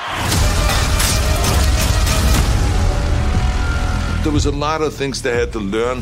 There 4.23 4.33
was 4.33 4.47
a 4.47 4.51
lot 4.51 4.81
of 4.81 4.95
things 4.95 5.21
they 5.21 5.35
had 5.37 5.51
to 5.53 5.59
learn, 5.59 5.99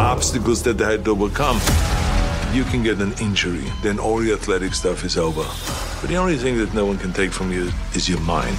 obstacles 0.00 0.62
that 0.62 0.78
they 0.78 0.84
had 0.84 1.04
to 1.06 1.10
overcome. 1.10 1.60
You 2.52 2.62
can 2.62 2.84
get 2.84 3.00
an 3.00 3.12
injury, 3.20 3.64
then 3.82 3.98
all 3.98 4.24
your 4.24 4.36
athletic 4.36 4.74
stuff 4.74 5.04
is 5.04 5.16
over. 5.16 5.42
But 6.00 6.08
the 6.08 6.16
only 6.16 6.36
thing 6.36 6.56
that 6.58 6.72
no 6.72 6.86
one 6.86 6.98
can 6.98 7.12
take 7.12 7.32
from 7.32 7.50
you 7.50 7.72
is 7.94 8.08
your 8.08 8.20
mind. 8.20 8.56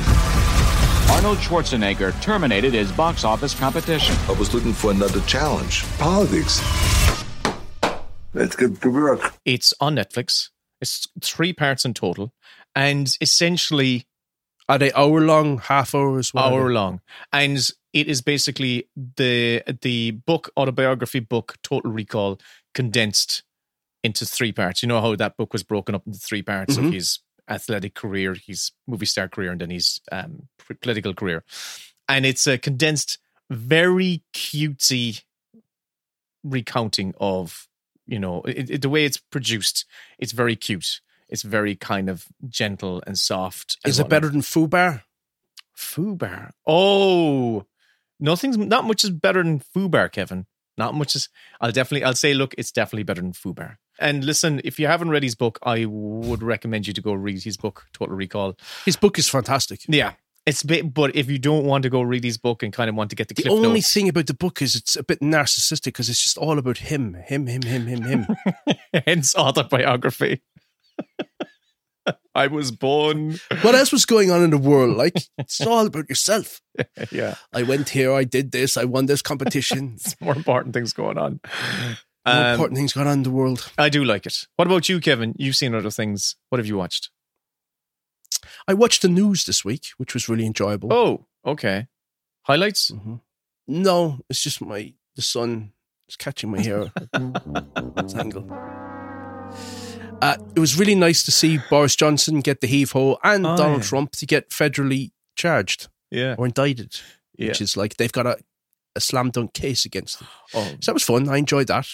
Arnold 1.11 1.37
Schwarzenegger 1.37 2.19
terminated 2.21 2.73
his 2.73 2.91
box 2.91 3.23
office 3.23 3.53
competition. 3.57 4.15
I 4.27 4.33
was 4.33 4.53
looking 4.53 4.73
for 4.73 4.91
another 4.91 5.21
challenge. 5.21 5.83
Politics. 5.97 6.61
Let's 8.33 8.55
get 8.55 8.81
to 8.81 8.89
work. 8.91 9.33
It's 9.45 9.73
on 9.79 9.95
Netflix. 9.95 10.49
It's 10.81 11.07
three 11.21 11.53
parts 11.53 11.85
in 11.85 11.93
total. 11.93 12.33
And 12.75 13.15
essentially, 13.21 14.05
Are 14.67 14.77
they 14.79 14.91
hour 14.93 15.21
long, 15.21 15.59
half 15.59 15.93
hours? 15.95 16.31
hour 16.35 16.71
long. 16.73 16.99
And 17.31 17.57
it 17.93 18.07
is 18.07 18.21
basically 18.21 18.89
the 18.95 19.61
the 19.81 20.11
book 20.11 20.49
autobiography 20.57 21.19
book 21.19 21.55
Total 21.63 21.91
Recall 21.91 22.39
condensed 22.73 23.43
into 24.03 24.25
three 24.25 24.51
parts. 24.51 24.81
You 24.83 24.89
know 24.89 25.01
how 25.01 25.15
that 25.15 25.37
book 25.37 25.53
was 25.53 25.63
broken 25.63 25.93
up 25.95 26.05
into 26.07 26.19
three 26.19 26.41
parts 26.41 26.77
Mhm. 26.77 26.87
of 26.87 26.93
his 26.93 27.19
athletic 27.49 27.93
career, 27.95 28.35
his 28.35 28.71
movie 28.87 29.05
star 29.05 29.27
career, 29.27 29.51
and 29.51 29.61
then 29.61 29.69
his 29.69 30.01
um, 30.11 30.47
political 30.81 31.13
career. 31.13 31.43
And 32.07 32.25
it's 32.25 32.47
a 32.47 32.57
condensed, 32.57 33.17
very 33.49 34.23
cutesy 34.33 35.21
recounting 36.43 37.13
of 37.19 37.67
you 38.05 38.19
know 38.19 38.41
it, 38.43 38.69
it- 38.69 38.81
the 38.81 38.89
way 38.89 39.05
it's 39.05 39.17
produced. 39.17 39.85
It's 40.19 40.31
very 40.31 40.55
cute. 40.55 41.01
It's 41.27 41.41
very 41.41 41.75
kind 41.75 42.07
of 42.09 42.25
gentle 42.47 43.01
and 43.07 43.17
soft. 43.17 43.77
and 43.83 43.89
Is 43.89 43.99
it 43.99 44.09
better 44.09 44.29
than 44.29 44.41
Fubar? 44.41 45.01
Fubar. 45.75 46.51
Oh, 46.67 47.65
nothing's 48.19 48.57
not 48.57 48.85
much 48.85 49.03
is 49.03 49.09
better 49.09 49.41
than 49.41 49.59
Fubar, 49.59 50.11
Kevin. 50.11 50.45
Not 50.77 50.93
much 50.95 51.15
is. 51.15 51.29
I'll 51.61 51.71
definitely. 51.71 52.03
I'll 52.03 52.15
say, 52.15 52.33
look, 52.33 52.53
it's 52.57 52.71
definitely 52.71 53.03
better 53.03 53.21
than 53.21 53.33
Fubar. 53.33 53.77
And 53.99 54.25
listen, 54.25 54.61
if 54.63 54.79
you 54.79 54.87
haven't 54.87 55.09
read 55.09 55.23
his 55.23 55.35
book, 55.35 55.57
I 55.63 55.85
would 55.85 56.43
recommend 56.43 56.87
you 56.87 56.93
to 56.93 57.01
go 57.01 57.13
read 57.13 57.43
his 57.43 57.57
book, 57.57 57.85
Total 57.93 58.15
Recall. 58.15 58.57
His 58.83 58.97
book 58.97 59.17
is 59.17 59.29
fantastic. 59.29 59.81
Yeah, 59.87 60.13
it's 60.45 60.63
a 60.63 60.67
bit. 60.67 60.93
But 60.93 61.15
if 61.15 61.29
you 61.29 61.39
don't 61.39 61.65
want 61.65 61.83
to 61.83 61.89
go 61.89 62.01
read 62.01 62.23
his 62.23 62.37
book 62.37 62.61
and 62.61 62.73
kind 62.73 62.89
of 62.89 62.95
want 62.95 63.09
to 63.11 63.15
get 63.15 63.29
the, 63.29 63.35
The 63.35 63.49
only 63.49 63.79
notes, 63.79 63.93
thing 63.93 64.09
about 64.09 64.27
the 64.27 64.33
book 64.33 64.61
is 64.61 64.75
it's 64.75 64.95
a 64.95 65.03
bit 65.03 65.21
narcissistic 65.21 65.85
because 65.85 66.09
it's 66.09 66.21
just 66.21 66.37
all 66.37 66.59
about 66.59 66.79
him, 66.79 67.15
him, 67.25 67.47
him, 67.47 67.61
him, 67.61 67.87
him, 67.87 68.01
him. 68.03 68.27
hence 69.05 69.35
autobiography. 69.35 70.41
I 72.35 72.47
was 72.47 72.69
born. 72.71 73.39
what 73.61 73.75
else 73.75 73.91
was 73.93 74.05
going 74.05 74.29
on 74.29 74.43
in 74.43 74.49
the 74.51 74.57
world? 74.57 74.97
Like 74.97 75.15
it's 75.37 75.61
all 75.65 75.87
about 75.87 76.09
yourself. 76.09 76.61
yeah, 77.11 77.35
I 77.53 77.63
went 77.63 77.89
here, 77.89 78.11
I 78.13 78.25
did 78.25 78.51
this, 78.51 78.75
I 78.77 78.83
won 78.83 79.05
this 79.05 79.21
competition. 79.21 79.97
more 80.21 80.35
important 80.35 80.73
things 80.73 80.93
going 80.93 81.17
on. 81.17 81.39
More 82.27 82.35
Um, 82.35 82.51
important 82.51 82.77
things 82.77 82.93
going 82.93 83.07
on 83.07 83.19
in 83.19 83.23
the 83.23 83.31
world. 83.31 83.71
I 83.77 83.89
do 83.89 84.03
like 84.03 84.25
it. 84.25 84.47
What 84.57 84.67
about 84.67 84.89
you, 84.89 84.99
Kevin? 84.99 85.33
You've 85.37 85.55
seen 85.55 85.73
other 85.75 85.91
things. 85.91 86.35
What 86.49 86.59
have 86.59 86.67
you 86.67 86.75
watched? 86.77 87.09
I 88.67 88.73
watched 88.73 89.01
the 89.01 89.07
news 89.09 89.45
this 89.45 89.63
week, 89.63 89.85
which 89.97 90.13
was 90.13 90.27
really 90.27 90.45
enjoyable. 90.45 90.91
Oh, 90.91 91.25
okay. 91.45 91.87
Highlights? 92.43 92.91
No, 93.67 94.19
it's 94.29 94.43
just 94.43 94.59
my 94.61 94.93
the 95.15 95.21
sun 95.21 95.71
is 96.09 96.15
catching 96.17 96.51
my 96.51 96.61
hair. 96.61 96.91
It's 97.97 98.15
angle. 98.15 98.45
Uh, 100.21 100.37
it 100.55 100.59
was 100.59 100.77
really 100.79 100.95
nice 100.95 101.23
to 101.23 101.31
see 101.31 101.59
Boris 101.69 101.95
Johnson 101.95 102.39
get 102.39 102.61
the 102.61 102.67
heave 102.67 102.91
ho 102.91 103.17
and 103.23 103.45
Oh, 103.45 103.57
Donald 103.57 103.81
yeah. 103.83 103.87
Trump 103.89 104.11
to 104.13 104.25
get 104.25 104.49
federally 104.49 105.11
charged 105.35 105.87
Yeah. 106.09 106.35
or 106.37 106.45
indicted, 106.45 106.95
which 107.37 107.61
is 107.61 107.77
like 107.77 107.97
they've 107.97 108.11
got 108.11 108.25
a, 108.25 108.37
a 108.95 109.01
slam 109.01 109.29
dunk 109.29 109.53
case 109.53 109.85
against 109.85 110.19
them. 110.19 110.27
Oh, 110.53 110.63
So 110.81 110.91
that 110.91 110.93
was 110.93 111.03
fun. 111.03 111.29
I 111.29 111.37
enjoyed 111.37 111.67
that. 111.67 111.87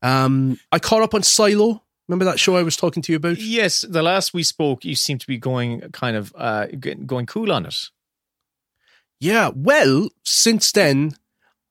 Um, 0.00 0.58
I 0.72 0.78
caught 0.78 1.02
up 1.02 1.14
on 1.14 1.22
Silo. 1.22 1.82
Remember 2.08 2.24
that 2.24 2.38
show 2.38 2.56
I 2.56 2.62
was 2.62 2.76
talking 2.76 3.02
to 3.02 3.12
you 3.12 3.16
about? 3.16 3.38
yes. 3.38 3.84
The 3.86 4.02
last 4.02 4.32
we 4.32 4.42
spoke, 4.44 4.84
you 4.84 4.94
seemed 4.94 5.20
to 5.22 5.26
be 5.26 5.38
going 5.38 5.80
kind 5.92 6.16
of 6.16 6.32
uh, 6.38 6.66
going 7.04 7.26
cool 7.26 7.50
on 7.52 7.66
it. 7.66 7.76
Yeah. 9.20 9.50
Well, 9.54 10.08
since 10.24 10.70
then, 10.72 11.16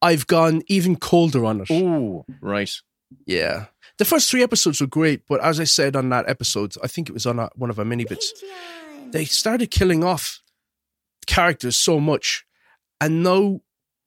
I've 0.02 0.26
gone 0.26 0.62
even 0.66 0.96
colder 0.96 1.44
on 1.46 1.62
it. 1.62 1.68
Oh, 1.70 2.26
right. 2.42 2.70
Yeah. 3.24 3.66
The 3.98 4.04
first 4.04 4.30
three 4.30 4.42
episodes 4.42 4.80
were 4.80 4.86
great, 4.86 5.22
but 5.26 5.42
as 5.42 5.58
I 5.58 5.64
said 5.64 5.96
on 5.96 6.08
that 6.10 6.28
episode, 6.28 6.74
I 6.82 6.86
think 6.86 7.08
it 7.08 7.12
was 7.12 7.26
on 7.26 7.38
a, 7.38 7.48
one 7.54 7.70
of 7.70 7.78
our 7.78 7.84
mini 7.84 8.04
bits, 8.04 8.32
they 9.10 9.24
started 9.24 9.70
killing 9.70 10.04
off 10.04 10.40
characters 11.26 11.76
so 11.76 11.98
much. 11.98 12.44
And 13.00 13.22
now 13.22 13.60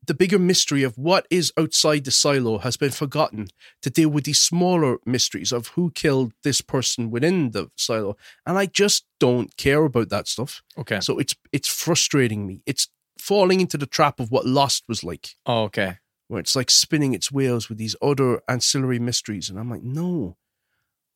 the 0.06 0.14
bigger 0.14 0.40
mystery 0.40 0.84
of 0.84 0.98
what 0.98 1.28
is 1.30 1.54
outside 1.58 2.06
the 2.06 2.12
silo 2.12 2.60
has 2.60 2.78
been 2.78 2.92
forgotten 2.92 3.48
to 3.82 3.90
deal 3.90 4.10
with 4.10 4.24
these 4.24 4.40
smaller 4.40 4.98
mysteries 5.06 5.52
of 5.52 5.68
who 5.70 5.92
killed 5.92 6.34
this 6.44 6.62
person 6.62 7.12
within 7.12 7.52
the 7.52 7.70
silo. 7.76 8.16
And 8.46 8.58
I 8.58 8.66
just 8.66 9.06
don't 9.20 9.56
care 9.58 9.84
about 9.84 10.10
that 10.10 10.28
stuff. 10.28 10.64
Okay. 10.78 11.00
So 11.00 11.20
it's 11.20 11.36
it's 11.52 11.68
frustrating 11.68 12.48
me. 12.48 12.62
It's 12.66 12.88
falling 13.20 13.60
into 13.60 13.78
the 13.78 13.86
trap 13.86 14.20
of 14.20 14.32
what 14.32 14.46
Lost 14.46 14.86
was 14.88 15.04
like 15.04 15.36
Oh, 15.46 15.64
okay. 15.64 15.98
Where 16.30 16.40
it's 16.40 16.56
like 16.56 16.70
spinning 16.70 17.14
its 17.14 17.32
wheels 17.32 17.68
with 17.68 17.80
these 17.80 17.96
other 18.02 18.42
ancillary 18.48 19.00
mysteries. 19.00 19.50
And 19.50 19.60
I'm 19.60 19.70
like, 19.70 19.84
no, 19.84 20.38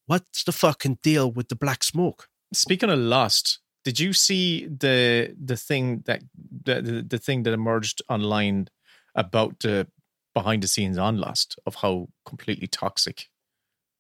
what's 0.08 0.44
the 0.44 0.52
fucking 0.52 1.00
deal 1.04 1.32
with 1.32 1.48
the 1.48 1.56
black 1.56 1.84
smoke? 1.84 2.28
Speaking 2.52 2.90
of 2.90 2.98
Lost, 3.00 3.60
did 3.86 4.00
you 4.00 4.12
see 4.12 4.66
the 4.66 5.36
the 5.42 5.56
thing 5.56 6.04
that 6.06 6.24
the 6.64 7.06
the, 7.08 7.18
thing 7.18 7.44
that 7.44 7.54
emerged 7.54 8.02
online 8.10 8.70
about 9.16 9.60
the 9.60 9.88
behind 10.34 10.64
the 10.64 10.68
scenes 10.68 10.98
on 10.98 11.20
Lost 11.20 11.60
of 11.66 11.76
how 11.76 12.10
completely 12.26 12.68
toxic 12.68 13.30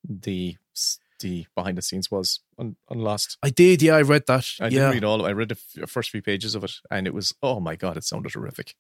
the 0.03 0.57
the 1.19 1.45
behind 1.55 1.77
the 1.77 1.81
scenes 1.83 2.09
was 2.09 2.39
on, 2.57 2.75
on 2.89 2.99
Lost? 2.99 3.37
I 3.43 3.51
did, 3.51 3.83
yeah, 3.83 3.95
I 3.95 4.01
read 4.01 4.25
that. 4.27 4.47
I 4.59 4.65
yeah. 4.65 4.69
didn't 4.69 4.91
read 4.93 5.03
all. 5.03 5.19
of 5.19 5.25
it. 5.27 5.29
I 5.29 5.33
read 5.33 5.49
the 5.49 5.87
first 5.87 6.09
few 6.09 6.23
pages 6.23 6.55
of 6.55 6.63
it, 6.63 6.73
and 6.89 7.05
it 7.05 7.13
was 7.13 7.35
oh 7.43 7.59
my 7.59 7.75
god, 7.75 7.97
it 7.97 8.03
sounded 8.03 8.33
horrific. 8.33 8.75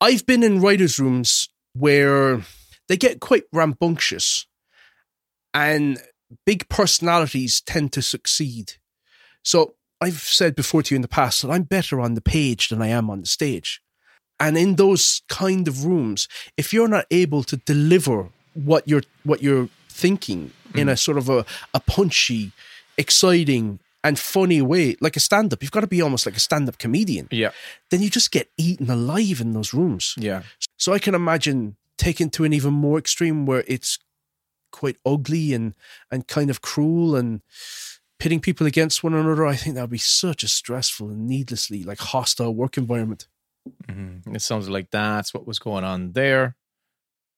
I've 0.00 0.26
been 0.26 0.42
in 0.42 0.60
writers' 0.60 0.98
rooms 0.98 1.48
where 1.74 2.42
they 2.88 2.96
get 2.96 3.20
quite 3.20 3.44
rambunctious 3.52 4.46
and 5.52 5.98
big 6.46 6.68
personalities 6.68 7.60
tend 7.60 7.92
to 7.92 8.02
succeed. 8.02 8.74
So 9.42 9.74
I've 10.00 10.20
said 10.20 10.54
before 10.54 10.82
to 10.82 10.94
you 10.94 10.96
in 10.96 11.02
the 11.02 11.08
past 11.08 11.42
that 11.42 11.50
I'm 11.50 11.64
better 11.64 12.00
on 12.00 12.14
the 12.14 12.20
page 12.20 12.68
than 12.68 12.82
I 12.82 12.88
am 12.88 13.10
on 13.10 13.20
the 13.20 13.26
stage. 13.26 13.80
And 14.40 14.56
in 14.56 14.76
those 14.76 15.22
kind 15.28 15.66
of 15.66 15.84
rooms, 15.84 16.28
if 16.56 16.72
you're 16.72 16.88
not 16.88 17.06
able 17.10 17.42
to 17.44 17.56
deliver 17.56 18.28
what 18.54 18.86
you're 18.86 19.02
what 19.24 19.42
you're 19.42 19.68
thinking 19.88 20.52
in 20.74 20.86
mm. 20.86 20.92
a 20.92 20.96
sort 20.96 21.18
of 21.18 21.28
a, 21.28 21.44
a 21.74 21.80
punchy, 21.80 22.52
exciting, 22.96 23.80
and 24.04 24.18
funny 24.18 24.62
way, 24.62 24.96
like 25.00 25.16
a 25.16 25.20
stand-up, 25.20 25.62
you've 25.62 25.72
got 25.72 25.80
to 25.80 25.86
be 25.86 26.00
almost 26.02 26.24
like 26.26 26.36
a 26.36 26.40
stand-up 26.40 26.78
comedian 26.78 27.28
Yeah, 27.30 27.50
then 27.90 28.00
you 28.02 28.10
just 28.10 28.30
get 28.30 28.50
eaten 28.56 28.88
alive 28.90 29.40
in 29.40 29.52
those 29.52 29.74
rooms. 29.74 30.14
yeah, 30.16 30.42
So 30.76 30.92
I 30.92 30.98
can 30.98 31.14
imagine 31.14 31.76
taken 31.96 32.30
to 32.30 32.44
an 32.44 32.52
even 32.52 32.72
more 32.74 32.98
extreme 32.98 33.44
where 33.44 33.64
it's 33.66 33.98
quite 34.70 34.96
ugly 35.04 35.52
and 35.54 35.74
and 36.10 36.26
kind 36.28 36.48
of 36.50 36.60
cruel 36.60 37.16
and 37.16 37.40
pitting 38.18 38.40
people 38.40 38.66
against 38.66 39.02
one 39.02 39.14
another. 39.14 39.46
I 39.46 39.56
think 39.56 39.74
that 39.74 39.80
would 39.82 39.90
be 39.90 39.98
such 39.98 40.42
a 40.42 40.48
stressful 40.48 41.08
and 41.10 41.26
needlessly 41.26 41.82
like 41.82 41.98
hostile 41.98 42.54
work 42.54 42.76
environment. 42.78 43.26
Mhm. 43.86 44.34
It 44.34 44.42
sounds 44.42 44.68
like 44.68 44.90
that's 44.90 45.34
what 45.34 45.46
was 45.46 45.58
going 45.58 45.84
on 45.84 46.12
there, 46.12 46.56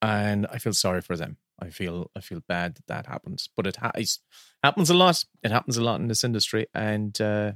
and 0.03 0.47
I 0.51 0.59
feel 0.59 0.75
sorry 0.75 1.01
for 1.01 1.17
them. 1.17 1.37
I 1.61 1.71
feel 1.71 2.11
I 2.17 2.21
feel 2.21 2.41
bad 2.49 2.77
that 2.77 2.87
that 2.87 3.07
happens, 3.07 3.49
but 3.57 3.67
it 3.67 3.77
ha- 3.77 3.93
happens 4.63 4.91
a 4.91 4.95
lot. 4.95 5.25
It 5.43 5.51
happens 5.51 5.77
a 5.77 5.83
lot 5.83 6.01
in 6.01 6.09
this 6.09 6.25
industry, 6.25 6.67
and 6.75 7.21
uh, 7.21 7.53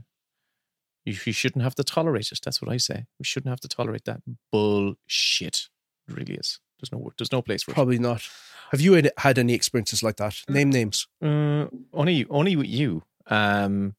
You, 1.06 1.14
you 1.26 1.32
shouldn't 1.32 1.62
have 1.64 1.74
to 1.76 1.84
tolerate 1.84 2.32
it. 2.32 2.40
That's 2.44 2.60
what 2.62 2.70
I 2.72 2.78
say. 2.78 3.06
We 3.18 3.24
shouldn't 3.24 3.50
have 3.50 3.60
to 3.60 3.68
tolerate 3.68 4.04
that 4.04 4.20
bullshit. 4.52 5.68
It 6.08 6.16
really 6.16 6.34
is. 6.34 6.60
There's 6.80 6.92
no 6.92 7.12
there's 7.18 7.32
no 7.32 7.42
place 7.42 7.62
for 7.62 7.70
it. 7.70 7.74
Probably 7.74 7.98
not. 7.98 8.28
Have 8.70 8.80
you 8.80 8.94
had- 8.94 9.38
any 9.38 9.54
experiences 9.54 10.02
like 10.02 10.16
that? 10.16 10.42
Name 10.48 10.70
names. 10.70 11.06
Uh, 11.22 11.66
only 11.92 12.26
only 12.28 12.56
with 12.56 12.66
you. 12.68 13.02
Um, 13.26 13.94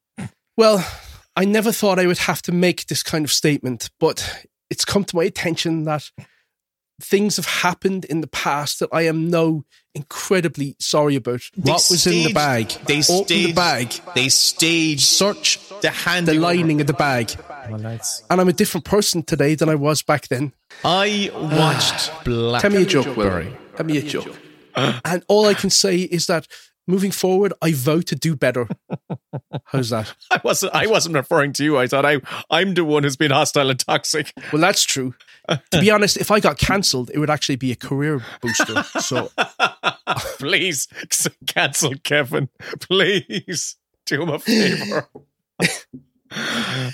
Well, 0.57 0.85
I 1.35 1.45
never 1.45 1.71
thought 1.73 1.99
I 1.99 2.05
would 2.07 2.19
have 2.19 2.41
to 2.43 2.51
make 2.51 2.85
this 2.85 3.03
kind 3.03 3.25
of 3.25 3.31
statement, 3.31 3.89
but 3.99 4.45
it's 4.69 4.85
come 4.85 5.03
to 5.05 5.15
my 5.15 5.23
attention 5.25 5.83
that 5.83 6.11
things 7.01 7.35
have 7.35 7.45
happened 7.63 8.05
in 8.05 8.21
the 8.21 8.27
past 8.27 8.79
that 8.79 8.89
I 8.93 9.01
am 9.01 9.29
now 9.29 9.63
incredibly 9.95 10.75
sorry 10.79 11.15
about. 11.15 11.41
They 11.57 11.71
what 11.71 11.87
was 11.89 12.05
in 12.05 12.25
the 12.25 12.33
bag? 12.33 12.69
they 12.85 13.01
Open 13.09 13.27
the 13.27 13.53
bag. 13.53 13.93
They 14.13 14.29
staged 14.29 15.05
search 15.05 15.59
the 15.81 15.89
hand 15.89 16.27
the 16.27 16.35
lining 16.35 16.81
of 16.81 16.87
the 16.87 16.93
bag. 16.93 17.33
And 18.29 18.41
I'm 18.41 18.47
a 18.47 18.53
different 18.53 18.85
person 18.85 19.23
today 19.23 19.55
than 19.55 19.69
I 19.69 19.75
was 19.75 20.03
back 20.03 20.27
then. 20.27 20.53
I 20.83 21.31
watched 21.33 22.11
Black. 22.25 22.61
Tell 22.61 22.71
me 22.71 22.83
a 22.83 22.85
joke, 22.85 23.15
Will. 23.15 23.51
Tell 23.75 23.85
me 23.85 23.97
a 23.97 24.01
joke. 24.01 24.37
and 24.75 25.23
all 25.27 25.45
I 25.45 25.53
can 25.53 25.69
say 25.69 25.97
is 25.97 26.27
that 26.27 26.47
moving 26.87 27.11
forward, 27.11 27.53
I 27.61 27.73
vow 27.73 28.01
to 28.01 28.15
do 28.15 28.35
better. 28.35 28.67
How's 29.65 29.89
that? 29.89 30.15
I 30.31 30.39
wasn't. 30.43 30.73
I 30.73 30.87
wasn't 30.87 31.15
referring 31.15 31.53
to 31.53 31.63
you. 31.63 31.77
I 31.77 31.87
thought 31.87 32.05
I. 32.05 32.21
I'm 32.49 32.73
the 32.73 32.85
one 32.85 33.03
who's 33.03 33.17
been 33.17 33.31
hostile 33.31 33.69
and 33.69 33.79
toxic. 33.79 34.31
Well, 34.51 34.61
that's 34.61 34.83
true. 34.83 35.13
To 35.49 35.79
be 35.79 35.91
honest, 35.91 36.17
if 36.17 36.31
I 36.31 36.39
got 36.39 36.57
cancelled, 36.57 37.11
it 37.13 37.19
would 37.19 37.29
actually 37.29 37.57
be 37.57 37.71
a 37.71 37.75
career 37.75 38.23
booster. 38.41 38.83
So 39.01 39.29
Please 40.37 40.87
cancel 41.47 41.93
Kevin. 42.03 42.49
Please 42.79 43.77
do 44.05 44.23
him 44.23 44.29
a 44.29 44.39
favor. 44.39 45.07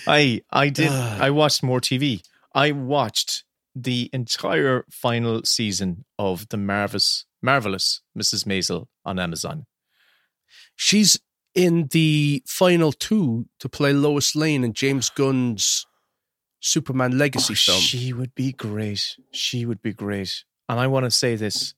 I 0.07 0.41
I 0.51 0.69
did. 0.69 0.89
Ah. 0.91 1.17
I 1.19 1.29
watched 1.29 1.63
more 1.63 1.81
TV. 1.81 2.21
I 2.53 2.71
watched 2.71 3.43
the 3.75 4.09
entire 4.13 4.85
final 4.89 5.43
season 5.43 6.05
of 6.19 6.47
the 6.49 6.57
marvelous 6.57 7.25
marvelous 7.41 8.01
Mrs. 8.17 8.45
Maisel 8.45 8.87
on 9.05 9.19
Amazon. 9.19 9.65
She's 10.75 11.19
in 11.53 11.87
the 11.91 12.43
final 12.47 12.91
two 12.91 13.47
to 13.59 13.69
play 13.69 13.93
Lois 13.93 14.35
Lane 14.35 14.63
in 14.63 14.73
James 14.73 15.09
Gunn's 15.09 15.85
Superman 16.59 17.17
Legacy 17.17 17.53
oh, 17.53 17.55
film. 17.55 17.77
Oh, 17.77 17.81
She 17.81 18.13
would 18.13 18.33
be 18.35 18.53
great. 18.53 19.17
She 19.31 19.65
would 19.65 19.81
be 19.81 19.93
great. 19.93 20.43
And 20.69 20.79
I 20.79 20.87
want 20.87 21.05
to 21.05 21.11
say 21.11 21.35
this. 21.35 21.73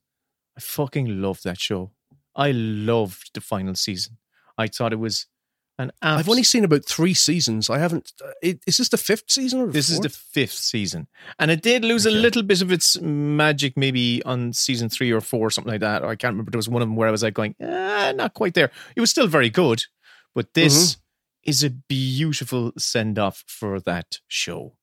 I 0.58 0.62
fucking 0.62 1.22
loved 1.22 1.44
that 1.46 1.60
show. 1.60 1.92
I 2.36 2.52
loved 2.52 3.32
the 3.34 3.42
final 3.42 3.76
season. 3.76 4.18
I 4.58 4.68
thought 4.68 4.94
it 4.94 5.00
was 5.00 5.28
an 5.80 5.92
abs- 6.02 6.20
I've 6.20 6.30
only 6.30 6.44
seen 6.44 6.64
about 6.64 6.86
three 6.86 7.14
seasons. 7.14 7.70
I 7.70 7.80
haven't. 7.80 8.14
uh, 8.24 8.32
It, 8.42 8.60
is 8.68 8.78
this 8.78 8.90
the 8.90 8.98
fifth 8.98 9.32
season? 9.32 9.62
Or 9.62 9.66
the 9.68 9.72
This 9.74 9.90
is 9.90 10.00
the 10.00 10.10
fifth 10.10 10.54
season. 10.54 11.08
And 11.40 11.50
it 11.50 11.62
did 11.62 11.84
lose 11.84 12.06
a 12.06 12.12
little 12.12 12.44
bit 12.44 12.62
of 12.62 12.72
its 12.72 13.00
magic 13.02 13.76
maybe 13.76 14.22
on 14.24 14.54
season 14.54 14.90
three 14.90 15.12
or 15.12 15.22
four, 15.22 15.48
or 15.48 15.50
something 15.50 15.72
like 15.72 15.82
that. 15.82 16.04
I 16.04 16.16
can't 16.16 16.34
remember. 16.34 16.52
There 16.52 16.58
was 16.60 16.70
one 16.70 16.82
of 16.82 16.88
them 16.88 16.96
where 16.96 17.08
I 17.08 17.12
was 17.12 17.24
like 17.24 17.34
going, 17.34 17.56
ah, 17.62 18.14
not 18.16 18.34
quite 18.34 18.54
there. 18.54 18.72
It 18.96 19.02
was 19.02 19.10
still 19.10 19.28
very 19.28 19.50
good. 19.50 19.84
But 20.36 20.54
this 20.54 20.98
is 21.44 21.64
a 21.64 21.70
beautiful 21.70 22.72
send 22.78 23.18
off 23.20 23.44
for 23.48 23.80
that 23.82 24.20
show. 24.28 24.74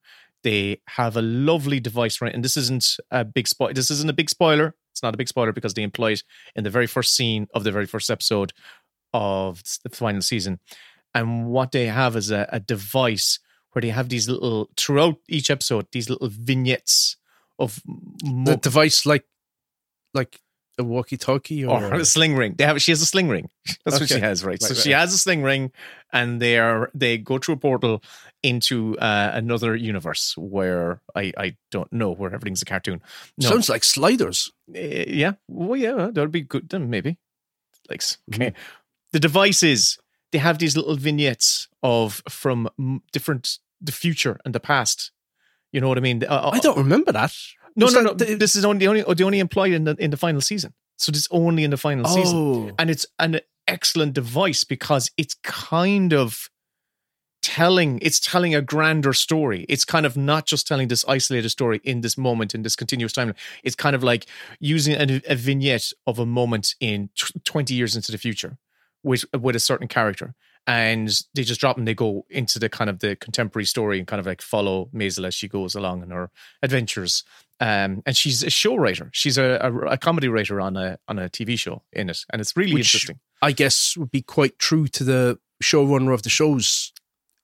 They 0.43 0.81
have 0.89 1.17
a 1.17 1.23
lovely 1.23 1.81
device, 1.81 2.21
right? 2.21 2.35
And 2.35 2.45
this 2.45 2.57
isn't 2.57 2.97
a 3.11 3.25
big 3.25 3.47
spoil. 3.47 3.73
This 3.75 3.91
isn't 3.91 4.09
a 4.11 4.15
big 4.15 4.31
spoiler. 4.31 4.75
It's 4.93 5.03
not 5.03 5.15
a 5.15 5.17
big 5.17 5.29
spoiler 5.29 5.53
because 5.53 5.75
they 5.75 5.83
employ 5.83 6.13
it 6.13 6.23
in 6.57 6.65
the 6.65 6.71
very 6.71 6.87
first 6.87 7.15
scene 7.15 7.47
of 7.55 7.63
the 7.65 7.71
very 7.73 7.87
first 7.87 8.11
episode 8.11 8.53
of 9.13 9.63
the 9.83 9.91
final 9.91 10.23
season. 10.23 10.61
And 11.15 11.49
what 11.49 11.73
they 11.73 11.87
have 11.87 12.17
is 12.17 12.31
a, 12.31 12.49
a 12.53 12.61
device 12.61 13.39
where 13.73 13.83
they 13.83 13.89
have 13.89 14.09
these 14.09 14.29
little 14.29 14.71
throughout 14.77 15.17
each 15.29 15.51
episode, 15.51 15.87
these 15.93 16.09
little 16.09 16.29
vignettes 16.29 17.17
of 17.59 17.81
the 18.23 18.59
device 18.61 19.05
like 19.07 19.27
like 20.15 20.41
a 20.79 20.85
walkie-talkie 20.85 21.65
or, 21.65 21.85
or 21.85 21.95
a 22.01 22.05
sling 22.05 22.35
ring. 22.35 22.55
They 22.57 22.65
have 22.65 22.81
she 22.81 22.91
has 22.91 23.03
a 23.03 23.07
sling 23.07 23.29
ring. 23.29 23.51
That's 23.85 24.01
what 24.01 24.09
she 24.09 24.19
has, 24.19 24.45
right? 24.45 24.61
so 24.61 24.69
Right, 24.69 24.77
she 24.77 24.91
has 24.91 25.13
a 25.13 25.19
sling 25.19 25.43
ring, 25.43 25.73
and 26.13 26.41
they 26.41 26.59
are 26.59 26.91
they 26.95 27.19
go 27.19 27.39
through 27.39 27.55
a 27.55 27.59
portal 27.59 28.03
into 28.43 28.99
uh, 28.99 29.31
another 29.35 29.77
universe 29.77 30.35
where 30.37 31.01
I 31.15 31.33
I 31.37 31.57
don't 31.71 31.93
know 31.93 32.13
where 32.13 32.35
everything's 32.35 32.63
a 32.63 32.65
cartoon. 32.65 33.03
No. 33.39 33.51
Sounds 33.51 33.69
like 33.69 33.85
sliders. 33.85 34.51
Uh, 34.69 34.79
yeah. 34.79 35.33
Well, 35.49 35.79
yeah, 35.79 36.11
that 36.13 36.17
would 36.17 36.33
be 36.33 36.43
good 36.43 36.69
then, 36.69 36.91
maybe. 36.91 37.19
Like, 37.89 38.03
okay. 38.33 38.55
The 39.13 39.21
device 39.21 39.63
is 39.63 39.99
they 40.33 40.39
have 40.39 40.59
these 40.59 40.77
little 40.77 40.97
vignettes 40.97 41.69
of 41.83 42.23
from 42.29 42.69
different, 43.13 43.59
the 43.81 43.93
future 43.93 44.39
and 44.45 44.55
the 44.55 44.61
past. 44.61 45.13
You 45.73 45.81
know 45.81 45.89
what 45.89 45.99
I 45.99 46.01
mean? 46.01 46.25
Uh, 46.25 46.51
I 46.53 46.59
don't 46.59 46.79
remember 46.79 47.13
that. 47.13 47.33
No, 47.77 47.87
no, 47.89 48.01
no. 48.01 48.15
the- 48.15 48.35
this 48.35 48.57
is 48.57 48.65
only, 48.65 48.87
only, 48.87 49.03
they 49.15 49.25
only 49.25 49.39
employed 49.39 49.73
in 49.73 49.85
the, 49.85 49.97
in 49.99 50.11
the 50.11 50.17
final 50.17 50.41
season. 50.41 50.75
So 50.97 51.11
it's 51.11 51.29
only 51.31 51.65
in 51.65 51.71
the 51.71 51.77
final 51.77 52.05
season. 52.05 52.37
Oh. 52.37 52.71
And 52.79 52.91
it's 52.91 53.07
an 53.19 53.41
excellent 53.67 54.13
device 54.13 54.65
because 54.65 55.11
it's 55.17 55.35
kind 55.43 56.13
of 56.13 56.51
telling 57.43 57.99
it's 58.03 58.21
telling 58.21 58.55
a 58.55 58.61
grander 58.61 59.15
story 59.15 59.65
it's 59.69 59.85
kind 59.85 60.05
of 60.05 60.15
not 60.15 60.45
just 60.45 60.67
telling 60.67 60.89
this 60.89 61.07
isolated 61.09 61.49
story 61.49 61.81
in 61.85 62.03
this 62.03 62.19
moment 62.19 62.55
in 62.55 62.63
this 62.63 62.77
continuous 62.77 63.15
timeline 63.15 63.37
it's 63.65 63.75
kind 63.75 63.97
of 63.97 64.03
like 64.03 64.27
using 64.59 64.95
a, 64.95 65.23
a 65.27 65.35
vignette 65.35 65.91
of 66.07 66.19
a 66.19 66.27
moment 66.27 66.75
in 66.81 67.09
tw 67.17 67.33
20 67.45 67.73
years 67.73 67.97
into 67.97 68.13
the 68.13 68.19
future 68.19 68.59
with 69.03 69.25
with 69.39 69.57
a 69.57 69.61
certain 69.61 69.89
character 69.89 70.35
and 70.67 71.23
they 71.35 71.43
just 71.43 71.61
drop 71.61 71.79
and 71.79 71.89
they 71.89 71.95
go 71.95 72.27
into 72.29 72.59
the 72.59 72.69
kind 72.69 72.91
of 72.91 72.99
the 72.99 73.17
contemporary 73.17 73.65
story 73.65 73.99
and 73.99 74.07
kind 74.07 74.21
of 74.21 74.27
like 74.27 74.43
follow 74.43 74.91
Maisel 74.95 75.27
as 75.27 75.35
she 75.35 75.49
goes 75.49 75.75
along 75.75 76.03
in 76.03 76.11
her 76.11 76.31
adventures 76.63 77.25
um 77.61 78.03
and 78.05 78.17
she's 78.17 78.43
a 78.43 78.51
show 78.51 78.77
writer 78.77 79.11
she's 79.13 79.39
a, 79.39 79.59
a, 79.63 79.75
a 79.93 79.97
comedy 79.97 80.29
writer 80.29 80.61
on 80.61 80.77
a 80.77 80.99
on 81.09 81.19
a 81.19 81.29
TV 81.29 81.59
show 81.59 81.83
in 81.93 82.11
it 82.11 82.25
and 82.31 82.41
it's 82.41 82.57
really 82.57 82.75
which 82.75 82.95
interesting 82.95 83.21
I 83.43 83.53
guess 83.53 83.97
would 83.97 84.11
be 84.11 84.23
quite 84.23 84.59
true 84.59 84.87
to 84.89 85.05
the 85.05 85.39
showrunner 85.63 86.13
of 86.13 86.23
the 86.23 86.31
show's 86.31 86.93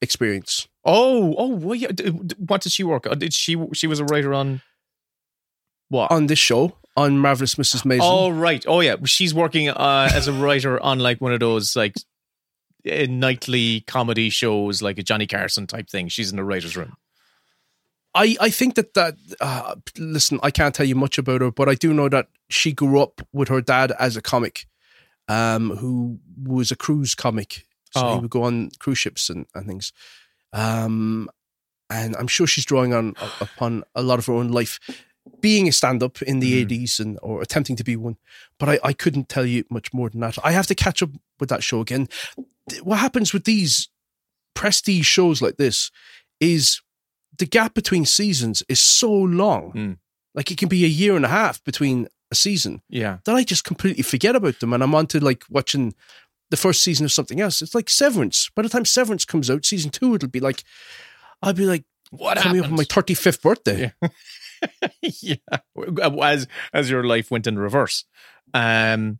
experience. 0.01 0.67
Oh, 0.85 1.35
oh, 1.37 1.49
well, 1.49 1.75
yeah. 1.75 1.89
What 2.37 2.61
did 2.61 2.71
she 2.71 2.83
work? 2.83 3.07
on? 3.07 3.19
Did 3.19 3.33
she? 3.33 3.57
She 3.73 3.87
was 3.87 3.99
a 3.99 4.05
writer 4.05 4.33
on 4.33 4.61
what? 5.89 6.11
On 6.11 6.27
this 6.27 6.39
show, 6.39 6.77
on 6.97 7.17
Marvelous 7.19 7.55
Mrs. 7.55 7.83
Maisel. 7.83 7.99
Oh, 8.01 8.29
right. 8.29 8.65
Oh, 8.67 8.81
yeah. 8.81 8.95
She's 9.05 9.33
working 9.33 9.69
uh, 9.69 10.09
as 10.13 10.27
a 10.27 10.33
writer 10.33 10.77
on 10.83 10.99
like 10.99 11.21
one 11.21 11.31
of 11.31 11.39
those 11.39 11.75
like 11.75 11.95
uh, 12.91 13.05
nightly 13.07 13.81
comedy 13.81 14.29
shows, 14.29 14.81
like 14.81 14.97
a 14.97 15.03
Johnny 15.03 15.27
Carson 15.27 15.67
type 15.67 15.89
thing. 15.89 16.09
She's 16.09 16.31
in 16.31 16.35
the 16.37 16.43
writers' 16.43 16.75
room. 16.75 16.97
I, 18.15 18.35
I 18.41 18.49
think 18.49 18.75
that 18.75 18.95
that 18.95 19.15
uh, 19.39 19.75
listen, 19.97 20.39
I 20.41 20.49
can't 20.49 20.73
tell 20.73 20.87
you 20.87 20.95
much 20.95 21.17
about 21.19 21.41
her, 21.41 21.51
but 21.51 21.69
I 21.69 21.75
do 21.75 21.93
know 21.93 22.09
that 22.09 22.27
she 22.49 22.73
grew 22.73 22.99
up 22.99 23.21
with 23.31 23.47
her 23.49 23.61
dad 23.61 23.91
as 23.99 24.17
a 24.17 24.21
comic, 24.21 24.65
um, 25.27 25.77
who 25.77 26.19
was 26.43 26.71
a 26.71 26.75
cruise 26.75 27.13
comic. 27.13 27.65
So 27.91 28.01
Oh. 28.05 28.15
he 28.15 28.19
would 28.21 28.29
go 28.31 28.43
on 28.43 28.71
cruise 28.79 28.97
ships 28.97 29.29
and, 29.29 29.45
and 29.53 29.67
things. 29.67 29.93
Um, 30.51 31.29
and 31.89 32.15
I'm 32.17 32.27
sure 32.27 32.47
she's 32.47 32.65
drawing 32.65 32.93
on 32.93 33.15
upon 33.39 33.83
a 33.95 34.01
lot 34.01 34.19
of 34.19 34.25
her 34.25 34.33
own 34.33 34.49
life, 34.49 34.79
being 35.41 35.67
a 35.67 35.71
stand-up 35.71 36.21
in 36.21 36.39
the 36.39 36.63
Mm. 36.65 36.69
80s 36.69 36.99
and 36.99 37.17
or 37.21 37.41
attempting 37.41 37.75
to 37.75 37.83
be 37.83 37.95
one. 37.95 38.17
But 38.59 38.69
I, 38.69 38.79
I 38.83 38.93
couldn't 38.93 39.29
tell 39.29 39.45
you 39.45 39.63
much 39.69 39.93
more 39.93 40.09
than 40.09 40.21
that. 40.21 40.37
I 40.43 40.51
have 40.51 40.67
to 40.67 40.75
catch 40.75 41.01
up 41.03 41.09
with 41.39 41.49
that 41.49 41.63
show 41.63 41.79
again. 41.81 42.07
What 42.83 42.97
happens 42.99 43.33
with 43.33 43.43
these 43.45 43.89
prestige 44.53 45.05
shows 45.05 45.41
like 45.41 45.57
this 45.57 45.91
is 46.39 46.81
the 47.37 47.45
gap 47.45 47.73
between 47.73 48.05
seasons 48.05 48.63
is 48.67 48.81
so 48.81 49.11
long. 49.11 49.71
Mm. 49.73 49.97
Like 50.33 50.51
it 50.51 50.57
can 50.57 50.69
be 50.69 50.83
a 50.85 50.87
year 50.89 51.15
and 51.15 51.25
a 51.25 51.29
half 51.29 51.63
between 51.63 52.07
a 52.31 52.35
season 52.35 52.81
Yeah. 52.89 53.19
that 53.25 53.35
I 53.35 53.43
just 53.43 53.63
completely 53.63 54.03
forget 54.03 54.35
about 54.35 54.59
them 54.59 54.73
and 54.73 54.83
I'm 54.83 54.95
on 54.95 55.07
to 55.07 55.19
like 55.23 55.43
watching 55.49 55.93
the 56.49 56.57
first 56.57 56.81
season 56.83 57.05
of 57.05 57.11
something 57.11 57.39
else. 57.41 57.61
It's 57.61 57.75
like 57.75 57.89
Severance. 57.89 58.49
By 58.55 58.61
the 58.63 58.69
time 58.69 58.85
Severance 58.85 59.25
comes 59.25 59.49
out, 59.49 59.65
season 59.65 59.91
two, 59.91 60.15
it'll 60.15 60.29
be 60.29 60.39
like, 60.39 60.63
I'll 61.41 61.53
be 61.53 61.65
like, 61.65 61.83
What 62.09 62.37
coming 62.37 62.61
up 62.61 62.67
on 62.71 62.75
my 62.75 62.83
35th 62.83 63.41
birthday. 63.41 63.93
yeah. 64.01 64.09
Yeah, 65.01 65.35
as 66.21 66.47
as 66.73 66.89
your 66.89 67.03
life 67.03 67.31
went 67.31 67.47
in 67.47 67.57
reverse. 67.59 68.05
Um, 68.53 69.19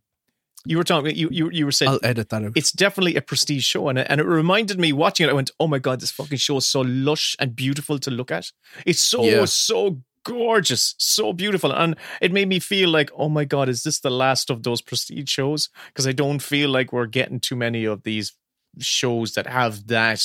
you 0.64 0.76
were 0.76 0.84
talking. 0.84 1.14
You 1.16 1.28
you 1.30 1.50
you 1.50 1.64
were 1.64 1.72
saying. 1.72 1.92
I'll 1.92 2.00
edit 2.02 2.28
that 2.30 2.44
out. 2.44 2.52
It's 2.56 2.72
definitely 2.72 3.16
a 3.16 3.22
prestige 3.22 3.64
show, 3.64 3.88
and 3.88 3.98
it, 3.98 4.06
and 4.10 4.20
it 4.20 4.24
reminded 4.26 4.78
me 4.78 4.92
watching 4.92 5.26
it. 5.26 5.30
I 5.30 5.34
went, 5.34 5.50
"Oh 5.58 5.66
my 5.66 5.78
god, 5.78 6.00
this 6.00 6.10
fucking 6.10 6.38
show 6.38 6.58
is 6.58 6.66
so 6.66 6.80
lush 6.82 7.36
and 7.38 7.54
beautiful 7.56 7.98
to 8.00 8.10
look 8.10 8.30
at. 8.30 8.52
It's 8.84 9.00
so 9.02 9.24
Yeah. 9.24 9.44
so 9.46 10.02
gorgeous, 10.24 10.94
so 10.98 11.32
beautiful." 11.32 11.72
And 11.72 11.96
it 12.20 12.32
made 12.32 12.48
me 12.48 12.58
feel 12.58 12.90
like, 12.90 13.10
"Oh 13.16 13.28
my 13.28 13.44
god, 13.44 13.68
is 13.68 13.82
this 13.82 14.00
the 14.00 14.10
last 14.10 14.50
of 14.50 14.62
those 14.62 14.82
prestige 14.82 15.30
shows?" 15.30 15.70
Because 15.88 16.06
I 16.06 16.12
don't 16.12 16.42
feel 16.42 16.70
like 16.70 16.92
we're 16.92 17.06
getting 17.06 17.40
too 17.40 17.56
many 17.56 17.84
of 17.84 18.02
these 18.02 18.34
shows 18.80 19.32
that 19.34 19.46
have 19.46 19.86
that 19.86 20.22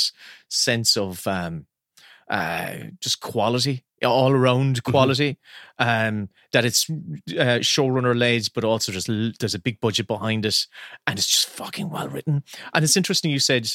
sense 0.50 0.98
of 0.98 1.26
um 1.28 1.66
uh 2.30 2.76
just 3.00 3.20
quality 3.22 3.84
all 4.04 4.32
around 4.32 4.84
quality 4.84 5.38
um 5.80 6.30
that 6.52 6.66
it's 6.66 6.90
uh, 6.90 7.60
showrunner 7.60 8.18
led 8.18 8.48
but 8.54 8.64
also 8.64 8.92
just 8.92 9.10
l- 9.10 9.32
there's 9.40 9.56
a 9.56 9.60
big 9.60 9.80
budget 9.80 10.08
behind 10.08 10.46
it 10.46 10.68
and 11.08 11.18
it's 11.18 11.28
just 11.28 11.48
fucking 11.48 11.90
well 11.90 12.08
written 12.08 12.44
and 12.74 12.84
it's 12.84 12.98
interesting 12.98 13.32
you 13.32 13.40
said 13.40 13.70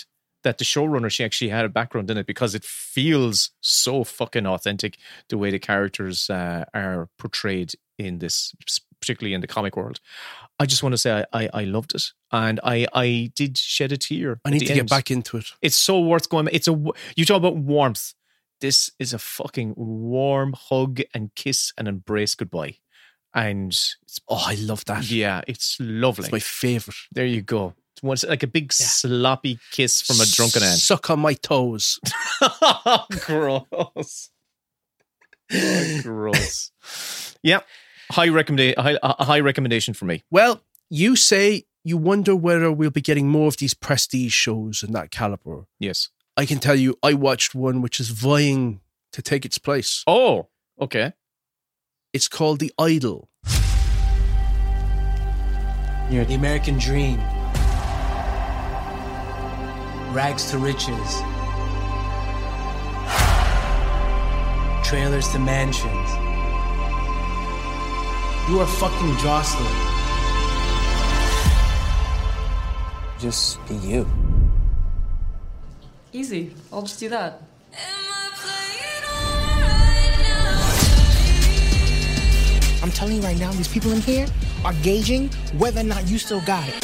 that 0.45 0.59
the 0.59 0.64
showrunner 0.64 1.11
she 1.11 1.24
actually 1.24 1.49
had 1.51 1.64
a 1.64 1.68
background 1.68 2.11
in 2.11 2.16
it 2.16 2.26
because 2.26 2.55
it 2.55 2.64
feels 2.64 3.51
so 3.61 4.05
fucking 4.05 4.47
authentic 4.47 4.97
the 5.29 5.39
way 5.39 5.51
the 5.51 5.59
characters 5.59 6.31
uh, 6.31 6.64
are 6.72 7.09
portrayed 7.18 7.72
in 7.99 8.20
this, 8.20 8.55
particularly 9.01 9.35
in 9.35 9.41
the 9.41 9.49
comic 9.49 9.76
world. 9.76 9.99
I 10.61 10.66
just 10.66 10.83
want 10.83 10.93
to 10.93 10.99
say 10.99 11.24
I, 11.33 11.45
I, 11.45 11.49
I 11.53 11.64
loved 11.64 11.95
it, 11.95 12.12
and 12.31 12.61
I 12.62 12.87
I 12.95 13.33
did 13.35 13.59
shed 13.59 13.91
a 13.91 13.97
tear. 13.97 14.41
I 14.45 14.51
need 14.51 14.61
to 14.61 14.66
get 14.74 14.89
back 14.89 15.11
into 15.11 15.39
it. 15.39 15.47
It's 15.61 15.76
so 15.76 16.01
worth 16.01 16.29
going. 16.29 16.49
It's 16.53 16.68
a 16.68 16.81
you 17.16 17.24
talk 17.24 17.39
about 17.39 17.57
warmth. 17.57 18.14
This 18.61 18.90
is 18.98 19.12
a 19.12 19.18
fucking 19.18 19.74
warm 19.76 20.52
hug 20.56 21.00
and 21.14 21.34
kiss 21.34 21.72
and 21.78 21.86
embrace 21.88 22.34
goodbye, 22.34 22.76
and 23.34 23.68
it's 23.70 24.20
Oh, 24.28 24.42
I 24.46 24.54
love 24.56 24.84
that. 24.86 25.11
yeah, 25.11 25.42
it's 25.46 25.76
lovely. 25.80 26.24
It's 26.24 26.32
my 26.32 26.38
favorite. 26.40 26.96
there 27.12 27.26
you 27.26 27.42
go. 27.42 27.74
It's 27.94 28.02
once 28.02 28.24
like 28.24 28.42
a 28.42 28.46
big 28.48 28.72
sloppy 28.72 29.59
kiss 29.70 30.02
from 30.02 30.20
a 30.20 30.26
drunken 30.26 30.62
aunt. 30.62 30.78
Suck 30.80 31.11
on 31.11 31.20
my 31.20 31.34
toes. 31.34 31.98
gross. 33.26 34.30
Gross. 36.02 36.70
Yeah, 37.42 37.61
high 38.11 38.28
recommendation. 38.28 38.80
High, 38.82 38.98
a 39.02 39.24
high 39.24 39.40
recommendation 39.40 39.94
for 39.94 40.04
me. 40.04 40.24
Well, 40.30 40.62
you 40.90 41.16
say 41.16 41.64
you 41.84 41.96
wonder 41.96 42.36
whether 42.36 42.70
we'll 42.70 42.90
be 42.90 43.00
getting 43.00 43.28
more 43.28 43.48
of 43.48 43.56
these 43.56 43.74
prestige 43.74 44.32
shows 44.32 44.82
and 44.82 44.94
that 44.94 45.11
caliber. 45.11 45.66
Yes. 45.78 46.09
I 46.39 46.47
can 46.47 46.61
tell 46.61 46.76
you, 46.76 46.95
I 47.03 47.14
watched 47.14 47.57
one 47.57 47.82
which 47.82 47.99
is 47.99 48.11
vying 48.11 48.80
to 49.11 49.20
take 49.20 49.45
its 49.45 49.59
place. 49.59 50.05
Oh, 50.07 50.47
okay. 50.80 51.14
It's 52.12 52.28
called 52.28 52.61
The 52.61 52.72
Idol. 52.78 53.28
You're 56.09 56.24
the 56.24 56.34
American 56.36 56.78
dream. 56.78 57.18
Rags 60.14 60.49
to 60.53 60.59
riches. 60.59 61.11
Trailers 64.89 65.26
to 65.32 65.41
mansions. 65.41 66.09
You 68.49 68.61
are 68.61 68.66
fucking 68.78 69.16
Jocelyn. 69.16 69.66
Just 73.18 73.59
be 73.66 73.74
you. 73.74 74.28
Easy. 76.18 76.52
I'll 76.72 76.82
just 76.82 76.98
do 76.98 77.08
that. 77.10 77.40
I'm 82.82 82.90
telling 82.90 83.14
you 83.14 83.22
right 83.22 83.38
now, 83.38 83.52
these 83.52 83.68
people 83.68 83.92
in 83.92 84.00
here 84.00 84.26
are 84.64 84.72
gauging 84.82 85.28
whether 85.58 85.80
or 85.80 85.84
not 85.84 86.08
you 86.08 86.18
still 86.18 86.40
got 86.40 86.66
it. 86.66 86.74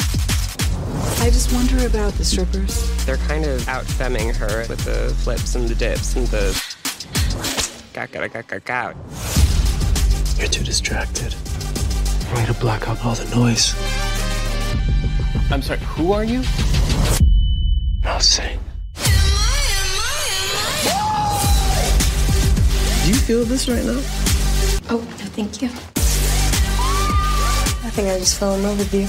I 1.19 1.29
just 1.31 1.51
wonder 1.51 1.85
about 1.85 2.13
the 2.13 2.23
strippers. 2.23 3.05
They're 3.05 3.17
kind 3.27 3.43
of 3.43 3.67
out 3.67 3.83
femming 3.83 4.33
her 4.35 4.65
with 4.69 4.85
the 4.85 5.13
flips 5.15 5.55
and 5.55 5.67
the 5.67 5.75
dips 5.75 6.15
and 6.15 6.27
the. 6.27 6.55
You're 10.39 10.47
too 10.47 10.63
distracted. 10.63 11.35
Trying 12.29 12.47
to 12.47 12.53
block 12.53 12.87
out 12.87 13.03
all 13.03 13.15
the 13.15 13.35
noise. 13.35 13.75
I'm 15.51 15.61
sorry, 15.61 15.79
who 15.81 16.13
are 16.13 16.23
you? 16.23 16.41
I'll 18.05 18.21
sing. 18.21 18.59
Do 23.05 23.11
you 23.11 23.15
feel 23.15 23.45
this 23.45 23.67
right 23.69 23.83
now? 23.83 24.01
Oh, 24.89 24.97
no, 24.97 25.25
thank 25.35 25.61
you. 25.61 25.69
I 27.85 27.89
think 27.91 28.07
I 28.09 28.17
just 28.19 28.39
fell 28.39 28.55
in 28.55 28.63
love 28.63 28.77
with 28.77 28.93
you. 28.93 29.07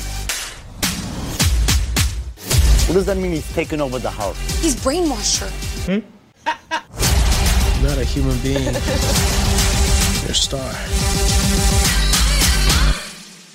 What 2.86 2.94
does 2.94 3.06
that 3.06 3.16
mean 3.16 3.32
he's 3.32 3.52
taken 3.52 3.80
over 3.80 3.98
the 3.98 4.10
house? 4.10 4.38
He's 4.60 4.76
brainwashed 4.76 5.40
her. 5.40 5.50
Hmm? 5.90 6.00
Not 7.84 7.98
a 7.98 8.04
human 8.04 8.38
being. 8.38 8.62
You're 8.62 10.30
a 10.30 10.34
star. 10.34 10.72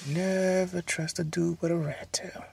Never 0.07 0.81
trust 0.81 1.19
a 1.19 1.23
dude 1.23 1.61
with 1.61 1.71
a 1.71 1.75
rat 1.77 2.11
tail. 2.11 2.43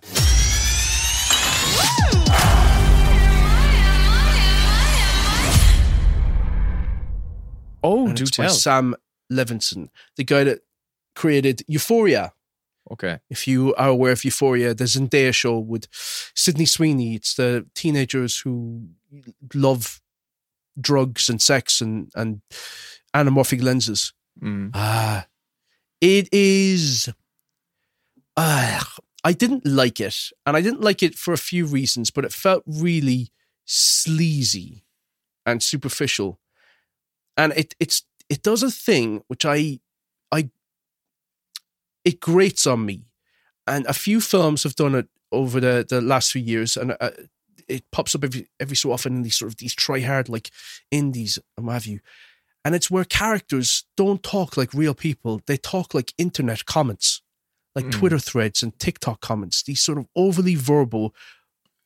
Oh, 7.82 8.08
And 8.08 8.16
do 8.16 8.26
tell. 8.26 8.50
Sam 8.50 8.94
Levinson, 9.32 9.88
the 10.16 10.24
guy 10.24 10.44
that 10.44 10.60
created 11.14 11.62
Euphoria. 11.66 12.32
Okay. 12.90 13.18
If 13.28 13.46
you 13.46 13.74
are 13.74 13.88
aware 13.88 14.12
of 14.12 14.24
Euphoria, 14.24 14.72
the 14.74 14.84
Zendaya 14.84 15.34
show 15.34 15.58
with 15.58 15.86
Sydney 16.34 16.64
Sweeney. 16.64 17.14
It's 17.16 17.34
the 17.34 17.66
teenagers 17.74 18.38
who 18.40 18.88
love 19.54 20.00
drugs 20.80 21.28
and 21.28 21.40
sex 21.42 21.80
and, 21.80 22.10
and 22.14 22.40
anamorphic 23.14 23.62
lenses. 23.62 24.12
Mm. 24.42 24.70
Ah, 24.74 25.26
it 26.00 26.28
is. 26.32 27.10
Ah, 28.36 28.88
I 29.24 29.32
didn't 29.32 29.66
like 29.66 30.00
it, 30.00 30.30
and 30.46 30.56
I 30.56 30.62
didn't 30.62 30.80
like 30.80 31.02
it 31.02 31.14
for 31.16 31.34
a 31.34 31.38
few 31.38 31.66
reasons, 31.66 32.10
but 32.10 32.24
it 32.24 32.32
felt 32.32 32.62
really 32.66 33.30
sleazy 33.64 34.84
and 35.44 35.62
superficial, 35.62 36.38
and 37.38 37.54
it 37.56 37.74
it's 37.80 38.02
it 38.28 38.42
does 38.42 38.62
a 38.62 38.70
thing 38.70 39.22
which 39.28 39.46
I 39.46 39.80
I 40.30 40.50
it 42.04 42.20
grates 42.20 42.66
on 42.66 42.84
me, 42.84 43.04
and 43.66 43.86
a 43.86 43.94
few 43.94 44.20
films 44.20 44.64
have 44.64 44.74
done 44.74 44.94
it 44.94 45.08
over 45.32 45.60
the 45.60 45.86
the 45.88 46.00
last 46.02 46.32
few 46.32 46.42
years, 46.42 46.76
and 46.76 46.96
uh, 47.00 47.10
it 47.68 47.84
pops 47.92 48.14
up 48.14 48.24
every 48.24 48.48
every 48.60 48.76
so 48.76 48.92
often 48.92 49.16
in 49.16 49.22
these 49.22 49.38
sort 49.38 49.52
of 49.52 49.56
these 49.56 49.74
try 49.74 50.00
hard 50.00 50.28
like 50.28 50.50
indies 50.90 51.38
and 51.56 51.66
what 51.66 51.74
have 51.74 51.86
you. 51.86 52.00
And 52.64 52.74
it's 52.74 52.90
where 52.90 53.04
characters 53.04 53.84
don't 53.96 54.22
talk 54.22 54.56
like 54.56 54.74
real 54.74 54.94
people. 54.94 55.40
They 55.46 55.56
talk 55.56 55.94
like 55.94 56.12
internet 56.18 56.66
comments, 56.66 57.22
like 57.74 57.86
Mm. 57.86 57.92
Twitter 57.92 58.18
threads 58.18 58.62
and 58.62 58.78
TikTok 58.78 59.20
comments, 59.20 59.62
these 59.62 59.80
sort 59.80 59.96
of 59.98 60.06
overly 60.16 60.56
verbal, 60.56 61.14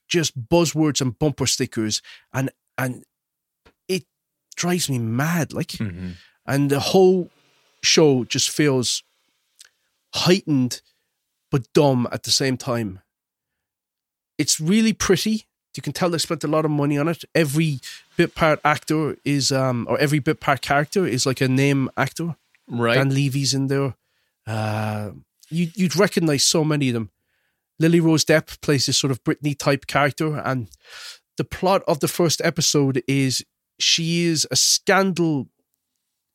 just 0.09 0.49
buzzwords 0.49 1.01
and 1.01 1.19
bumper 1.19 1.47
stickers. 1.47 2.03
And 2.33 2.51
and 2.79 3.05
drives 4.57 4.89
me 4.91 4.99
mad. 4.99 5.53
Like 5.53 5.69
Mhm. 5.73 6.17
and 6.47 6.71
the 6.71 6.81
whole 6.81 7.31
show 7.83 8.25
just 8.25 8.51
feels 8.51 9.03
heightened 10.15 10.83
but 11.51 11.71
dumb 11.73 12.09
at 12.13 12.23
the 12.23 12.31
same 12.31 12.57
time. 12.57 13.01
It's 14.39 14.59
really 14.61 14.93
pretty. 14.93 15.47
You 15.77 15.83
can 15.83 15.93
tell 15.93 16.11
they 16.11 16.19
spent 16.19 16.45
a 16.45 16.49
lot 16.49 16.65
of 16.65 16.71
money 16.71 16.99
on 16.99 17.09
it. 17.09 17.25
Every 17.35 17.81
bit 18.17 18.35
part 18.35 18.61
actor 18.65 19.17
is, 19.25 19.51
um, 19.53 19.87
or 19.89 19.99
every 19.99 20.19
bit 20.19 20.41
part 20.41 20.61
character 20.61 21.07
is 21.07 21.25
like 21.27 21.41
a 21.41 21.49
name 21.49 21.89
actor. 21.97 22.37
Right. 22.69 22.95
Dan 22.95 23.11
Levy's 23.15 23.55
in 23.55 23.69
there. 23.69 23.95
Uh, 24.47 25.13
you, 25.51 25.71
you'd 25.75 25.97
recognize 25.97 26.45
so 26.45 26.65
many 26.65 26.89
of 26.89 26.95
them. 26.95 27.11
Lily 27.79 28.01
Rose 28.01 28.25
Depp 28.25 28.61
plays 28.61 28.87
this 28.87 28.99
sort 28.99 29.11
of 29.11 29.23
Britney 29.25 29.57
type 29.59 29.87
character, 29.87 30.37
and 30.39 30.69
the 31.37 31.45
plot 31.45 31.83
of 31.89 32.01
the 32.01 32.09
first 32.09 32.41
episode 32.45 33.03
is 33.09 33.45
she 33.79 34.25
is 34.25 34.47
a 34.51 34.57
scandal 34.57 35.49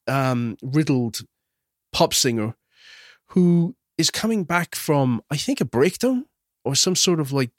um, 0.06 0.56
riddled 0.62 1.20
pop 1.92 2.14
singer 2.14 2.54
who 3.28 3.76
is 3.96 4.10
coming 4.10 4.44
back 4.44 4.74
from, 4.74 5.22
I 5.30 5.36
think, 5.36 5.60
a 5.60 5.64
breakdown 5.64 6.26
or 6.64 6.74
some 6.74 6.94
sort 6.94 7.20
of 7.20 7.32
like 7.32 7.50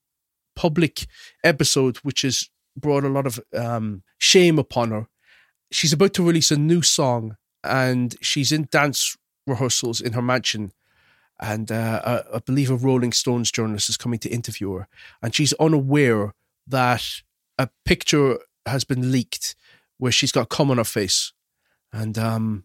public 0.55 1.07
episode, 1.43 1.97
which 1.97 2.23
has 2.23 2.49
brought 2.75 3.03
a 3.03 3.09
lot 3.09 3.27
of 3.27 3.39
um, 3.55 4.03
shame 4.17 4.57
upon 4.57 4.91
her. 4.91 5.07
She's 5.71 5.93
about 5.93 6.13
to 6.15 6.25
release 6.25 6.51
a 6.51 6.57
new 6.57 6.81
song 6.81 7.35
and 7.63 8.15
she's 8.21 8.51
in 8.51 8.67
dance 8.71 9.17
rehearsals 9.45 10.01
in 10.01 10.13
her 10.13 10.21
mansion. 10.21 10.71
And 11.39 11.71
uh, 11.71 12.01
I, 12.31 12.37
I 12.37 12.39
believe 12.39 12.69
a 12.69 12.75
Rolling 12.75 13.13
Stones 13.13 13.51
journalist 13.51 13.89
is 13.89 13.97
coming 13.97 14.19
to 14.19 14.29
interview 14.29 14.73
her. 14.73 14.87
And 15.21 15.33
she's 15.33 15.53
unaware 15.53 16.33
that 16.67 17.21
a 17.57 17.69
picture 17.85 18.39
has 18.65 18.83
been 18.83 19.11
leaked 19.11 19.55
where 19.99 20.11
she's 20.11 20.31
got 20.31 20.43
a 20.43 20.47
cum 20.47 20.71
on 20.71 20.77
her 20.77 20.83
face. 20.83 21.31
And 21.93 22.17
um, 22.17 22.63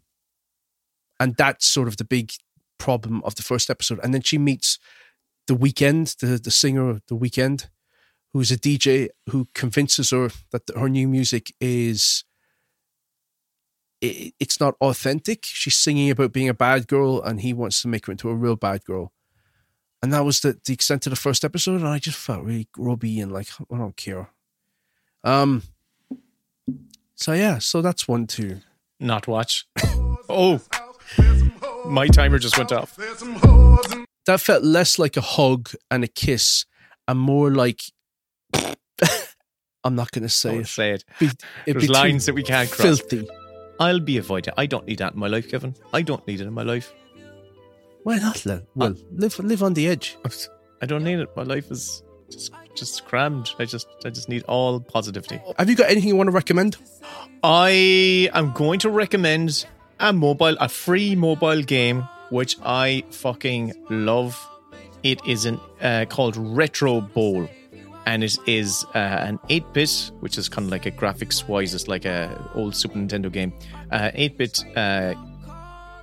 and 1.21 1.37
that's 1.37 1.67
sort 1.67 1.89
of 1.89 1.99
the 1.99 2.05
big 2.05 2.33
problem 2.79 3.23
of 3.25 3.35
the 3.35 3.43
first 3.43 3.69
episode. 3.69 4.01
And 4.03 4.15
then 4.15 4.23
she 4.23 4.39
meets 4.39 4.79
the 5.47 5.55
Weeknd, 5.55 6.17
the 6.19 6.39
the 6.39 6.51
singer 6.51 6.89
of 6.89 7.03
the 7.09 7.17
Weeknd, 7.17 7.69
who's 8.33 8.51
a 8.51 8.57
DJ 8.57 9.09
who 9.31 9.47
convinces 9.55 10.11
her 10.11 10.31
that 10.53 10.63
her 10.77 10.89
new 10.89 11.09
music 11.09 11.53
is 11.61 12.25
it, 14.01 14.35
it's 14.39 14.61
not 14.61 14.75
authentic. 14.81 15.45
She's 15.45 15.77
singing 15.77 16.11
about 16.11 16.33
being 16.33 16.49
a 16.49 16.55
bad 16.55 16.87
girl, 16.87 17.23
and 17.23 17.41
he 17.41 17.53
wants 17.53 17.83
to 17.83 17.89
make 17.89 18.07
her 18.07 18.13
into 18.13 18.31
a 18.31 18.35
real 18.35 18.57
bad 18.57 18.85
girl. 18.85 19.13
And 20.03 20.13
that 20.13 20.25
was 20.25 20.41
the, 20.41 20.59
the 20.67 20.75
extent 20.75 21.07
of 21.07 21.11
the 21.11 21.17
first 21.17 21.45
episode, 21.45 21.81
and 21.81 21.89
I 21.89 21.99
just 21.99 22.19
felt 22.19 22.45
really 22.45 22.69
grubby 22.73 23.21
and 23.21 23.33
like 23.33 23.49
I 23.73 23.79
don't 23.79 23.97
care. 23.97 24.31
Um. 25.23 25.63
So 27.17 27.33
yeah, 27.33 27.59
so 27.59 27.81
that's 27.83 28.09
one 28.09 28.27
too. 28.27 28.61
Not 29.01 29.27
watch. 29.27 29.67
oh, 30.29 30.61
my 31.87 32.09
timer 32.09 32.39
just 32.39 32.57
went 32.59 32.73
off. 32.73 32.97
That 34.27 34.41
felt 34.41 34.65
less 34.65 34.99
like 34.99 35.17
a 35.17 35.21
hug 35.21 35.71
and 35.91 36.03
a 36.05 36.09
kiss, 36.09 36.65
and 37.07 37.19
more 37.19 37.51
like 37.51 37.83
I'm 39.85 39.95
not 39.95 40.11
going 40.13 40.23
to 40.23 40.29
say 40.31 40.59
it. 40.59 40.67
say 40.67 40.93
it. 40.93 41.05
Be- 41.21 41.31
There's 41.67 41.89
lines 41.91 42.27
that 42.27 42.35
we 42.35 42.43
can't 42.43 42.71
cross. 42.71 43.01
Filthy. 43.01 43.29
I'll 43.79 44.01
be 44.01 44.17
avoided. 44.19 44.55
I 44.57 44.67
don't 44.67 44.87
need 44.87 44.99
that 44.99 45.15
in 45.15 45.19
my 45.19 45.27
life, 45.27 45.51
Kevin. 45.51 45.75
I 45.93 46.03
don't 46.03 46.27
need 46.27 46.41
it 46.41 46.47
in 46.47 46.55
my 46.55 46.63
life. 46.63 46.93
Why 48.05 48.19
not? 48.19 48.45
Len? 48.47 48.63
Well, 48.75 48.95
live 49.13 49.39
live 49.39 49.63
on 49.63 49.75
the 49.75 49.89
edge. 49.89 50.17
I 50.83 50.87
don't 50.87 51.05
need 51.05 51.19
it. 51.19 51.29
My 51.37 51.43
life 51.43 51.71
is 51.71 52.03
just 52.31 52.53
just 52.75 53.05
crammed. 53.05 53.51
I 53.59 53.65
just 53.65 53.87
I 54.05 54.11
just 54.11 54.29
need 54.29 54.43
all 54.45 54.81
positivity. 54.81 55.41
Have 55.59 55.69
you 55.69 55.77
got 55.77 55.91
anything 55.91 56.09
you 56.09 56.17
want 56.17 56.29
to 56.29 56.33
recommend? 56.33 56.77
I 57.43 58.31
am 58.33 58.53
going 58.53 58.79
to 58.81 58.91
recommend 58.91 59.67
a 60.01 60.13
mobile, 60.13 60.57
a 60.61 60.69
free 60.69 61.15
mobile 61.15 61.63
game 61.63 62.09
which 62.31 62.57
I 62.65 63.05
fucking 63.11 63.73
love. 63.91 64.37
It 65.03 65.21
is 65.27 65.45
an 65.45 65.61
uh, 65.81 66.07
called 66.09 66.37
Retro 66.37 67.01
Bowl, 67.01 67.49
and 68.07 68.25
it 68.25 68.37
is 68.47 68.85
uh, 68.95 68.99
an 68.99 69.39
eight 69.51 69.71
bit, 69.73 70.11
which 70.21 70.39
is 70.39 70.49
kind 70.49 70.67
of 70.67 70.73
like 70.73 70.87
a 70.87 70.91
graphics 70.91 71.47
wise, 71.47 71.75
it's 71.75 71.89
like 71.89 72.05
a 72.05 72.51
old 72.55 72.75
Super 72.75 72.99
Nintendo 72.99 73.31
game, 73.31 73.53
uh, 73.93 74.11
eight 74.15 74.39
bit 74.39 74.65
uh, 74.77 75.15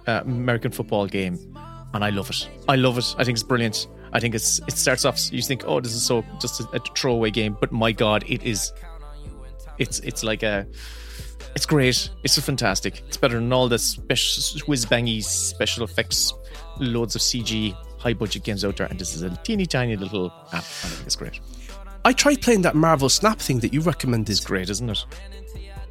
uh, 0.08 0.22
American 0.24 0.72
football 0.72 1.08
game, 1.08 1.38
and 1.94 2.04
I 2.04 2.12
love 2.12 2.30
it. 2.30 2.48
I 2.70 2.76
love 2.76 2.98
it. 2.98 3.16
I 3.18 3.24
think 3.24 3.36
it's 3.36 3.44
brilliant. 3.44 3.88
I 4.14 4.20
think 4.20 4.36
it's 4.36 4.60
it 4.68 4.78
starts 4.78 5.06
off. 5.06 5.32
You 5.32 5.42
think, 5.42 5.64
oh, 5.66 5.80
this 5.80 5.94
is 5.94 6.04
so 6.04 6.24
just 6.40 6.60
a, 6.60 6.68
a 6.74 6.80
throwaway 6.80 7.32
game, 7.32 7.58
but 7.60 7.72
my 7.72 7.92
god, 7.92 8.24
it 8.28 8.44
is. 8.44 8.74
It's 9.78 10.00
it's 10.00 10.24
like 10.24 10.44
a. 10.44 10.68
It's 11.56 11.66
great. 11.66 12.10
It's 12.24 12.40
fantastic. 12.40 13.04
It's 13.08 13.18
better 13.18 13.36
than 13.36 13.52
all 13.52 13.68
the 13.68 13.78
special 13.78 14.62
whiz 14.68 14.86
bangy 14.86 15.22
special 15.22 15.84
effects, 15.84 16.34
loads 16.80 17.16
of 17.16 17.22
CG, 17.22 17.76
high 17.98 18.14
budget 18.14 18.44
games 18.44 18.64
out 18.64 18.78
there, 18.78 18.88
and 18.88 18.98
this 18.98 19.16
is 19.16 19.22
a 19.22 19.30
teeny 19.44 19.66
tiny 19.66 19.96
little 19.98 20.28
app. 20.54 20.64
I 20.64 20.88
think 20.88 21.06
it's 21.06 21.16
great. 21.16 21.40
I 22.04 22.14
tried 22.14 22.42
playing 22.42 22.64
that 22.64 22.76
Marvel 22.76 23.10
Snap 23.10 23.40
thing 23.40 23.60
that 23.60 23.74
you 23.74 23.82
recommended. 23.82 24.32
It's 24.32 24.40
great, 24.40 24.70
isn't 24.70 24.90
it? 24.90 25.06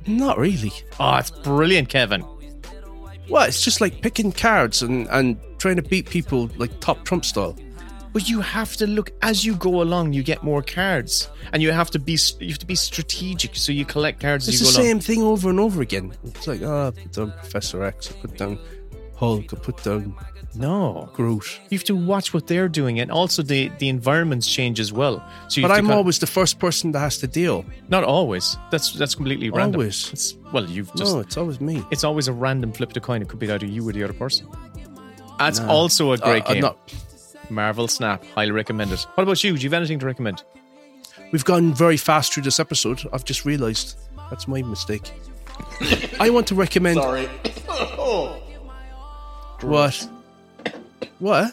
Not 0.07 0.39
really. 0.39 0.73
Oh, 0.99 1.17
it's 1.17 1.31
brilliant, 1.31 1.89
Kevin. 1.89 2.25
Well, 3.29 3.45
it's 3.45 3.63
just 3.63 3.81
like 3.81 4.03
picking 4.03 4.33
cards 4.33 4.83
and, 4.83 5.07
and 5.11 5.39
trying 5.59 5.77
to 5.77 5.83
beat 5.83 6.09
people 6.09 6.51
like 6.57 6.81
top 6.81 7.05
Trump 7.05 7.25
style. 7.25 7.57
But 8.13 8.29
you 8.29 8.41
have 8.41 8.77
to 8.79 8.87
look 8.87 9.13
as 9.23 9.45
you 9.45 9.55
go 9.55 9.83
along. 9.83 10.13
You 10.15 10.23
get 10.25 10.43
more 10.43 10.63
cards, 10.63 11.29
and 11.53 11.63
you 11.63 11.71
have 11.71 11.91
to 11.93 11.99
be 11.99 12.19
you 12.41 12.49
have 12.49 12.59
to 12.59 12.67
be 12.67 12.75
strategic. 12.75 13.55
So 13.57 13.71
you 13.73 13.85
collect 13.85 14.21
cards 14.21 14.49
It's 14.49 14.61
as 14.61 14.61
the 14.61 14.67
you 14.67 14.73
go 14.73 14.77
along. 14.83 14.89
same 14.89 15.01
thing 15.01 15.23
over 15.23 15.49
and 15.51 15.61
over 15.61 15.81
again. 15.81 16.13
It's 16.25 16.47
like, 16.47 16.63
oh, 16.63 16.93
put 16.93 17.13
down 17.13 17.33
Professor 17.33 17.85
X, 17.85 18.11
I 18.11 18.15
put 18.21 18.37
down 18.37 18.59
Hulk, 19.17 19.53
I 19.53 19.57
put 19.57 19.83
down 19.85 20.15
No, 20.57 21.09
Groot. 21.15 21.61
you 21.71 21.79
have 21.79 21.85
to 21.85 21.95
watch 21.95 22.35
what 22.35 22.49
they're 22.49 22.69
doing, 22.69 22.99
and 22.99 23.13
also 23.13 23.43
the 23.45 23.71
the 23.79 23.89
environments 23.89 24.49
change 24.49 24.81
as 24.81 24.93
well. 24.93 25.23
So 25.49 25.61
you 25.61 25.69
But 25.69 25.73
I'm 25.79 25.87
kind- 25.87 25.95
always 25.99 26.19
the 26.19 26.27
first 26.27 26.59
person 26.59 26.91
that 26.93 26.99
has 27.01 27.19
to 27.19 27.29
deal. 27.29 27.65
not 27.89 28.03
always. 28.03 28.57
That's 28.73 28.93
that's 28.95 29.15
completely 29.15 29.51
random. 29.51 29.81
Always. 29.81 30.11
It's, 30.13 30.35
well, 30.53 30.67
you've 30.69 30.93
just 30.97 31.15
no, 31.15 31.21
it's 31.21 31.37
always 31.37 31.61
me. 31.61 31.85
it's 31.93 32.03
always 32.03 32.27
a 32.27 32.33
random 32.33 32.73
flip 32.73 32.89
of 32.91 32.95
the 32.95 33.01
coin. 33.01 33.23
It 33.23 33.29
could 33.29 33.39
be 33.39 33.49
either 33.53 33.67
you 33.67 33.89
or 33.89 33.93
the 33.93 34.03
other 34.03 34.15
person. 34.19 34.49
That's 35.39 35.61
Nah. 35.61 35.69
also 35.73 36.11
a 36.13 36.19
great 36.19 36.45
Uh, 36.47 36.55
game. 36.55 36.63
no. 36.63 36.75
Marvel 37.51 37.89
Snap, 37.89 38.25
highly 38.35 38.51
recommend 38.53 38.93
it. 38.93 39.07
What 39.15 39.25
about 39.25 39.43
you? 39.45 39.57
Do 39.57 39.63
you 39.63 39.69
have 39.71 39.75
anything 39.75 39.99
to 40.01 40.07
recommend? 40.07 40.43
We've 41.33 41.45
gone 41.45 41.75
very 41.75 41.97
fast 41.97 42.33
through 42.33 42.43
this 42.45 42.59
episode. 42.61 43.03
I've 43.13 43.25
just 43.25 43.45
realised 43.45 43.99
that's 44.31 44.49
my 44.49 44.63
mistake. 44.63 45.13
I 46.19 46.31
want 46.31 46.47
to 46.49 46.55
recommend. 46.55 46.99
Sorry. 46.99 47.29
What? 49.63 50.09
What? 51.19 51.53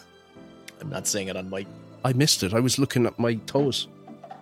I'm 0.80 0.90
not 0.90 1.08
saying 1.08 1.28
it 1.28 1.36
on 1.36 1.50
mic. 1.50 1.68
I 2.06 2.14
missed 2.14 2.42
it. 2.44 2.54
I 2.54 2.60
was 2.62 2.80
looking 2.80 3.06
at 3.06 3.20
my 3.20 3.36
toes. 3.48 3.88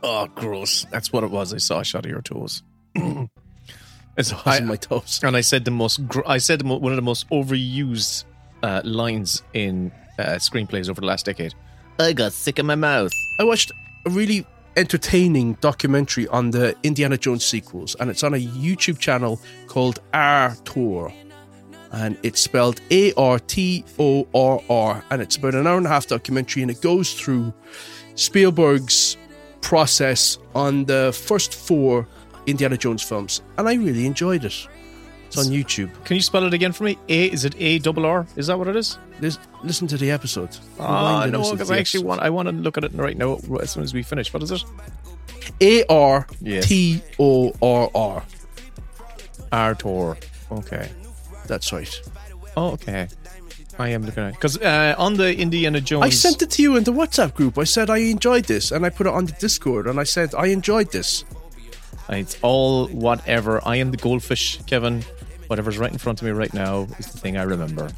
Oh, 0.04 0.28
gross. 0.36 0.86
That's 0.92 1.12
what 1.12 1.24
it 1.24 1.32
was. 1.32 1.52
I 1.54 1.58
saw 1.58 1.80
a 1.80 1.84
shot 1.84 2.06
of 2.06 2.12
your 2.12 2.22
toes. 2.22 2.62
it's 2.96 4.32
It 4.32 4.46
wasn't 4.46 4.68
my 4.68 4.76
toes. 4.76 5.20
And 5.24 5.36
I 5.36 5.42
said 5.42 5.66
the 5.66 5.72
most. 5.72 6.08
Gr- 6.08 6.22
I 6.28 6.38
said 6.38 6.60
the 6.60 6.66
mo- 6.66 6.78
one 6.78 6.92
of 6.92 6.96
the 6.96 7.02
most 7.02 7.28
overused 7.32 8.26
uh, 8.62 8.82
lines 8.84 9.42
in 9.54 9.92
uh, 10.20 10.36
screenplays 10.36 10.90
over 10.90 11.02
the 11.02 11.08
last 11.08 11.26
decade. 11.26 11.54
I 12.00 12.14
got 12.14 12.34
sick 12.34 12.60
in 12.60 12.66
my 12.66 12.76
mouth. 12.76 13.12
I 13.40 13.44
watched 13.44 13.72
a 14.06 14.10
really 14.10 14.46
entertaining 14.78 15.54
documentary 15.62 16.28
on 16.28 16.52
the 16.52 16.76
Indiana 16.84 17.18
Jones 17.18 17.46
sequels, 17.46 17.96
and 18.00 18.10
it's 18.10 18.24
on 18.24 18.34
a 18.34 18.38
YouTube 18.38 19.00
channel 19.00 19.40
called 19.68 20.00
R 20.14 20.56
Tour. 20.66 21.14
And 21.92 22.18
it's 22.24 22.42
spelled 22.42 22.82
A 22.92 23.14
R 23.14 23.40
T 23.40 23.86
O 24.00 24.28
R 24.34 24.62
R. 24.70 25.04
And 25.10 25.22
it's 25.22 25.38
about 25.38 25.56
an 25.56 25.66
hour 25.66 25.78
and 25.78 25.86
a 25.86 25.90
half 25.90 26.08
documentary, 26.08 26.62
and 26.62 26.70
it 26.70 26.82
goes 26.82 27.14
through 27.14 27.54
Spielberg's 28.16 29.16
process 29.62 30.38
on 30.54 30.86
the 30.86 31.18
first 31.26 31.54
four 31.54 32.08
Indiana 32.48 32.78
Jones 32.78 33.02
films. 33.02 33.42
And 33.58 33.70
I 33.70 33.76
really 33.76 34.06
enjoyed 34.06 34.44
it. 34.44 34.68
It's 35.28 35.38
on 35.38 35.46
YouTube. 35.46 35.92
Can 36.04 36.16
you 36.16 36.22
spell 36.22 36.44
it 36.44 36.54
again 36.54 36.72
for 36.72 36.84
me? 36.84 36.98
A 37.08 37.26
is 37.32 37.46
it 37.46 37.56
A 37.58 37.80
double 37.80 38.06
R? 38.06 38.28
Is 38.36 38.48
that 38.48 38.58
what 38.60 38.68
it 38.68 38.76
is? 38.76 38.98
Lis- 39.22 39.40
Listen 39.64 39.88
to 39.88 39.98
the 39.98 40.12
episode. 40.12 40.58
Ah, 40.80 41.26
no, 41.26 41.52
because 41.52 41.72
I 41.72 41.78
actually 41.78 42.00
episode. 42.00 42.08
want. 42.08 42.22
I 42.22 42.30
want 42.30 42.48
to 42.50 42.54
look 42.54 42.78
at 42.78 42.84
it 42.84 42.94
right 42.94 43.18
now 43.18 43.40
as 43.62 43.72
soon 43.72 43.84
as 43.84 43.94
we 43.94 44.04
finish. 44.04 44.34
What 44.34 44.44
is 44.44 44.52
it? 44.52 44.64
A 45.62 45.86
R 45.86 46.28
T 46.44 47.02
O 47.20 47.54
R 47.62 47.90
R. 47.96 48.24
Artor. 49.52 50.18
Okay. 50.52 50.90
That's 51.48 51.72
right. 51.72 52.02
Oh, 52.58 52.72
okay. 52.72 53.08
I 53.78 53.90
am 53.90 54.04
looking 54.06 54.24
at 54.24 54.30
it 54.30 54.36
because 54.36 54.58
uh, 54.58 54.96
on 54.98 55.16
the 55.16 55.38
Indiana 55.38 55.82
Jones. 55.82 56.06
I 56.06 56.10
sent 56.10 56.42
it 56.42 56.52
to 56.52 56.62
you 56.62 56.78
in 56.78 56.84
the 56.86 56.94
WhatsApp 56.94 57.34
group. 57.34 57.58
I 57.58 57.66
said 57.66 57.90
I 57.90 57.98
enjoyed 57.98 58.46
this, 58.46 58.72
and 58.72 58.86
I 58.86 58.90
put 58.90 59.06
it 59.08 59.14
on 59.14 59.26
the 59.26 59.34
Discord, 59.34 59.88
and 59.88 60.00
I 60.00 60.04
said 60.06 60.34
I 60.34 60.48
enjoyed 60.48 60.92
this. 60.92 61.26
It's 62.10 62.38
all 62.42 62.88
whatever. 62.88 63.62
I 63.68 63.78
am 63.78 63.92
the 63.92 63.98
goldfish, 63.98 64.60
Kevin. 64.66 65.04
Whatever's 65.48 65.78
right 65.78 65.92
in 65.92 65.98
front 65.98 66.22
of 66.22 66.26
me 66.26 66.32
right 66.32 66.54
now 66.54 66.88
is 67.00 67.08
the 67.12 67.18
thing 67.18 67.38
I 67.38 67.44
remember. 67.44 67.90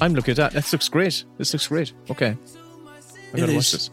I'm 0.00 0.14
looking 0.14 0.32
at 0.32 0.36
that. 0.38 0.52
This 0.52 0.72
looks 0.72 0.88
great. 0.88 1.24
This 1.38 1.52
looks 1.52 1.68
great. 1.68 1.92
Okay. 2.10 2.36
I 2.36 3.36
It 3.36 3.40
gotta 3.40 3.54
watch 3.54 3.72
this. 3.72 3.90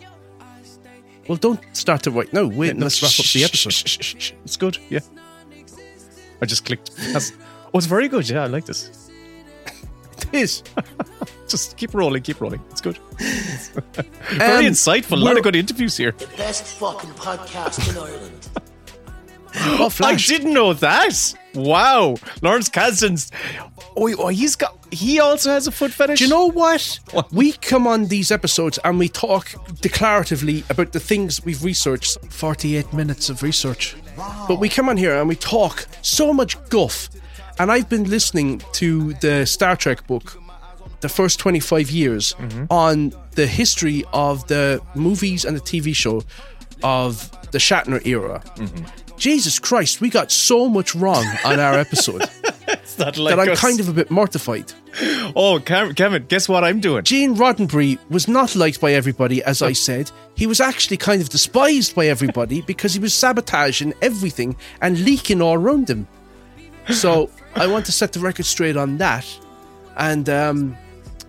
Well, 1.27 1.37
don't 1.37 1.59
start 1.75 2.03
to 2.03 2.11
right 2.11 2.31
now. 2.33 2.45
Wait, 2.45 2.67
Yeah, 2.67 2.73
no, 2.73 2.85
let's 2.85 3.01
wrap 3.01 3.11
up 3.11 3.17
the 3.17 3.23
shh, 3.23 3.43
episode. 3.43 4.37
It's 4.43 4.57
good. 4.57 4.77
Yeah. 4.89 4.99
I 6.41 6.45
just 6.45 6.65
clicked. 6.65 6.95
That's, 7.13 7.31
oh, 7.73 7.77
it's 7.77 7.85
very 7.85 8.07
good. 8.07 8.27
Yeah, 8.27 8.43
I 8.43 8.47
like 8.47 8.65
this. 8.65 9.09
It 10.33 10.33
is. 10.33 10.63
Just 11.47 11.75
keep 11.77 11.93
rolling. 11.93 12.23
Keep 12.23 12.39
rolling. 12.41 12.61
It's 12.71 12.79
good. 12.81 12.97
very 13.19 14.65
Um, 14.67 14.71
insightful. 14.71 15.13
A 15.13 15.15
lot 15.17 15.37
of 15.37 15.43
good 15.43 15.55
interviews 15.55 15.97
here. 15.97 16.11
The 16.13 16.27
best 16.37 16.63
fucking 16.79 17.09
podcast 17.11 17.89
in 17.89 17.97
Ireland. 17.97 18.49
Oh, 19.79 19.85
I 19.87 19.89
Flash. 19.89 20.27
didn't 20.27 20.53
know 20.53 20.73
that. 20.73 21.33
Wow, 21.53 22.15
Lawrence 22.41 22.69
Kasdan's. 22.69 23.31
Oh, 23.95 24.13
oh, 24.17 24.27
he's 24.27 24.55
got. 24.55 24.77
He 24.91 25.19
also 25.19 25.51
has 25.51 25.67
a 25.67 25.71
foot 25.71 25.91
fetish. 25.91 26.19
Do 26.19 26.25
you 26.25 26.29
know 26.29 26.49
what? 26.49 26.99
We 27.31 27.53
come 27.53 27.87
on 27.87 28.07
these 28.07 28.31
episodes 28.31 28.77
and 28.83 28.99
we 28.99 29.09
talk 29.09 29.47
declaratively 29.81 30.69
about 30.69 30.91
the 30.91 30.99
things 30.99 31.43
we've 31.43 31.63
researched. 31.63 32.17
48 32.29 32.93
minutes 32.93 33.29
of 33.29 33.43
research. 33.43 33.95
But 34.47 34.59
we 34.59 34.69
come 34.69 34.89
on 34.89 34.97
here 34.97 35.15
and 35.17 35.27
we 35.27 35.35
talk 35.35 35.87
so 36.01 36.33
much 36.33 36.61
guff. 36.69 37.09
And 37.59 37.71
I've 37.71 37.89
been 37.89 38.09
listening 38.09 38.61
to 38.73 39.13
the 39.15 39.45
Star 39.45 39.75
Trek 39.75 40.07
book, 40.07 40.41
the 41.01 41.09
first 41.09 41.39
25 41.39 41.91
years, 41.91 42.33
mm-hmm. 42.33 42.65
on 42.69 43.13
the 43.35 43.47
history 43.47 44.03
of 44.13 44.47
the 44.47 44.81
movies 44.95 45.45
and 45.45 45.55
the 45.55 45.61
TV 45.61 45.95
show 45.95 46.23
of 46.83 47.29
the 47.51 47.57
Shatner 47.57 48.05
era. 48.05 48.41
Mm-hmm. 48.55 48.85
Jesus 49.21 49.59
Christ, 49.59 50.01
we 50.01 50.09
got 50.09 50.31
so 50.31 50.67
much 50.67 50.95
wrong 50.95 51.23
on 51.45 51.59
our 51.59 51.75
episode 51.75 52.27
It's 52.67 52.97
not 52.97 53.17
like 53.17 53.35
that 53.35 53.49
I'm 53.49 53.55
kind 53.55 53.79
of 53.79 53.87
a 53.87 53.93
bit 53.93 54.09
mortified. 54.09 54.73
Oh, 55.35 55.61
Kevin, 55.63 56.25
guess 56.25 56.49
what 56.49 56.63
I'm 56.63 56.79
doing? 56.79 57.03
Gene 57.03 57.35
Roddenberry 57.35 57.99
was 58.09 58.27
not 58.27 58.55
liked 58.55 58.81
by 58.81 58.93
everybody, 58.93 59.43
as 59.43 59.61
I 59.61 59.73
said. 59.73 60.09
He 60.35 60.47
was 60.47 60.59
actually 60.59 60.97
kind 60.97 61.21
of 61.21 61.29
despised 61.29 61.93
by 61.93 62.07
everybody 62.07 62.61
because 62.67 62.95
he 62.95 62.99
was 62.99 63.13
sabotaging 63.13 63.93
everything 64.01 64.55
and 64.81 64.99
leaking 65.05 65.39
all 65.39 65.53
around 65.53 65.87
him. 65.87 66.07
So 66.89 67.29
I 67.53 67.67
want 67.67 67.85
to 67.85 67.91
set 67.91 68.13
the 68.13 68.19
record 68.21 68.47
straight 68.47 68.75
on 68.75 68.97
that. 68.97 69.27
And 69.97 70.27
um, 70.29 70.75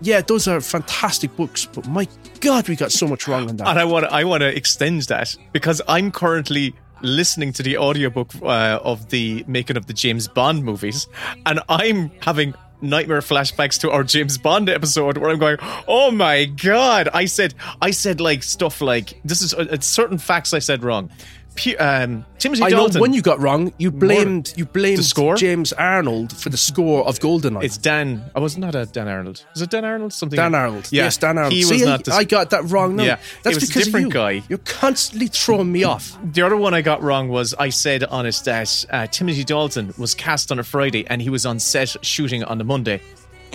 yeah, 0.01 0.21
those 0.21 0.47
are 0.47 0.59
fantastic 0.61 1.35
books, 1.35 1.65
but 1.65 1.87
my 1.87 2.07
God, 2.39 2.67
we 2.67 2.75
got 2.75 2.91
so 2.91 3.07
much 3.07 3.27
wrong 3.27 3.49
on 3.49 3.57
that. 3.57 3.67
And 3.67 3.79
I 3.79 3.85
want 3.85 4.05
to 4.05 4.11
I 4.11 4.23
want 4.23 4.41
to 4.41 4.47
extend 4.47 5.03
that 5.03 5.35
because 5.51 5.79
I'm 5.87 6.11
currently 6.11 6.73
listening 7.03 7.53
to 7.53 7.63
the 7.63 7.77
audiobook 7.77 8.31
uh, 8.41 8.79
of 8.83 9.09
the 9.09 9.43
making 9.47 9.77
of 9.77 9.85
the 9.85 9.93
James 9.93 10.27
Bond 10.27 10.63
movies, 10.63 11.07
and 11.45 11.59
I'm 11.69 12.11
having 12.21 12.55
nightmare 12.81 13.21
flashbacks 13.21 13.79
to 13.79 13.91
our 13.91 14.03
James 14.03 14.37
Bond 14.37 14.69
episode 14.69 15.17
where 15.17 15.29
I'm 15.29 15.39
going, 15.39 15.57
"Oh 15.87 16.11
my 16.11 16.45
god!" 16.45 17.09
I 17.13 17.25
said 17.25 17.53
I 17.81 17.91
said 17.91 18.19
like 18.19 18.43
stuff 18.43 18.81
like 18.81 19.19
this 19.23 19.41
is 19.41 19.53
uh, 19.53 19.77
certain 19.79 20.17
facts 20.17 20.53
I 20.53 20.59
said 20.59 20.83
wrong. 20.83 21.09
Pu- 21.55 21.75
um, 21.79 22.25
Timothy 22.39 22.63
I 22.63 22.69
know 22.69 22.77
Dalton. 22.77 23.01
when 23.01 23.13
you 23.13 23.21
got 23.21 23.39
wrong, 23.39 23.73
you 23.77 23.91
blamed 23.91 24.53
you 24.57 24.65
blamed 24.65 25.03
score? 25.05 25.35
James 25.35 25.71
Arnold 25.73 26.35
for 26.35 26.49
the 26.49 26.57
score 26.57 27.05
of 27.07 27.19
Goldeneye. 27.19 27.63
It's 27.63 27.77
Dan. 27.77 28.23
I 28.35 28.39
was 28.39 28.57
not 28.57 28.75
a 28.75 28.85
Dan 28.85 29.07
Arnold. 29.07 29.45
Was 29.53 29.61
it 29.61 29.69
Dan 29.69 29.85
Arnold? 29.85 30.13
Something. 30.13 30.37
Dan 30.37 30.55
Arnold. 30.55 30.89
Yeah. 30.91 31.03
Yes, 31.03 31.17
Dan 31.17 31.37
Arnold. 31.37 31.53
He 31.53 31.63
See, 31.63 31.73
was 31.75 31.83
I- 31.83 31.85
not. 31.85 32.03
The, 32.05 32.13
I 32.13 32.23
got 32.23 32.49
that 32.49 32.63
wrong. 32.65 32.95
No, 32.95 33.03
Yeah, 33.03 33.17
that's 33.43 33.55
it 33.57 33.61
was 33.61 33.63
a 33.63 33.67
because 33.67 33.85
different 33.85 34.07
you. 34.07 34.11
guy. 34.13 34.43
You're 34.49 34.57
constantly 34.59 35.27
throwing 35.27 35.71
me 35.71 35.83
off. 35.83 36.17
The 36.23 36.41
other 36.41 36.57
one 36.57 36.73
I 36.73 36.81
got 36.81 37.01
wrong 37.01 37.29
was 37.29 37.53
I 37.53 37.69
said 37.69 38.03
on 38.03 38.25
his 38.25 38.41
that 38.43 38.85
uh, 38.89 39.07
Timothy 39.07 39.43
Dalton 39.43 39.93
was 39.97 40.13
cast 40.13 40.51
on 40.51 40.59
a 40.59 40.63
Friday 40.63 41.05
and 41.07 41.21
he 41.21 41.29
was 41.29 41.45
on 41.45 41.59
set 41.59 41.95
shooting 42.05 42.43
on 42.43 42.57
the 42.57 42.63
Monday. 42.63 43.01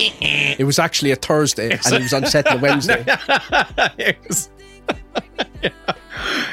It 0.00 0.64
was 0.64 0.78
actually 0.78 1.10
a 1.10 1.16
Thursday, 1.16 1.72
and 1.72 1.92
it 1.94 2.02
was 2.02 2.14
on 2.14 2.24
set 2.26 2.46
on 2.46 2.58
a 2.58 2.60
Wednesday. 2.60 3.04
was, 4.28 4.48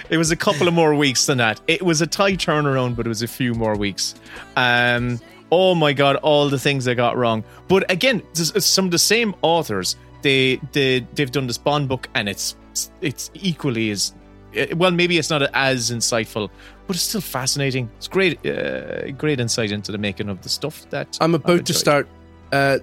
it 0.09 0.17
was 0.17 0.31
a 0.31 0.35
couple 0.35 0.67
of 0.67 0.73
more 0.73 0.95
weeks 0.95 1.25
than 1.25 1.37
that. 1.39 1.61
It 1.67 1.81
was 1.81 2.01
a 2.01 2.07
tight 2.07 2.39
turnaround, 2.39 2.95
but 2.95 3.05
it 3.05 3.09
was 3.09 3.21
a 3.21 3.27
few 3.27 3.53
more 3.53 3.75
weeks. 3.75 4.15
Um, 4.55 5.19
oh 5.51 5.75
my 5.75 5.93
god, 5.93 6.17
all 6.17 6.49
the 6.49 6.59
things 6.59 6.87
I 6.87 6.93
got 6.93 7.17
wrong. 7.17 7.43
But 7.67 7.89
again, 7.91 8.21
some 8.33 8.85
of 8.85 8.91
the 8.91 8.99
same 8.99 9.35
authors. 9.41 9.95
They, 10.21 10.59
they 10.71 11.01
they've 11.13 11.31
done 11.31 11.45
this 11.45 11.59
Bond 11.59 11.87
book, 11.87 12.09
and 12.15 12.27
it's 12.27 12.55
it's 13.01 13.29
equally 13.35 13.91
as 13.91 14.13
eh, 14.55 14.73
well. 14.73 14.91
Maybe 14.91 15.17
it's 15.19 15.29
not 15.29 15.43
as 15.53 15.91
insightful, 15.91 16.49
but 16.87 16.95
it's 16.95 17.05
still 17.05 17.21
fascinating. 17.21 17.89
It's 17.97 18.07
great, 18.07 18.43
uh, 18.45 19.11
great 19.11 19.39
insight 19.39 19.71
into 19.71 19.91
the 19.91 19.99
making 19.99 20.29
of 20.29 20.41
the 20.41 20.49
stuff 20.49 20.89
that 20.89 21.17
I'm 21.21 21.35
about 21.35 21.67
to 21.67 21.73
start 21.73 22.07
uh, 22.51 22.79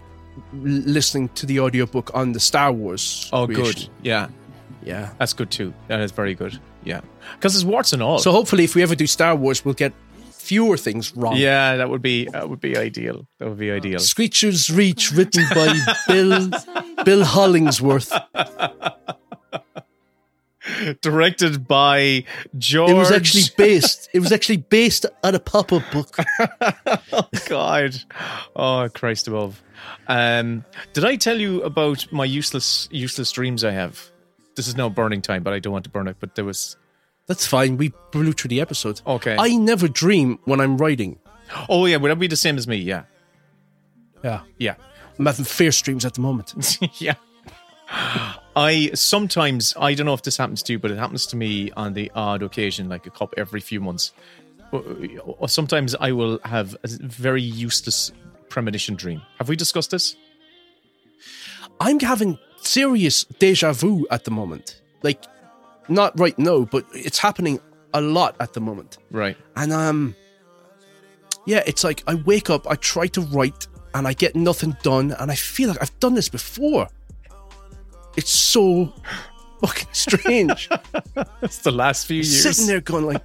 listening 0.53 1.28
to 1.30 1.47
the 1.47 1.61
audiobook 1.61 2.11
on 2.14 2.33
the 2.33 2.41
Star 2.41 2.72
Wars. 2.72 3.28
Oh, 3.33 3.47
creation. 3.47 3.64
good. 3.64 3.89
Yeah. 4.03 4.28
Yeah. 4.85 5.11
That's 5.18 5.33
good 5.33 5.51
too. 5.51 5.74
That 5.89 6.01
is 6.01 6.12
very 6.12 6.35
good. 6.35 6.59
Yeah. 6.85 7.01
Because 7.35 7.55
it's 7.55 7.64
warts 7.64 7.93
and 7.93 8.03
all. 8.03 8.18
So 8.18 8.33
hopefully, 8.33 8.64
if 8.64 8.74
we 8.74 8.83
ever 8.83 8.95
do 8.95 9.07
Star 9.07 9.35
Wars, 9.37 9.64
we'll 9.64 9.74
get 9.74 9.93
fewer 10.30 10.76
things 10.76 11.16
wrong. 11.16 11.37
yeah, 11.37 11.76
that 11.76 11.89
would 11.89 12.03
be 12.03 12.26
that 12.33 12.49
would 12.51 12.61
be 12.61 12.76
ideal. 12.76 13.26
That 13.39 13.49
would 13.49 13.59
be 13.59 13.70
ideal. 13.70 14.01
Screechers 14.01 14.74
Reach, 14.76 15.12
written 15.12 15.45
by 15.55 15.78
Bill 16.09 16.51
Bill 17.05 17.24
Hollingsworth. 17.24 18.12
Directed 21.01 21.66
by 21.66 22.24
George. 22.57 22.91
It 22.91 22.95
was 22.95 23.11
actually 23.11 23.45
based. 23.57 24.09
It 24.12 24.20
was 24.20 24.30
actually 24.30 24.59
based 24.59 25.07
on 25.24 25.35
a 25.35 25.41
pop-up 25.41 25.83
book. 25.93 26.16
oh 27.12 27.28
God. 27.49 27.97
Oh 28.55 28.89
Christ 28.95 29.26
above. 29.26 29.61
Um, 30.07 30.64
did 30.93 31.05
I 31.05 31.16
tell 31.16 31.39
you 31.41 31.62
about 31.62 32.07
my 32.12 32.24
useless 32.24 32.89
useless 32.93 33.33
dreams 33.33 33.64
I 33.64 33.72
have? 33.72 34.11
This 34.57 34.68
is 34.68 34.76
no 34.76 34.90
burning 34.90 35.22
time, 35.22 35.42
but 35.42 35.53
I 35.53 35.59
don't 35.59 35.72
want 35.72 35.84
to 35.84 35.90
burn 35.90 36.09
it. 36.09 36.16
But 36.20 36.34
there 36.34 36.44
was. 36.44 36.76
That's 37.26 37.46
fine. 37.46 37.76
We 37.76 37.92
blew 38.11 38.32
through 38.32 38.48
the 38.48 38.61
episode. 38.61 39.00
Okay. 39.07 39.36
I 39.38 39.55
never 39.57 39.88
dream 39.88 40.38
when 40.44 40.61
I'm 40.61 40.76
writing. 40.76 41.18
Oh 41.68 41.86
yeah, 41.86 41.96
would 41.96 42.11
that 42.11 42.18
be 42.18 42.26
the 42.26 42.36
same 42.36 42.59
as 42.59 42.66
me? 42.66 42.76
Yeah. 42.76 43.05
Yeah. 44.24 44.42
Yeah. 44.59 44.74
I'm 45.18 45.26
having 45.26 45.44
fierce 45.44 45.80
dreams 45.80 46.05
at 46.05 46.14
the 46.14 46.20
moment. 46.20 46.78
yeah. 47.00 47.14
I 48.57 48.90
sometimes 48.94 49.74
I 49.78 49.94
don't 49.94 50.07
know 50.07 50.14
if 50.14 50.22
this 50.22 50.36
happens 50.36 50.62
to 50.64 50.72
you, 50.72 50.78
but 50.78 50.90
it 50.90 50.98
happens 50.98 51.26
to 51.26 51.36
me 51.36 51.70
on 51.72 51.92
the 51.94 52.11
odd 52.14 52.42
occasion, 52.42 52.88
like 52.88 53.07
a 53.07 53.11
cup 53.11 53.34
every 53.36 53.61
few 53.61 53.80
months. 53.80 54.12
Or 54.72 55.48
Sometimes 55.48 55.94
I 55.94 56.12
will 56.12 56.40
have 56.44 56.74
a 56.82 56.88
very 56.88 57.42
useless 57.42 58.11
premonition 58.48 58.94
dream. 58.94 59.20
Have 59.38 59.48
we 59.48 59.57
discussed 59.57 59.90
this? 59.90 60.16
I'm 61.80 62.00
having 62.00 62.38
serious 62.66 63.24
deja 63.24 63.72
vu 63.72 64.06
at 64.10 64.24
the 64.24 64.30
moment. 64.30 64.80
Like, 65.02 65.24
not 65.88 66.18
right 66.18 66.38
now, 66.38 66.60
but 66.64 66.86
it's 66.92 67.18
happening 67.18 67.60
a 67.94 68.00
lot 68.00 68.36
at 68.40 68.52
the 68.52 68.60
moment. 68.60 68.98
Right. 69.10 69.36
And 69.56 69.72
um, 69.72 70.16
yeah, 71.46 71.62
it's 71.66 71.84
like 71.84 72.02
I 72.06 72.14
wake 72.14 72.50
up, 72.50 72.66
I 72.68 72.76
try 72.76 73.06
to 73.08 73.20
write, 73.20 73.66
and 73.94 74.06
I 74.06 74.12
get 74.12 74.34
nothing 74.36 74.76
done, 74.82 75.12
and 75.18 75.30
I 75.30 75.34
feel 75.34 75.68
like 75.68 75.82
I've 75.82 75.98
done 76.00 76.14
this 76.14 76.28
before. 76.28 76.88
It's 78.16 78.30
so 78.30 78.92
fucking 79.60 79.88
strange. 79.92 80.68
It's 81.42 81.58
the 81.58 81.72
last 81.72 82.06
few 82.06 82.16
years. 82.16 82.42
Sitting 82.42 82.66
there 82.66 82.80
going 82.80 83.06
like, 83.06 83.22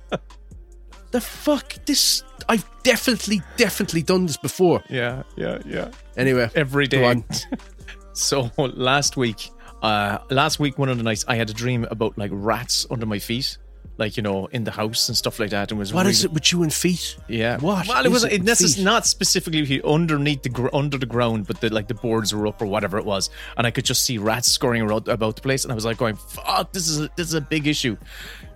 the 1.11 1.21
fuck, 1.21 1.73
this. 1.85 2.23
I've 2.49 2.65
definitely, 2.83 3.41
definitely 3.57 4.01
done 4.01 4.25
this 4.25 4.37
before. 4.37 4.81
Yeah, 4.89 5.23
yeah, 5.35 5.59
yeah. 5.65 5.91
Anyway, 6.15 6.49
Every 6.55 6.87
day. 6.87 7.23
so 8.17 8.51
last 8.57 9.17
week, 9.17 9.49
uh, 9.81 10.19
last 10.29 10.59
week 10.59 10.77
one 10.77 10.89
of 10.89 10.97
the 10.97 11.03
nights 11.03 11.25
I 11.27 11.35
had 11.35 11.49
a 11.49 11.53
dream 11.53 11.85
about 11.91 12.17
like 12.17 12.31
rats 12.33 12.85
under 12.89 13.05
my 13.05 13.19
feet, 13.19 13.57
like 13.97 14.17
you 14.17 14.23
know 14.23 14.47
in 14.47 14.63
the 14.63 14.71
house 14.71 15.07
and 15.09 15.15
stuff 15.17 15.39
like 15.39 15.51
that, 15.51 15.71
and 15.71 15.79
was 15.79 15.93
What 15.93 16.01
really, 16.01 16.11
is 16.11 16.23
it 16.25 16.31
with 16.33 16.51
you 16.51 16.63
and 16.63 16.73
feet? 16.73 17.17
Yeah. 17.27 17.57
What 17.59 17.87
Well, 17.87 18.05
it 18.05 18.09
was 18.09 18.23
it 18.23 18.33
it 18.33 18.41
necess- 18.43 18.81
not 18.83 19.05
specifically 19.05 19.81
underneath 19.83 20.43
the 20.43 20.49
gr- 20.49 20.69
under 20.73 20.97
the 20.97 21.05
ground, 21.05 21.47
but 21.47 21.61
the 21.61 21.69
like 21.73 21.87
the 21.87 21.93
boards 21.95 22.33
were 22.33 22.47
up 22.47 22.61
or 22.61 22.65
whatever 22.65 22.97
it 22.97 23.05
was, 23.05 23.29
and 23.55 23.65
I 23.67 23.71
could 23.71 23.85
just 23.85 24.03
see 24.03 24.17
rats 24.17 24.51
scurrying 24.51 24.83
around 24.83 25.07
about 25.07 25.35
the 25.35 25.41
place, 25.41 25.63
and 25.63 25.71
I 25.71 25.75
was 25.75 25.85
like 25.85 25.97
going, 25.97 26.15
"Fuck, 26.15 26.73
this 26.73 26.87
is 26.87 27.01
a, 27.01 27.09
this 27.15 27.27
is 27.27 27.33
a 27.33 27.41
big 27.41 27.67
issue." 27.67 27.97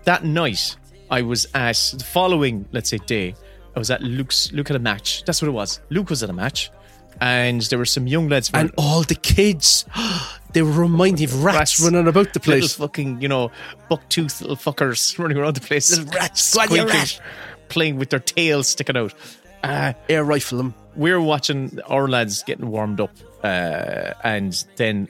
That 0.05 0.23
night, 0.25 0.75
I 1.09 1.21
was 1.21 1.45
at 1.53 1.75
the 1.97 2.03
following, 2.03 2.67
let's 2.71 2.89
say, 2.89 2.97
day. 2.97 3.35
I 3.75 3.79
was 3.79 3.89
at 3.91 4.01
Luke's. 4.01 4.51
Luke 4.51 4.67
had 4.67 4.75
a 4.75 4.79
match. 4.79 5.23
That's 5.25 5.41
what 5.41 5.47
it 5.47 5.51
was. 5.51 5.79
Luke 5.89 6.09
was 6.09 6.23
at 6.23 6.29
a 6.29 6.33
match, 6.33 6.71
and 7.21 7.61
there 7.61 7.79
were 7.79 7.85
some 7.85 8.07
young 8.07 8.27
lads. 8.27 8.49
From, 8.49 8.59
And 8.59 8.71
all 8.77 9.03
the 9.03 9.15
kids, 9.15 9.85
they 10.53 10.61
were 10.61 10.71
reminding 10.71 11.19
me 11.19 11.23
of 11.25 11.43
rats, 11.43 11.79
running 11.79 12.07
about 12.07 12.33
the 12.33 12.39
place. 12.39 12.63
Little 12.63 12.87
fucking, 12.87 13.21
you 13.21 13.27
know, 13.27 13.51
buck-toothed 13.89 14.41
little 14.41 14.57
fuckers 14.57 15.17
running 15.19 15.37
around 15.37 15.55
the 15.55 15.61
place. 15.61 15.95
Little 15.95 16.11
rats. 16.13 16.53
Go 16.53 16.61
on, 16.61 16.67
squeaking, 16.67 16.87
rat. 16.87 17.21
Playing 17.69 17.97
with 17.97 18.09
their 18.09 18.19
tails 18.19 18.67
sticking 18.67 18.97
out. 18.97 19.13
Uh, 19.63 19.93
Air 20.09 20.23
rifle 20.23 20.57
them. 20.57 20.73
We're 20.95 21.21
watching 21.21 21.79
our 21.87 22.07
lads 22.09 22.43
getting 22.43 22.69
warmed 22.69 22.99
up, 22.99 23.11
uh, 23.43 24.13
and 24.23 24.51
then 24.75 25.07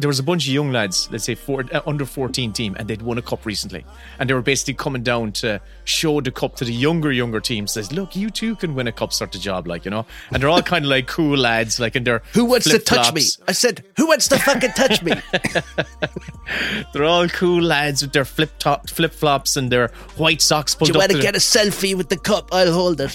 there 0.00 0.08
was 0.08 0.18
a 0.18 0.22
bunch 0.22 0.46
of 0.46 0.52
young 0.52 0.72
lads, 0.72 1.08
let's 1.12 1.24
say 1.24 1.34
four, 1.34 1.64
uh, 1.72 1.80
under 1.86 2.04
14 2.04 2.52
team, 2.52 2.74
and 2.78 2.88
they'd 2.88 3.02
won 3.02 3.18
a 3.18 3.22
cup 3.22 3.44
recently. 3.44 3.84
And 4.18 4.28
they 4.28 4.34
were 4.34 4.42
basically 4.42 4.74
coming 4.74 5.02
down 5.02 5.32
to 5.32 5.60
show 5.84 6.20
the 6.20 6.30
cup 6.30 6.56
to 6.56 6.64
the 6.64 6.72
younger, 6.72 7.12
younger 7.12 7.40
team. 7.40 7.66
Says, 7.66 7.92
look, 7.92 8.16
you 8.16 8.30
too 8.30 8.56
can 8.56 8.74
win 8.74 8.88
a 8.88 8.92
cup, 8.92 9.12
sort 9.12 9.34
of 9.34 9.40
job, 9.40 9.66
like, 9.66 9.84
you 9.84 9.90
know? 9.90 10.06
And 10.32 10.42
they're 10.42 10.48
all 10.48 10.62
kind 10.62 10.84
of 10.84 10.90
like 10.90 11.06
cool 11.06 11.36
lads, 11.36 11.78
like 11.78 11.96
and 11.96 12.06
they're. 12.06 12.22
Who 12.32 12.46
wants 12.46 12.68
to 12.68 12.78
touch 12.78 13.12
me? 13.12 13.22
I 13.46 13.52
said, 13.52 13.84
who 13.96 14.06
wants 14.06 14.28
to 14.28 14.38
fucking 14.38 14.72
touch 14.72 15.02
me? 15.02 15.12
They're 16.92 17.04
all 17.04 17.28
cool 17.28 17.62
lads 17.62 18.02
with 18.02 18.12
their 18.12 18.24
flip 18.24 18.50
top, 18.58 18.88
flip 18.88 19.12
flops 19.12 19.56
and 19.56 19.70
their 19.70 19.88
white 20.16 20.42
socks 20.42 20.74
pulled 20.74 20.88
Do 20.88 20.94
you 20.94 20.98
want 20.98 21.12
to 21.12 21.20
get 21.20 21.34
a 21.34 21.38
selfie 21.38 21.96
with 21.96 22.08
the 22.08 22.16
cup? 22.16 22.48
I'll 22.52 22.72
hold 22.72 23.00
it. 23.00 23.10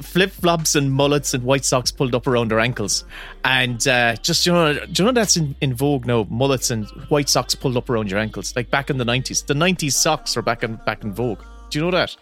flip 0.02 0.30
flops 0.30 0.74
and 0.74 0.92
mullets 0.92 1.34
and 1.34 1.44
white 1.44 1.64
socks 1.64 1.90
pulled 1.90 2.14
up 2.14 2.26
around 2.26 2.50
their 2.50 2.60
ankles, 2.60 3.04
and 3.44 3.86
uh, 3.86 4.16
just 4.16 4.46
you 4.46 4.52
know, 4.52 4.74
do 4.74 5.02
you 5.02 5.06
know 5.06 5.12
that's 5.12 5.36
in, 5.40 5.56
in 5.60 5.74
vogue 5.74 6.06
now? 6.06 6.26
Mullets 6.30 6.70
and 6.70 6.86
white 7.08 7.28
socks 7.28 7.54
pulled 7.54 7.76
up 7.76 7.90
around 7.90 8.10
your 8.10 8.20
ankles, 8.20 8.54
like 8.54 8.70
back 8.70 8.90
in 8.90 8.98
the 8.98 9.04
nineties. 9.04 9.42
The 9.42 9.54
nineties 9.54 9.96
socks 9.96 10.36
are 10.36 10.42
back 10.42 10.62
in 10.62 10.76
back 10.86 11.02
in 11.02 11.12
vogue. 11.12 11.40
Do 11.70 11.78
you 11.78 11.84
know 11.84 11.90
that? 11.92 12.16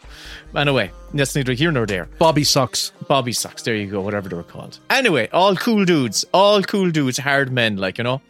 Anyway, 0.54 0.90
that's 1.14 1.34
neither 1.34 1.54
here 1.54 1.72
nor 1.72 1.86
there. 1.86 2.04
Bobby 2.18 2.44
socks. 2.44 2.92
Bobby 3.08 3.32
socks. 3.32 3.62
There 3.62 3.74
you 3.74 3.86
go. 3.90 4.00
Whatever 4.02 4.28
they 4.28 4.36
were 4.36 4.42
called. 4.42 4.78
Anyway, 4.90 5.28
all 5.32 5.56
cool 5.56 5.84
dudes, 5.86 6.24
all 6.34 6.62
cool 6.62 6.90
dudes, 6.90 7.18
hard 7.18 7.50
men, 7.50 7.76
like 7.76 7.98
you 7.98 8.04
know. 8.04 8.20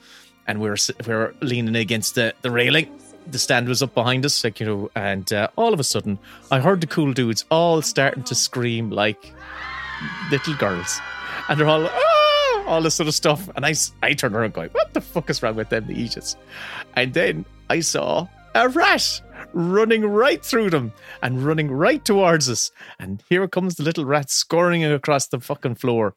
And 0.46 0.60
we 0.60 0.68
were 0.70 0.76
we 1.06 1.14
were 1.14 1.34
leaning 1.40 1.76
against 1.76 2.14
the 2.14 2.34
the 2.42 2.50
railing. 2.50 2.88
The 3.26 3.38
stand 3.38 3.68
was 3.68 3.82
up 3.82 3.94
behind 3.94 4.24
us, 4.24 4.42
like 4.42 4.60
you 4.60 4.66
know, 4.66 4.90
and 4.94 5.30
uh, 5.32 5.48
all 5.56 5.74
of 5.74 5.80
a 5.80 5.84
sudden, 5.84 6.18
I 6.50 6.60
heard 6.60 6.80
the 6.80 6.86
cool 6.86 7.12
dudes 7.12 7.44
all 7.50 7.82
starting 7.82 8.22
to 8.24 8.34
scream 8.34 8.88
like 8.90 9.32
little 10.30 10.54
girls, 10.54 11.00
and 11.48 11.60
they're 11.60 11.68
all 11.68 11.86
ah, 11.86 12.07
all 12.68 12.82
this 12.82 12.94
sort 12.94 13.08
of 13.08 13.14
stuff. 13.14 13.48
And 13.56 13.64
I, 13.66 13.74
I 14.02 14.12
turned 14.14 14.34
around 14.36 14.54
going, 14.54 14.70
"What 14.70 14.94
the 14.94 15.00
fuck 15.00 15.28
is 15.30 15.42
wrong 15.42 15.56
with 15.56 15.68
them, 15.70 15.86
the 15.86 15.94
Aegis?" 16.00 16.36
And 16.94 17.14
then 17.14 17.44
I 17.70 17.80
saw 17.80 18.28
a 18.54 18.68
rat 18.68 19.20
running 19.52 20.04
right 20.04 20.44
through 20.44 20.70
them 20.70 20.92
and 21.22 21.44
running 21.44 21.70
right 21.70 22.04
towards 22.04 22.48
us. 22.50 22.70
And 22.98 23.22
here 23.28 23.46
comes 23.48 23.76
the 23.76 23.82
little 23.82 24.04
rat 24.04 24.30
scurrying 24.30 24.84
across 24.84 25.26
the 25.28 25.40
fucking 25.40 25.76
floor. 25.76 26.14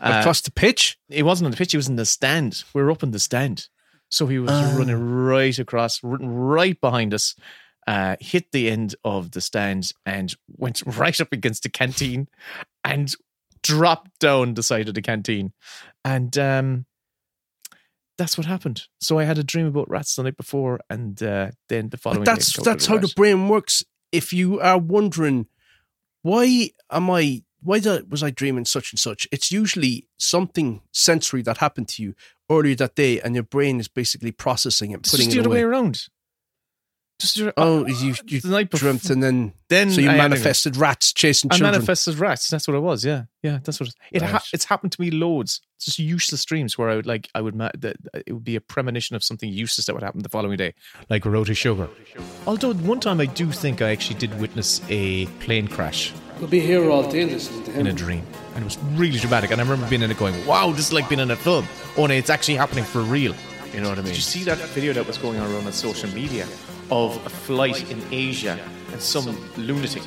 Uh, 0.00 0.18
Across 0.20 0.40
the 0.42 0.50
pitch? 0.50 0.98
He 1.08 1.22
wasn't 1.22 1.46
on 1.46 1.50
the 1.52 1.56
pitch, 1.56 1.72
he 1.72 1.76
was 1.76 1.88
in 1.88 1.96
the 1.96 2.04
stand. 2.06 2.64
We 2.74 2.82
were 2.82 2.90
up 2.90 3.02
in 3.04 3.12
the 3.12 3.18
stand. 3.20 3.68
So 4.10 4.26
he 4.26 4.38
was 4.40 4.50
Ah. 4.50 4.74
running 4.76 4.98
right 5.00 5.56
across, 5.58 6.02
running 6.02 6.28
right 6.34 6.80
behind 6.80 7.14
us, 7.14 7.36
uh, 7.86 8.16
hit 8.20 8.50
the 8.52 8.68
end 8.68 8.94
of 9.04 9.30
the 9.30 9.40
stand 9.40 9.92
and 10.04 10.34
went 10.48 10.82
right 10.86 11.20
up 11.20 11.32
against 11.32 11.62
the 11.62 11.68
canteen 11.68 12.28
and 12.84 13.14
dropped 13.62 14.18
down 14.18 14.54
the 14.54 14.62
side 14.62 14.88
of 14.88 14.94
the 14.94 15.02
canteen. 15.02 15.52
And 16.04 16.36
um, 16.38 16.86
that's 18.18 18.36
what 18.36 18.46
happened. 18.46 18.86
So 19.00 19.18
I 19.18 19.24
had 19.24 19.38
a 19.38 19.44
dream 19.44 19.66
about 19.66 19.88
rats 19.88 20.14
the 20.14 20.22
night 20.22 20.36
before, 20.36 20.80
and 20.90 21.22
uh, 21.22 21.50
then 21.68 21.88
the 21.88 21.96
following 21.96 22.24
But 22.24 22.26
day, 22.26 22.34
that's 22.34 22.62
that's 22.62 22.86
how 22.86 22.96
a 22.96 23.00
the 23.00 23.12
brain 23.14 23.48
works. 23.48 23.84
If 24.10 24.32
you 24.32 24.60
are 24.60 24.78
wondering 24.78 25.46
why 26.22 26.70
am 26.90 27.10
I 27.10 27.42
why 27.62 27.78
the, 27.78 28.04
was 28.08 28.22
I 28.22 28.30
dreaming 28.30 28.64
such 28.64 28.92
and 28.92 28.98
such, 28.98 29.28
it's 29.30 29.52
usually 29.52 30.08
something 30.18 30.82
sensory 30.92 31.42
that 31.42 31.58
happened 31.58 31.88
to 31.88 32.02
you 32.02 32.14
earlier 32.50 32.74
that 32.76 32.96
day, 32.96 33.20
and 33.20 33.34
your 33.34 33.44
brain 33.44 33.78
is 33.78 33.88
basically 33.88 34.32
processing 34.32 34.90
it, 34.90 35.00
It's 35.00 35.10
putting 35.10 35.26
just 35.26 35.36
the 35.36 35.40
it 35.40 35.46
other 35.46 35.50
way 35.50 35.62
around. 35.62 36.08
Just 37.18 37.36
your- 37.36 37.52
Oh, 37.56 37.86
you, 37.86 38.14
you 38.26 38.40
The 38.40 38.48
night 38.48 38.70
bef- 38.70 38.78
dreamt 38.80 39.08
and 39.10 39.22
then, 39.22 39.52
Then 39.68 39.90
so 39.92 40.00
you 40.00 40.08
I 40.10 40.16
manifested 40.16 40.76
rats 40.76 41.12
chasing 41.12 41.52
I 41.52 41.56
children. 41.56 41.72
manifested 41.72 42.18
rats. 42.18 42.48
That's 42.48 42.66
what 42.66 42.76
it 42.76 42.80
was. 42.80 43.04
Yeah, 43.04 43.24
yeah. 43.42 43.60
That's 43.62 43.78
what 43.78 43.90
it, 43.90 43.94
it 44.10 44.22
ha- 44.22 44.42
it's 44.52 44.64
happened 44.64 44.90
to 44.92 45.00
me 45.00 45.10
loads. 45.12 45.60
It's 45.76 45.84
just 45.84 45.98
useless 46.00 46.44
dreams 46.44 46.76
where 46.76 46.88
I 46.90 46.96
would 46.96 47.06
like 47.06 47.28
I 47.34 47.40
would 47.40 47.54
ma- 47.54 47.70
that 47.78 47.96
it 48.26 48.32
would 48.32 48.42
be 48.44 48.56
a 48.56 48.60
premonition 48.60 49.14
of 49.14 49.22
something 49.22 49.48
useless 49.48 49.86
that 49.86 49.94
would 49.94 50.02
happen 50.02 50.22
the 50.22 50.28
following 50.28 50.56
day, 50.56 50.74
like 51.10 51.24
roti 51.24 51.54
sugar. 51.54 51.88
Although 52.46 52.74
one 52.74 52.98
time 52.98 53.20
I 53.20 53.26
do 53.26 53.52
think 53.52 53.82
I 53.82 53.90
actually 53.90 54.18
did 54.18 54.38
witness 54.40 54.80
a 54.88 55.26
plane 55.40 55.68
crash 55.68 56.12
We'll 56.40 56.48
be 56.50 56.58
here 56.60 56.90
all 56.90 57.08
day 57.08 57.24
listening 57.24 57.62
to 57.64 57.70
him. 57.70 57.80
in 57.82 57.86
a 57.86 57.92
dream, 57.92 58.26
and 58.56 58.62
it 58.62 58.64
was 58.64 58.78
really 58.98 59.18
dramatic. 59.20 59.52
And 59.52 59.60
I 59.60 59.64
remember 59.64 59.88
being 59.88 60.02
in 60.02 60.10
it 60.10 60.18
going, 60.18 60.44
"Wow, 60.44 60.72
this 60.72 60.86
is 60.88 60.92
like 60.92 61.08
being 61.08 61.20
in 61.20 61.30
a 61.30 61.36
film. 61.36 61.66
Oh, 61.96 62.02
Only 62.02 62.16
it's 62.16 62.30
actually 62.30 62.56
happening 62.56 62.82
for 62.84 63.00
real." 63.02 63.32
You 63.72 63.80
know 63.80 63.88
what 63.90 63.98
I 63.98 64.02
mean? 64.02 64.06
Did 64.12 64.16
you 64.16 64.22
see 64.22 64.42
that 64.44 64.58
video 64.70 64.92
that 64.92 65.06
was 65.06 65.18
going 65.18 65.38
on 65.38 65.50
around 65.52 65.66
on 65.66 65.72
social 65.72 66.10
media 66.10 66.46
of 66.92 67.16
a 67.24 67.30
flight 67.30 67.90
in 67.90 68.00
Asia 68.12 68.58
and 68.92 69.00
some 69.00 69.26
lunatic 69.56 70.02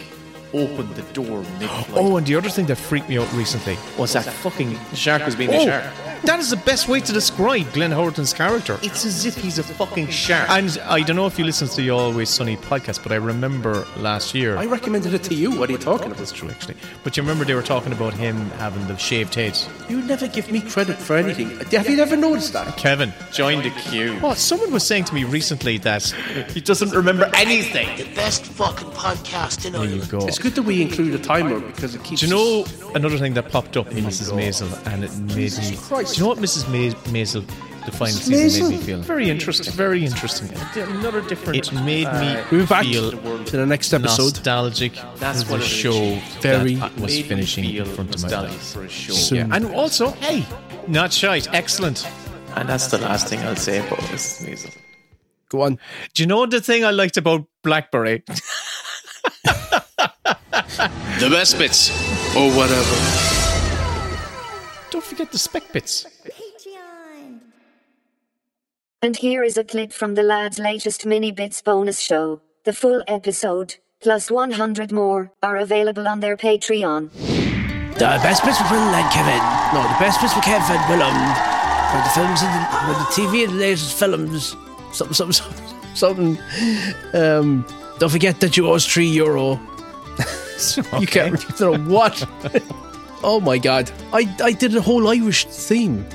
opened 0.54 0.94
the 0.96 1.02
door 1.14 1.40
mid-flight? 1.60 1.88
Oh, 1.96 2.18
and 2.18 2.26
the 2.28 2.36
other 2.36 2.50
thing 2.50 2.68
that 2.68 2.76
freaked 2.78 3.10
me 3.10 3.18
out 3.18 3.32
recently 3.34 3.76
was 3.98 4.14
that 4.14 4.24
fucking 4.26 4.78
shark 4.94 5.26
was 5.26 5.36
being 5.36 5.52
a 5.54 5.58
Oh. 5.58 5.66
shark. 5.66 5.84
That 6.24 6.40
is 6.40 6.50
the 6.50 6.58
best 6.58 6.88
way 6.88 7.00
to 7.02 7.14
describe 7.14 7.72
Glenn 7.74 7.92
Howerton's 7.92 8.34
character. 8.34 8.80
It's 8.82 9.06
as 9.06 9.26
if 9.26 9.36
he's 9.36 9.60
a 9.60 9.64
fucking 9.64 10.08
shark. 10.08 10.50
And 10.50 10.78
I 10.86 11.02
don't 11.02 11.16
know 11.16 11.28
if 11.28 11.38
you 11.38 11.46
listen 11.46 11.68
to 11.68 11.76
the 11.76 11.90
Always 11.92 12.30
Sunny 12.30 12.58
podcast, 12.58 13.04
but 13.04 13.12
I 13.12 13.16
remember 13.16 13.86
last 13.98 14.34
year. 14.34 14.58
I 14.58 14.66
recommended 14.66 15.14
it 15.14 15.24
to 15.24 15.36
you. 15.36 15.52
What 15.52 15.70
are 15.70 15.74
you 15.74 15.78
talking 15.78 16.06
oh, 16.06 16.08
about? 16.08 16.18
That's 16.18 16.32
true, 16.32 16.50
actually. 16.50 16.76
But 17.04 17.16
you 17.16 17.24
remember 17.24 17.46
they 17.46 17.54
were 17.54 17.62
talking 17.62 17.92
about 17.92 18.14
him 18.14 18.36
having 18.52 18.86
the 18.88 18.98
shaved 18.98 19.36
head. 19.36 19.58
You 19.90 20.02
never 20.02 20.28
give 20.28 20.52
me 20.52 20.62
credit 20.62 20.98
for 20.98 21.16
anything. 21.16 21.50
Have 21.72 21.90
you 21.90 21.98
never 21.98 22.16
noticed 22.16 22.54
that? 22.54 22.76
Kevin, 22.78 23.14
join 23.32 23.62
the 23.62 23.70
queue. 23.72 24.14
What? 24.20 24.38
Someone 24.38 24.72
was 24.72 24.86
saying 24.86 25.06
to 25.06 25.14
me 25.14 25.24
recently 25.24 25.78
that 25.80 26.04
he 26.50 26.62
doesn't 26.62 26.92
remember 26.92 27.30
anything. 27.34 27.88
The 27.98 28.16
best 28.16 28.46
fucking 28.46 28.90
podcast 28.90 29.66
in 29.66 29.74
There 29.74 29.86
you 29.86 30.04
go. 30.06 30.26
It's 30.28 30.40
good 30.40 30.56
that 30.56 30.64
we 30.64 30.82
include 30.82 31.14
a 31.14 31.20
timer 31.20 31.60
because 31.60 31.96
it 31.96 32.04
keeps. 32.04 32.22
Do 32.22 32.28
you 32.28 32.34
know 32.34 32.66
another 32.96 33.18
thing 33.18 33.34
that 33.36 33.50
popped 33.52 33.78
up 33.78 33.92
in 33.92 34.06
oh 34.06 34.08
Mrs. 34.08 34.32
Maisel 34.32 34.94
and 34.94 35.04
it 35.04 35.16
made 35.36 35.58
me. 35.58 35.76
Do 36.16 36.20
you 36.22 36.24
know 36.24 36.30
what 36.30 36.38
Mrs. 36.38 36.66
Ma- 36.70 36.98
Maisel, 37.12 37.46
the 37.86 37.92
final 37.92 38.14
season, 38.16 38.70
made 38.70 38.78
me 38.80 38.84
feel? 38.86 39.02
Very 39.02 39.30
interesting. 39.30 39.74
Very 39.74 40.06
interesting. 40.06 40.50
Another 40.82 41.22
different. 41.22 41.58
It 41.60 41.74
made 41.74 42.08
me 42.08 42.36
uh, 42.38 42.44
We'll 42.52 42.66
back 42.68 42.86
feel 42.86 43.12
to 43.12 43.58
the 43.58 43.66
next 43.66 43.94
episode. 43.94 44.34
nostalgic. 44.36 44.94
That's 45.18 45.44
for 45.44 45.52
what 45.52 45.60
the 45.60 45.66
show 45.68 46.16
Very- 46.40 46.76
that 46.76 46.98
was 47.00 47.20
finishing 47.22 47.66
in 47.66 47.72
feel 47.72 47.86
front 47.86 48.16
of 48.16 48.22
my 48.22 48.30
nostalgic 48.30 48.52
eyes. 48.58 48.74
for 48.74 48.84
a 48.84 48.90
show. 48.90 49.14
Yeah. 49.14 49.20
Soon. 49.44 49.54
And 49.54 49.66
also, 49.76 50.12
hey, 50.12 50.46
not 50.88 51.12
shite. 51.12 51.54
Excellent. 51.54 52.08
And 52.56 52.70
that's 52.70 52.88
the 52.88 52.98
last 53.00 53.28
thing 53.28 53.40
I'll 53.40 53.58
say 53.58 53.80
about 53.86 54.00
Mrs. 54.00 54.48
Maisel. 54.48 54.78
Go 55.50 55.64
on. 55.64 55.78
Do 56.14 56.24
you 56.24 56.28
know 56.28 56.46
the 56.46 56.62
thing 56.62 56.86
I 56.86 56.92
liked 56.92 57.18
about 57.18 57.46
Blackberry? 57.62 58.24
The 61.20 61.30
best 61.30 61.58
bits, 61.58 61.90
or 62.36 62.50
whatever. 62.52 63.35
Don't 64.96 65.04
forget 65.04 65.30
the 65.30 65.38
spec 65.38 65.74
bits. 65.74 66.06
Patreon. 66.24 67.42
And 69.02 69.18
here 69.18 69.44
is 69.44 69.58
a 69.58 69.66
clip 69.66 69.92
from 69.92 70.16
the 70.16 70.24
lad's 70.24 70.58
latest 70.58 71.06
mini 71.06 71.34
bits 71.34 71.62
bonus 71.62 72.00
show. 72.00 72.40
The 72.64 72.72
full 72.72 73.04
episode, 73.06 73.76
plus 74.02 74.32
100 74.32 74.94
more, 74.94 75.34
are 75.44 75.58
available 75.58 76.08
on 76.08 76.22
their 76.22 76.38
Patreon. 76.38 77.12
The 77.12 78.08
best 78.24 78.46
bits 78.46 78.58
for 78.58 78.64
Will 78.72 78.80
and 78.80 79.12
Kevin. 79.12 79.44
No, 79.74 79.84
the 79.84 80.00
best 80.00 80.22
bits 80.22 80.32
for 80.32 80.40
Kevin 80.40 80.80
Willem. 80.88 81.14
For 81.92 82.00
the 82.00 82.12
films 82.16 82.42
and 82.42 82.54
the, 82.56 82.66
for 82.86 82.94
the 82.94 83.10
TV 83.12 83.44
and 83.44 83.54
the 83.54 83.60
latest 83.60 84.00
films. 84.00 84.56
Something, 84.94 85.14
something, 85.14 85.34
something. 85.34 86.38
something. 86.38 86.38
Um, 87.14 87.68
don't 88.00 88.12
forget 88.12 88.40
that 88.40 88.56
you 88.56 88.66
owe 88.70 88.76
us 88.76 88.86
three 88.86 89.08
euro. 89.08 89.60
You 91.02 91.06
can't 91.06 91.44
you 91.44 91.56
don't 91.58 91.90
what. 91.90 92.26
Oh 93.26 93.40
my 93.42 93.58
god! 93.58 93.92
I 94.14 94.34
I 94.42 94.52
did 94.54 94.76
a 94.76 94.82
whole 94.82 95.08
Irish 95.08 95.46
theme. 95.46 96.06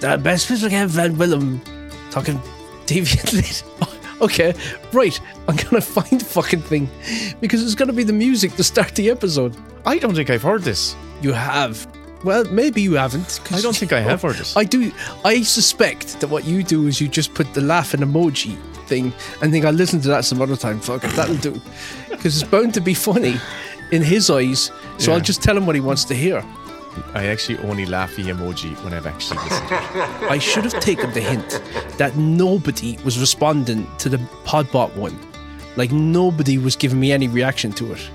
The 0.00 0.18
best 0.18 0.48
bits 0.48 0.62
for 0.62 0.68
Kevin 0.68 1.16
Willem. 1.16 1.60
talking 2.10 2.40
lit. 2.88 3.64
Okay, 4.20 4.54
right. 4.92 5.20
I'm 5.48 5.56
gonna 5.56 5.80
find 5.80 6.20
the 6.20 6.24
fucking 6.24 6.62
thing 6.62 6.88
because 7.40 7.62
it's 7.62 7.74
gonna 7.74 7.92
be 7.92 8.04
the 8.04 8.12
music 8.12 8.54
to 8.56 8.64
start 8.64 8.94
the 8.94 9.10
episode. 9.10 9.56
I 9.84 9.98
don't 9.98 10.14
think 10.14 10.30
I've 10.30 10.42
heard 10.42 10.62
this. 10.62 10.94
You 11.20 11.32
have. 11.32 11.86
Well, 12.22 12.44
maybe 12.44 12.80
you 12.80 12.94
haven't. 12.94 13.40
I 13.50 13.60
don't 13.60 13.76
think 13.76 13.92
I 13.92 14.00
have 14.00 14.22
heard 14.22 14.36
this. 14.36 14.56
I 14.56 14.64
do. 14.64 14.92
I 15.24 15.42
suspect 15.42 16.20
that 16.20 16.28
what 16.28 16.44
you 16.44 16.62
do 16.62 16.86
is 16.86 17.00
you 17.00 17.08
just 17.08 17.34
put 17.34 17.52
the 17.54 17.60
laughing 17.60 18.00
emoji 18.00 18.56
thing 18.86 19.12
and 19.42 19.50
think 19.50 19.64
I'll 19.64 19.72
listen 19.72 20.00
to 20.02 20.08
that 20.08 20.24
some 20.24 20.40
other 20.40 20.56
time. 20.56 20.80
Fuck 20.80 21.04
it, 21.04 21.10
that'll 21.16 21.36
do. 21.36 21.60
Because 22.08 22.40
it's 22.40 22.48
bound 22.48 22.72
to 22.74 22.80
be 22.80 22.94
funny 22.94 23.36
in 23.92 24.02
his 24.02 24.30
eyes. 24.30 24.70
So 24.98 25.10
Yeah. 25.10 25.16
I'll 25.16 25.22
just 25.22 25.42
tell 25.42 25.56
him 25.56 25.66
what 25.66 25.74
he 25.74 25.80
wants 25.80 26.04
to 26.06 26.14
hear. 26.14 26.44
I 27.12 27.26
actually 27.26 27.58
only 27.68 27.86
laugh 27.86 28.14
the 28.14 28.22
emoji 28.24 28.72
when 28.84 28.94
I've 28.94 29.06
actually 29.06 29.38
listened. 29.44 29.68
to 29.68 29.74
it. 30.24 30.30
I 30.30 30.38
should 30.38 30.64
have 30.64 30.78
taken 30.80 31.12
the 31.12 31.20
hint 31.20 31.60
that 31.98 32.16
nobody 32.16 32.96
was 33.04 33.18
responding 33.18 33.86
to 33.98 34.08
the 34.08 34.18
Podbot 34.44 34.94
one. 34.96 35.18
Like 35.76 35.90
nobody 35.90 36.56
was 36.58 36.76
giving 36.76 37.00
me 37.00 37.10
any 37.10 37.26
reaction 37.26 37.72
to 37.72 37.92
it. 37.92 38.10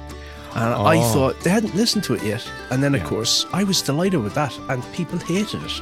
And 0.56 0.74
I 0.74 0.96
Oh. 0.98 1.14
thought 1.14 1.40
they 1.42 1.50
hadn't 1.50 1.76
listened 1.76 2.04
to 2.06 2.14
it 2.14 2.24
yet. 2.24 2.44
And 2.72 2.82
then, 2.82 2.96
of 2.96 3.04
course, 3.04 3.46
I 3.54 3.64
was 3.66 3.82
delighted 3.82 4.22
with 4.24 4.34
that, 4.36 4.58
and 4.70 4.82
people 4.94 5.20
hated 5.20 5.62
it. 5.64 5.82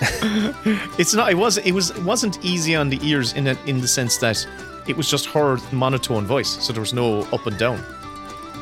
It's 0.98 1.14
not. 1.14 1.30
It 1.30 1.36
was. 1.36 1.58
It 1.58 1.72
was. 1.72 1.90
It 1.90 2.02
wasn't 2.02 2.44
easy 2.44 2.74
on 2.74 2.88
the 2.88 2.98
ears 3.02 3.32
in 3.34 3.46
a, 3.46 3.56
in 3.66 3.80
the 3.80 3.86
sense 3.88 4.16
that 4.18 4.46
it 4.88 4.96
was 4.96 5.08
just 5.10 5.26
her 5.26 5.58
monotone 5.72 6.26
voice, 6.26 6.48
so 6.48 6.72
there 6.72 6.80
was 6.80 6.92
no 6.92 7.20
up 7.32 7.46
and 7.46 7.56
down. 7.58 7.78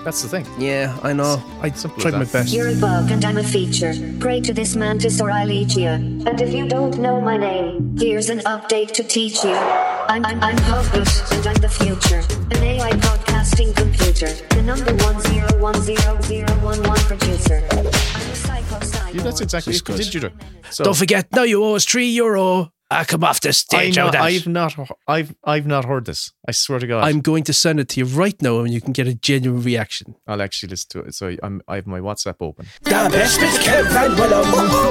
That's 0.04 0.20
the 0.22 0.28
thing. 0.28 0.46
Yeah, 0.58 0.98
I 1.02 1.12
know. 1.12 1.40
I 1.60 1.70
Simple 1.70 1.98
as 1.98 2.02
tried 2.02 2.14
my 2.14 2.24
best. 2.24 2.52
You're 2.52 2.70
a 2.70 2.74
bug 2.74 3.10
and 3.12 3.24
I'm 3.24 3.38
a 3.38 3.44
feature. 3.44 3.94
Pray 4.18 4.40
to 4.40 4.52
this 4.52 4.74
mantis 4.74 5.20
or 5.20 5.30
I'll 5.30 5.50
eat 5.50 5.76
you. 5.76 5.86
And 5.88 6.40
if 6.40 6.52
you 6.52 6.66
don't 6.68 6.98
know 6.98 7.20
my 7.20 7.36
name, 7.36 7.96
here's 7.96 8.28
an 8.28 8.40
update 8.40 8.90
to 8.92 9.04
teach 9.04 9.44
you. 9.44 9.54
I'm 9.54 10.24
I'm 10.26 10.42
I'm 10.42 10.56
Podbot 10.56 11.32
and 11.36 11.46
I'm 11.46 11.54
the 11.62 11.68
future. 11.68 12.18
An 12.50 12.62
AI 12.64 12.90
podcasting 12.92 13.76
computer. 13.76 14.30
The 14.56 14.62
number 14.62 14.92
one 15.04 15.20
zero 15.20 15.48
one 15.60 15.80
zero 15.80 16.20
zero 16.22 16.50
one 16.64 16.82
one 16.82 16.98
producer. 17.10 17.62
I'm 17.70 17.86
a 17.86 17.92
psycho 18.34 18.80
psycho. 18.80 19.16
Yeah, 19.16 19.22
that's 19.22 19.40
exactly 19.40 19.72
Just 19.72 19.88
what 19.88 19.98
good. 19.98 20.04
did 20.04 20.14
you 20.14 20.20
do? 20.20 20.30
So 20.70 20.82
Don't 20.84 20.96
forget, 20.96 21.28
now 21.32 21.44
you 21.44 21.62
owe 21.62 21.76
us 21.76 21.84
three 21.84 22.10
euro. 22.10 22.72
I 23.00 23.04
come 23.04 23.24
off 23.24 23.40
the 23.40 23.48
I 23.48 23.52
stage 23.52 23.96
know, 23.96 24.06
out 24.06 24.12
that. 24.12 24.22
I've 24.22 24.46
not. 24.46 24.74
I've 25.08 25.34
I've 25.44 25.66
not 25.66 25.84
heard 25.84 26.04
this. 26.06 26.32
I 26.46 26.52
swear 26.52 26.78
to 26.78 26.86
God. 26.86 27.04
I'm 27.04 27.20
going 27.20 27.44
to 27.44 27.52
send 27.52 27.80
it 27.80 27.88
to 27.90 28.00
you 28.00 28.06
right 28.06 28.40
now, 28.42 28.60
and 28.60 28.72
you 28.72 28.80
can 28.80 28.92
get 28.92 29.06
a 29.06 29.14
genuine 29.14 29.62
reaction. 29.62 30.14
I'll 30.26 30.42
actually 30.42 30.70
listen 30.70 30.88
to 30.90 31.00
it. 31.00 31.14
So 31.14 31.36
I'm. 31.42 31.62
I 31.68 31.76
have 31.76 31.86
my 31.86 32.00
WhatsApp 32.00 32.36
open. 32.40 32.66
The 32.82 32.90
best 32.90 33.40
bits 33.40 33.58
Kevin 33.62 34.16
Willem. 34.16 34.44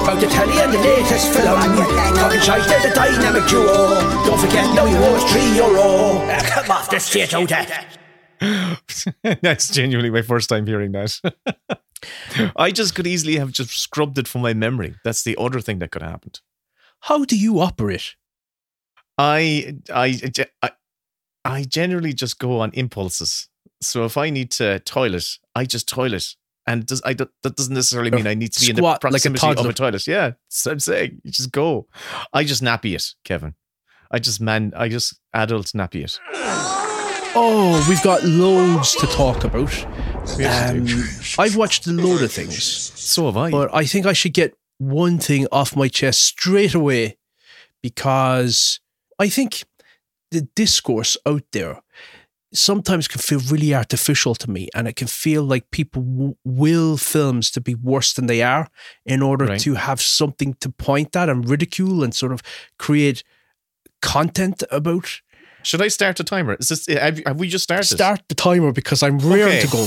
From 0.06 0.20
the 0.20 0.28
telly 0.28 0.60
and 0.60 0.74
the 0.74 0.80
latest 0.80 1.34
film. 1.34 1.60
Talking 2.16 2.40
shite, 2.42 2.68
they're 2.68 2.90
the 2.90 2.96
dynamic 2.96 3.48
duo. 3.50 4.00
Don't 4.26 4.40
forget, 4.40 4.76
now 4.76 4.86
you 4.86 4.98
owe 4.98 5.16
us 5.16 5.32
three 5.32 5.56
euro. 5.56 6.22
Ah, 6.30 6.42
Come 6.64 6.72
off 6.72 6.90
the 6.90 7.00
stage 7.00 7.34
out 7.34 7.50
that. 7.50 7.98
That's 9.42 9.70
genuinely 9.70 10.10
my 10.10 10.22
first 10.22 10.50
time 10.50 10.66
hearing 10.66 10.92
that. 10.94 11.20
I 12.56 12.72
just 12.72 12.96
could 12.96 13.06
easily 13.06 13.38
have 13.38 13.52
just 13.52 13.70
scrubbed 13.78 14.18
it 14.18 14.28
from 14.28 14.42
my 14.42 14.54
memory. 14.54 14.96
That's 15.04 15.24
the 15.24 15.36
other 15.40 15.62
thing 15.62 15.80
that 15.80 15.92
could 15.92 16.02
have 16.02 16.12
happened. 16.12 16.40
How 17.02 17.26
do 17.26 17.38
you 17.38 17.60
operate? 17.60 18.16
I 19.18 19.78
I 19.94 20.20
I, 20.62 20.72
I 21.44 21.64
generally 21.64 22.14
just 22.14 22.40
go 22.40 22.60
on 22.60 22.72
impulses. 22.74 23.50
So 23.82 24.06
if 24.06 24.18
I 24.18 24.30
need 24.30 24.52
to 24.52 24.80
toilet, 24.80 25.26
I 25.56 25.66
just 25.66 25.88
toilet. 25.88 26.36
And 26.68 26.86
does 26.86 27.02
I 27.04 27.14
that 27.16 27.30
doesn't 27.44 27.74
necessarily 27.74 28.12
mean 28.12 28.28
I 28.28 28.36
need 28.36 28.54
to 28.54 28.60
be 28.62 28.70
in 28.70 28.76
the 28.76 28.82
Squat 28.82 29.04
like 29.04 29.26
a 29.26 29.30
proximity 29.32 29.60
of 29.60 29.66
a 29.66 29.74
toilet. 29.74 30.08
Yeah, 30.08 30.34
I'm 30.68 30.80
saying. 30.80 31.22
You 31.24 31.32
just 31.32 31.52
go. 31.52 31.88
I 32.34 32.44
just 32.44 32.64
nappy 32.64 32.96
it, 32.96 33.16
Kevin. 33.24 33.56
I 34.12 34.20
just 34.20 34.40
man. 34.40 34.72
I 34.76 34.88
just 34.88 35.20
adult 35.34 35.68
nappy 35.68 36.04
it. 36.04 36.20
Oh, 37.34 37.84
we've 37.90 38.04
got 38.04 38.24
loads 38.24 38.94
to 38.96 39.08
talk 39.08 39.44
about. 39.44 39.74
Um, 39.86 40.86
I've 41.40 41.56
watched 41.56 41.88
a 41.88 41.92
load 41.92 42.22
of 42.22 42.32
things, 42.32 42.64
So 42.64 43.26
have 43.26 43.38
I. 43.38 43.50
but 43.50 43.74
I 43.74 43.86
think 43.86 44.06
I 44.06 44.14
should 44.14 44.34
get 44.34 44.54
one 44.82 45.20
thing 45.20 45.48
off 45.52 45.76
my 45.76 45.88
chest 45.88 46.22
straight 46.22 46.74
away 46.74 47.18
because 47.84 48.80
I 49.20 49.30
think 49.30 49.64
the 50.32 50.42
discourse 50.56 51.18
out 51.26 51.44
there 51.52 51.80
sometimes 52.54 53.08
can 53.08 53.22
feel 53.22 53.40
really 53.50 53.74
artificial 53.76 54.36
to 54.36 54.50
me, 54.50 54.68
and 54.76 54.88
it 54.88 54.96
can 54.96 55.08
feel 55.08 55.44
like 55.44 55.72
people 55.72 56.02
w- 56.02 56.36
will 56.44 56.98
films 56.98 57.50
to 57.52 57.62
be 57.62 57.76
worse 57.76 58.12
than 58.14 58.26
they 58.28 58.42
are 58.42 58.68
in 59.06 59.22
order 59.22 59.46
Right. 59.46 59.60
to 59.62 59.76
have 59.76 60.02
something 60.02 60.56
to 60.56 60.70
point 60.70 61.16
at 61.16 61.30
and 61.30 61.48
ridicule 61.48 62.04
and 62.04 62.14
sort 62.14 62.32
of 62.34 62.42
create 62.78 63.24
content 64.02 64.64
about. 64.72 65.22
Should 65.64 65.82
I 65.82 65.88
start 65.90 66.20
a 66.20 66.24
timer? 66.24 66.56
Is 66.60 66.68
this 66.70 66.88
have, 66.88 67.22
have 67.26 67.40
we 67.40 67.48
just 67.48 67.64
started? 67.64 67.86
Start 67.86 68.22
the 68.28 68.36
timer 68.36 68.72
because 68.74 69.02
I'm 69.04 69.20
raring 69.20 69.60
Okay. 69.60 69.62
to 69.62 69.68
go. 69.68 69.84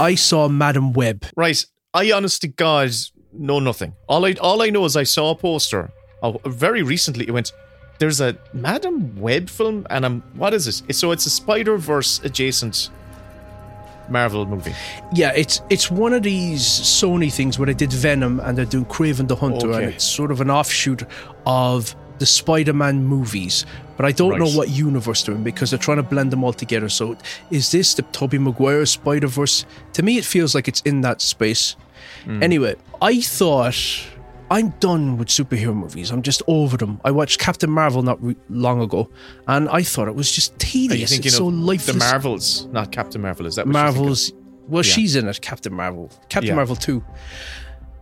I 0.00 0.14
saw 0.16 0.48
Madame 0.48 0.92
Web. 0.92 1.24
Right. 1.36 1.64
I 1.98 2.12
honest 2.12 2.40
to 2.42 2.48
God 2.48 2.90
know 3.32 3.58
nothing. 3.60 3.92
All 4.08 4.24
I 4.24 4.32
all 4.40 4.62
I 4.62 4.70
know 4.70 4.84
is 4.84 4.96
I 4.96 5.04
saw 5.04 5.30
a 5.30 5.34
poster. 5.34 5.90
Oh, 6.22 6.40
very 6.46 6.82
recently 6.82 7.24
it 7.28 7.32
went, 7.32 7.52
there's 7.98 8.20
a 8.20 8.36
Madame 8.52 9.16
Web 9.26 9.48
film, 9.48 9.86
and 9.90 10.04
I'm 10.06 10.20
what 10.34 10.52
is 10.54 10.64
this? 10.66 10.82
So 10.98 11.10
it's 11.12 11.26
a 11.26 11.30
Spider 11.30 11.76
Verse 11.76 12.20
adjacent 12.24 12.90
Marvel 14.08 14.46
movie. 14.46 14.74
Yeah, 15.12 15.32
it's 15.34 15.60
it's 15.70 15.90
one 15.90 16.12
of 16.12 16.22
these 16.22 16.62
Sony 16.62 17.32
things 17.32 17.58
where 17.58 17.66
they 17.66 17.74
did 17.74 17.92
Venom 17.92 18.40
and 18.40 18.56
they're 18.56 18.64
doing 18.64 18.86
Kraven 18.86 19.28
the 19.28 19.36
Hunter, 19.36 19.68
Okay. 19.68 19.84
and 19.84 19.94
it's 19.94 20.04
sort 20.04 20.30
of 20.30 20.40
an 20.40 20.50
offshoot 20.50 21.02
of 21.46 21.94
the 22.18 22.26
Spider-Man 22.26 23.04
movies. 23.04 23.64
But 23.96 24.06
I 24.06 24.12
don't 24.12 24.38
know 24.38 24.48
what 24.58 24.68
universe 24.70 25.22
they're 25.24 25.34
in 25.34 25.42
because 25.44 25.70
they're 25.70 25.78
trying 25.88 25.98
to 25.98 26.02
blend 26.14 26.30
them 26.32 26.42
all 26.44 26.52
together. 26.52 26.88
So 26.88 27.16
is 27.50 27.70
this 27.70 27.94
the 27.94 28.02
Tobey 28.02 28.38
Maguire 28.38 28.86
Spider 28.86 29.26
Verse? 29.28 29.66
To 29.94 30.02
me, 30.02 30.18
it 30.18 30.24
feels 30.24 30.54
like 30.54 30.68
it's 30.68 30.80
in 30.82 31.00
that 31.02 31.20
space. 31.20 31.76
Hmm. 32.28 32.42
Anyway, 32.42 32.76
I 33.00 33.20
thought 33.22 33.74
I'm 34.50 34.70
done 34.80 35.16
with 35.18 35.28
superhero 35.28 35.74
movies. 35.74 36.10
I'm 36.10 36.22
just 36.22 36.42
over 36.46 36.76
them. 36.76 37.00
I 37.04 37.10
watched 37.10 37.38
Captain 37.40 37.70
Marvel 37.70 38.02
not 38.02 38.22
re- 38.22 38.36
long 38.48 38.80
ago, 38.82 39.10
and 39.46 39.68
I 39.70 39.82
thought 39.82 40.08
it 40.08 40.14
was 40.14 40.30
just 40.30 40.58
tedious. 40.58 41.12
It's 41.12 41.36
so 41.36 41.46
lifeless. 41.46 41.86
the 41.86 41.98
Marvels, 41.98 42.66
not 42.66 42.92
Captain 42.92 43.20
Marvel? 43.22 43.46
Is 43.46 43.56
that? 43.56 43.66
Marvel's. 43.66 44.32
Well, 44.68 44.84
Yeah. 44.84 44.92
she's 44.92 45.16
in 45.16 45.26
it, 45.28 45.40
Captain 45.40 45.72
Marvel. 45.72 46.10
Captain 46.28 46.48
Yeah. 46.50 46.54
Marvel 46.56 46.76
2. 46.76 47.02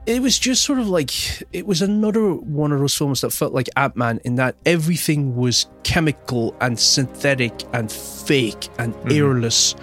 It 0.07 0.23
was 0.23 0.39
just 0.39 0.63
sort 0.65 0.79
of 0.79 0.89
like, 0.89 1.13
it 1.53 1.67
was 1.67 1.83
another 1.83 2.35
one 2.35 2.71
of 2.73 2.79
those 2.79 2.95
films 2.97 3.21
that 3.23 3.31
felt 3.33 3.53
like 3.53 3.69
Ant 3.77 3.97
Man 3.97 4.21
in 4.25 4.37
that 4.37 4.55
everything 4.65 5.35
was 5.37 5.67
chemical 5.83 6.55
and 6.61 6.79
synthetic 6.79 7.53
and 7.73 7.91
fake 7.91 8.69
and 8.79 8.95
Mm-hmm. 8.95 9.11
airless. 9.13 9.75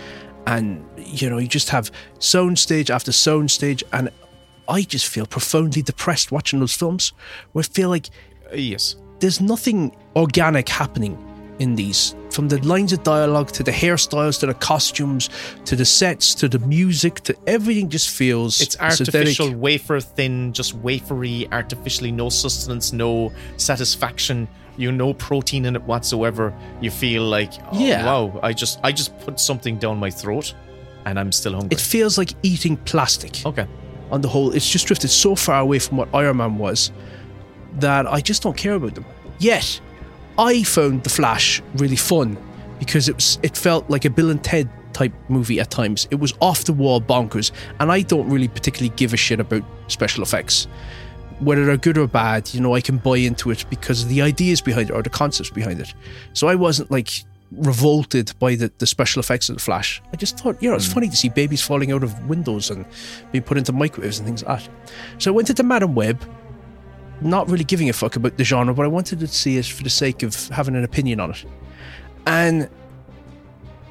And, 0.48 0.84
you 0.98 1.30
know, 1.30 1.38
you 1.39 1.48
just 1.48 1.70
have 1.70 1.91
soundstage 2.20 2.89
after 2.89 3.12
soundstage. 3.12 3.84
And 3.94 4.10
I 4.68 4.82
just 4.84 5.07
feel 5.07 5.26
profoundly 5.26 5.82
depressed 5.82 6.32
watching 6.32 6.59
those 6.59 6.74
films 6.74 7.14
where 7.51 7.64
I 7.64 7.68
feel 7.74 7.89
like 7.89 8.07
Uh, 8.51 8.55
yes. 8.55 8.95
there's 9.20 9.41
nothing 9.41 9.95
organic 10.16 10.70
happening 10.70 11.18
in 11.59 11.76
these 11.76 12.16
from 12.32 12.47
the 12.49 12.57
lines 12.66 12.91
of 12.93 13.03
dialogue 13.03 13.51
to 13.51 13.61
the 13.61 13.72
hairstyles 13.72 14.39
to 14.39 14.47
the 14.47 14.55
costumes 14.55 15.30
to 15.66 15.76
the 15.76 15.86
sets 15.86 16.34
to 16.34 16.49
the 16.49 16.57
music 16.59 17.22
to 17.22 17.36
everything 17.45 17.89
just 17.89 18.09
feels 18.09 18.59
It's 18.59 18.74
synthetic. 18.76 19.14
artificial, 19.14 19.53
wafer 19.53 19.99
thin, 19.99 20.51
just 20.51 20.82
wafery, 20.82 21.47
artificially, 21.51 22.11
no 22.11 22.30
sustenance, 22.30 22.91
no 22.91 23.32
satisfaction. 23.57 24.47
You 24.78 24.91
no 24.91 25.14
protein 25.14 25.66
in 25.66 25.76
it 25.76 25.84
whatsoever. 25.84 26.51
You 26.82 26.89
feel 26.89 27.24
like, 27.24 27.53
oh, 27.72 27.80
Yeah. 27.80 28.05
wow, 28.05 28.39
I 28.41 28.53
just, 28.53 28.80
I 28.84 28.91
just 28.91 29.18
put 29.20 29.39
something 29.39 29.78
down 29.78 29.99
my 29.99 30.09
throat, 30.09 30.55
and 31.05 31.20
I'm 31.20 31.32
still 31.32 31.53
hungry. 31.53 31.76
it 31.76 31.80
feels 31.82 32.18
like 32.18 32.34
eating 32.41 32.78
plastic 32.78 33.45
okay. 33.45 33.68
On 34.12 34.22
the 34.22 34.28
whole 34.28 34.51
it's 34.51 34.70
just 34.70 34.88
drifted 34.88 35.10
so 35.10 35.36
far 35.36 35.60
away 35.60 35.80
from 35.80 35.97
what 35.97 36.10
Iron 36.14 36.38
Man 36.38 36.58
was 36.58 36.91
that 37.80 38.08
I 38.08 38.22
just 38.22 38.43
don't 38.43 38.58
care 38.58 38.74
about 38.74 38.95
them 38.95 39.06
yet 39.39 39.80
I 40.38 40.64
found 40.64 41.04
The 41.04 41.10
Flash 41.10 41.62
really 41.76 41.95
fun 41.95 42.38
because 42.80 43.08
it 43.08 43.16
was 43.16 43.39
it 43.43 43.56
felt 43.56 43.89
like 43.89 44.06
a 44.06 44.10
Bill 44.10 44.30
and 44.30 44.43
Ted 44.43 44.70
type 44.93 45.14
movie 45.28 45.60
at 45.60 45.72
times. 45.72 46.08
It 46.12 46.16
was 46.16 46.34
off 46.39 46.64
the 46.66 46.74
wall 46.74 47.01
bonkers, 47.01 47.51
and 47.80 47.91
I 47.91 48.01
don't 48.01 48.30
really 48.30 48.47
particularly 48.47 48.95
give 48.95 49.14
a 49.14 49.18
shit 49.18 49.39
about 49.39 49.64
special 49.88 50.24
effects. 50.24 50.68
Whether 51.39 51.66
they're 51.66 51.78
good 51.78 51.97
or 51.97 52.08
bad, 52.08 52.54
you 52.54 52.62
know, 52.62 52.76
I 52.76 52.82
can 52.82 52.97
buy 52.97 53.18
into 53.18 53.51
it 53.51 53.66
because 53.70 54.04
of 54.04 54.10
the 54.10 54.22
ideas 54.22 54.62
behind 54.62 54.89
it 54.89 54.93
or 54.93 55.01
the 55.01 55.10
concepts 55.10 55.49
behind 55.49 55.82
it. 55.82 55.93
So 56.34 56.47
I 56.47 56.56
wasn't 56.56 56.89
like 56.91 57.24
revolted 57.58 58.34
by 58.39 58.56
the, 58.56 58.72
the 58.78 58.86
special 58.86 59.20
effects 59.20 59.49
of 59.49 59.56
the 59.56 59.62
Flash. 59.62 60.01
I 60.12 60.16
just 60.16 60.38
thought, 60.39 60.62
you 60.62 60.70
know, 60.70 60.76
it's 60.76 60.88
hmm. 60.88 60.93
funny 60.93 61.10
to 61.10 61.16
see 61.16 61.30
babies 61.30 61.62
falling 61.62 61.91
out 61.91 62.04
of 62.04 62.28
windows 62.28 62.70
and 62.70 62.86
being 63.32 63.43
put 63.43 63.58
into 63.58 63.72
microwaves 63.72 64.20
and 64.20 64.26
things 64.26 64.43
like 64.43 64.64
that. 64.64 64.70
So 65.20 65.32
I 65.32 65.36
went 65.36 65.49
into 65.49 65.64
Madame 65.64 65.95
Web, 65.95 66.24
not 67.22 67.49
really 67.49 67.64
giving 67.64 67.89
a 67.89 67.93
fuck 67.93 68.16
about 68.16 68.38
the 68.38 68.43
genre, 68.43 68.74
but 68.74 68.86
I 68.86 68.89
wanted 68.89 69.20
to 69.20 69.28
see 69.28 69.58
it 69.58 69.66
for 69.66 69.84
the 69.84 69.89
sake 69.89 70.24
of 70.24 70.47
having 70.49 70.76
an 70.76 70.84
opinion 70.84 71.20
on 71.20 71.32
it. 71.32 71.45
And 72.26 72.70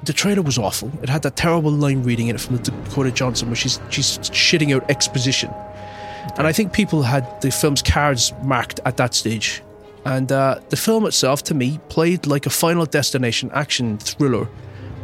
the 0.04 0.12
trailer 0.12 0.42
was 0.42 0.58
awful. 0.58 0.90
It 1.02 1.08
had 1.08 1.22
that 1.22 1.36
terrible 1.36 1.70
line 1.70 2.02
reading 2.02 2.28
in 2.28 2.36
it 2.36 2.40
from 2.40 2.56
Dakota 2.58 3.12
Johnson 3.12 3.48
where 3.48 3.56
she's 3.56 3.78
she's 3.90 4.18
shitting 4.18 4.74
out 4.74 4.88
exposition. 4.90 5.52
And 6.36 6.46
I 6.46 6.52
think 6.52 6.72
people 6.72 7.02
had 7.02 7.40
the 7.40 7.50
film's 7.50 7.82
cards 7.82 8.32
marked 8.42 8.80
at 8.84 8.96
that 8.96 9.14
stage. 9.14 9.62
And 10.04 10.32
uh, 10.32 10.60
the 10.68 10.76
film 10.76 11.06
itself, 11.06 11.42
to 11.44 11.54
me, 11.54 11.78
played 11.88 12.26
like 12.26 12.46
a 12.46 12.50
Final 12.50 12.86
Destination 12.86 13.50
action 13.52 13.98
thriller. 13.98 14.48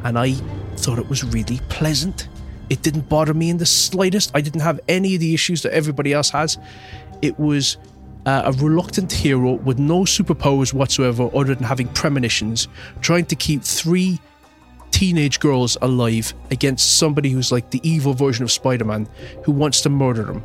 And 0.05 0.19
I 0.19 0.33
thought 0.77 0.99
it 0.99 1.09
was 1.09 1.25
really 1.25 1.61
pleasant. 1.69 2.29
It 2.71 2.83
didn't 2.83 3.09
bother 3.09 3.35
me 3.35 3.51
in 3.51 3.59
the 3.59 3.67
slightest. 3.67 4.31
I 4.35 4.41
didn't 4.41 4.61
have 4.61 4.81
any 4.89 5.15
of 5.15 5.21
the 5.21 5.35
issues 5.35 5.63
that 5.63 5.73
everybody 5.73 6.13
else 6.13 6.31
has. 6.31 6.59
It 7.23 7.39
was 7.39 7.79
uh, 8.27 8.43
a 8.45 8.53
reluctant 8.53 9.13
hero 9.13 9.53
with 9.53 9.79
no 9.79 10.01
superpowers 10.01 10.75
whatsoever 10.75 11.31
other 11.35 11.55
than 11.55 11.65
having 11.65 11.89
premonitions, 11.89 12.69
trying 13.01 13.25
to 13.27 13.37
keep 13.37 13.63
three 13.63 14.21
teenage 14.91 15.39
girls 15.41 15.77
alive 15.81 16.35
against 16.51 16.99
somebody 16.99 17.31
who's 17.31 17.53
like 17.53 17.71
the 17.71 17.81
evil 17.89 18.15
version 18.15 18.43
of 18.43 18.51
Spider 18.51 18.85
Man 18.85 19.09
who 19.45 19.53
wants 19.53 19.81
to 19.83 19.89
murder 19.89 20.25
them. 20.25 20.45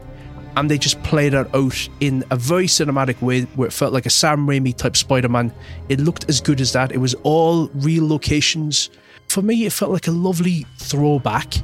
And 0.55 0.69
they 0.69 0.77
just 0.77 1.01
played 1.03 1.33
that 1.33 1.53
out 1.55 1.89
in 1.99 2.23
a 2.29 2.35
very 2.35 2.67
cinematic 2.67 3.19
way 3.21 3.41
where 3.55 3.67
it 3.67 3.71
felt 3.73 3.91
like 3.91 4.05
a 4.05 4.09
Sam 4.11 4.45
Raimi 4.47 4.75
type 4.75 4.95
Spider 4.95 5.29
Man. 5.29 5.51
It 5.89 5.99
looked 5.99 6.29
as 6.29 6.41
good 6.41 6.61
as 6.61 6.71
that. 6.73 6.91
It 6.91 6.99
was 6.99 7.15
all 7.23 7.69
real 7.73 8.07
locations. 8.07 8.89
For 9.29 9.41
me, 9.41 9.65
it 9.65 9.73
felt 9.73 9.91
like 9.91 10.07
a 10.07 10.11
lovely 10.11 10.65
throwback 10.77 11.55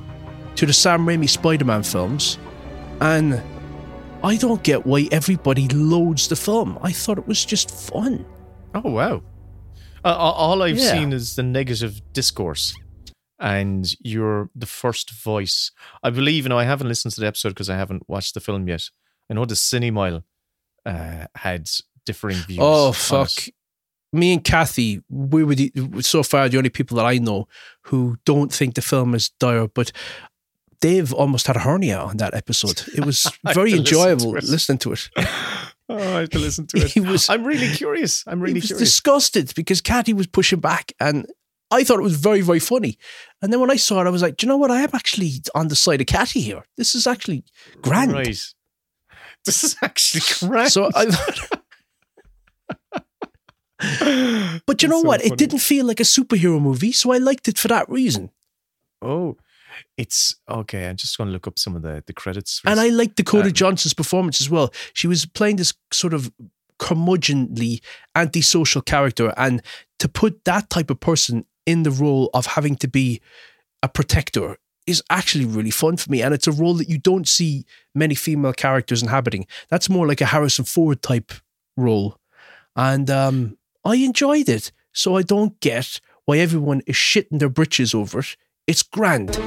to 0.55 0.65
the 0.65 0.73
Sam 0.73 1.05
Raimi 1.05 1.29
Spider 1.29 1.65
Man 1.65 1.83
films. 1.83 2.39
And 2.99 3.41
I 4.23 4.37
don't 4.37 4.63
get 4.63 4.85
why 4.87 5.07
everybody 5.11 5.67
loads 5.67 6.27
the 6.27 6.35
film. 6.35 6.79
I 6.81 6.91
thought 6.91 7.17
it 7.19 7.27
was 7.27 7.45
just 7.45 7.69
fun. 7.71 8.25
Oh 8.73 8.89
wow! 8.89 9.21
Uh, 10.03 10.15
all- 10.15 10.33
all 10.33 10.63
I've 10.63 10.77
Yeah. 10.77 10.91
seen 10.93 11.13
is 11.13 11.35
the 11.35 11.43
negative 11.43 12.01
discourse, 12.13 12.73
and 13.39 13.93
you're 14.01 14.49
the 14.55 14.65
first 14.65 15.11
voice. 15.11 15.71
I 16.03 16.09
believe, 16.09 16.43
you 16.45 16.49
know, 16.49 16.57
I 16.59 16.63
haven't 16.65 16.87
listened 16.87 17.13
to 17.15 17.21
the 17.21 17.27
episode 17.27 17.49
because 17.49 17.69
I 17.69 17.75
haven't 17.77 18.07
watched 18.09 18.33
the 18.33 18.39
film 18.39 18.67
yet. 18.67 18.89
I 19.29 19.33
know 19.35 19.45
the 19.45 19.55
Cinemile 19.55 20.23
uh, 20.85 21.25
had 21.35 21.69
differing 22.05 22.37
views. 22.37 22.59
Oh 22.61 22.91
fuck! 22.91 23.31
Me 24.11 24.33
and 24.33 24.43
Kathy, 24.43 25.01
we 25.09 25.43
were 25.43 25.55
the, 25.55 25.71
so 26.01 26.23
far 26.23 26.49
the 26.49 26.57
only 26.57 26.69
people 26.71 26.97
that 26.97 27.05
I 27.05 27.17
know 27.19 27.47
who 27.83 28.17
don't 28.25 28.51
think 28.51 28.75
the 28.75 28.81
film 28.81 29.13
is 29.13 29.29
dire. 29.39 29.67
But 29.67 29.91
Dave 30.81 31.13
almost 31.13 31.45
had 31.47 31.55
a 31.57 31.59
hernia 31.59 31.99
on 31.99 32.17
that 32.17 32.33
episode. 32.33 32.81
It 32.97 33.05
was 33.05 33.31
very 33.53 33.71
to 33.71 33.77
listen 33.77 33.83
to 33.85 33.89
enjoyable 33.99 34.31
listening 34.31 34.77
to 34.79 34.93
it. 34.93 35.09
Oh, 35.91 35.97
I 35.97 36.19
have 36.19 36.29
to 36.29 36.37
listen 36.39 36.67
to 36.67 36.77
it. 36.85 36.91
He 36.91 36.99
was- 36.99 37.27
I'm 37.31 37.43
really 37.43 37.67
curious. 37.75 38.23
I'm 38.27 38.39
really 38.39 38.53
he 38.53 38.59
was 38.59 38.67
curious. 38.67 38.89
disgusted 38.91 39.51
because 39.55 39.81
Kathy 39.81 40.13
was 40.13 40.27
pushing 40.27 40.59
back, 40.59 40.91
and 40.99 41.25
I 41.71 41.83
thought 41.83 41.99
it 41.99 42.03
was 42.03 42.15
very, 42.17 42.41
very 42.41 42.59
funny. 42.59 42.97
And 43.41 43.53
then 43.53 43.59
when 43.59 43.69
I 43.71 43.75
saw 43.75 44.01
it, 44.01 44.07
I 44.07 44.09
was 44.09 44.21
like, 44.21 44.37
Do 44.37 44.45
you 44.45 44.49
know 44.49 44.57
what? 44.57 44.71
I 44.71 44.81
am 44.81 44.89
actually 44.93 45.33
on 45.53 45.67
the 45.67 45.75
side 45.75 46.01
of 46.01 46.07
Kathy 46.07 46.41
here. 46.41 46.63
This 46.77 46.95
is 46.95 47.05
actually 47.07 47.43
grand. 47.81 48.11
Right. 48.13 48.39
This 49.45 49.63
is 49.63 49.75
actually 49.81 50.21
grand. 50.49 50.71
So 50.71 50.89
I. 50.95 51.05
But 54.65 54.81
you 54.83 54.89
know 54.89 55.01
so 55.01 55.07
what? 55.07 55.21
funny. 55.21 55.31
It 55.31 55.37
didn't 55.37 55.59
feel 55.59 55.85
like 55.85 55.99
a 56.01 56.03
superhero 56.03 56.61
movie, 56.61 56.91
so 56.91 57.13
I 57.13 57.17
liked 57.17 57.47
it 57.47 57.57
for 57.57 57.69
that 57.69 57.87
reason. 57.89 58.29
oh, 59.01 59.37
it's 59.97 60.35
okay. 60.49 60.89
I'm 60.89 60.97
just 60.97 61.17
going 61.17 61.29
to 61.29 61.31
look 61.31 61.47
up 61.47 61.57
some 61.57 61.75
of 61.75 61.81
the 61.83 62.03
the 62.05 62.11
credits. 62.13 62.61
And. 62.65 62.79
I 62.79 62.89
liked 62.89 63.15
Dakota 63.15 63.47
Um, 63.47 63.53
Johnson's 63.53 63.93
performance 63.93 64.41
as 64.41 64.49
well. 64.49 64.73
She 64.93 65.07
was 65.07 65.25
playing 65.25 65.55
this 65.55 65.73
sort 65.93 66.13
of 66.13 66.29
curmudgeonly 66.79 67.81
antisocial 68.15 68.81
character, 68.81 69.33
and 69.37 69.61
to 69.99 70.09
put 70.09 70.43
that 70.43 70.69
type 70.69 70.89
of 70.89 70.99
person 70.99 71.45
in 71.69 71.83
the 71.83 71.91
role 71.91 72.31
of 72.33 72.47
having 72.47 72.75
to 72.75 72.87
be 72.87 73.21
a 73.83 73.87
protector 73.87 74.57
is 74.87 75.03
actually 75.11 75.45
really 75.45 75.69
fun 75.69 75.97
for 75.97 76.09
me. 76.09 76.23
And 76.23 76.33
it's 76.33 76.47
a 76.47 76.51
role 76.51 76.73
that 76.73 76.89
you 76.89 76.97
don't 76.97 77.27
see 77.27 77.63
many 77.93 78.15
female 78.15 78.53
characters 78.53 79.03
inhabiting. 79.03 79.45
That's 79.69 79.87
more 79.87 80.07
like 80.07 80.19
a 80.19 80.25
Harrison 80.25 80.65
Ford 80.65 81.03
type 81.03 81.31
role. 81.77 82.17
And 82.75 83.11
um, 83.11 83.55
I 83.85 83.97
enjoyed 83.97 84.49
it. 84.49 84.71
So 84.93 85.15
I 85.15 85.21
don't 85.21 85.59
get 85.59 86.01
why 86.25 86.39
everyone 86.39 86.81
is 86.87 86.95
shitting 86.95 87.37
their 87.37 87.49
britches 87.49 87.93
over 87.93 88.21
it. 88.21 88.35
It's 88.65 88.81
grand. 88.81 89.37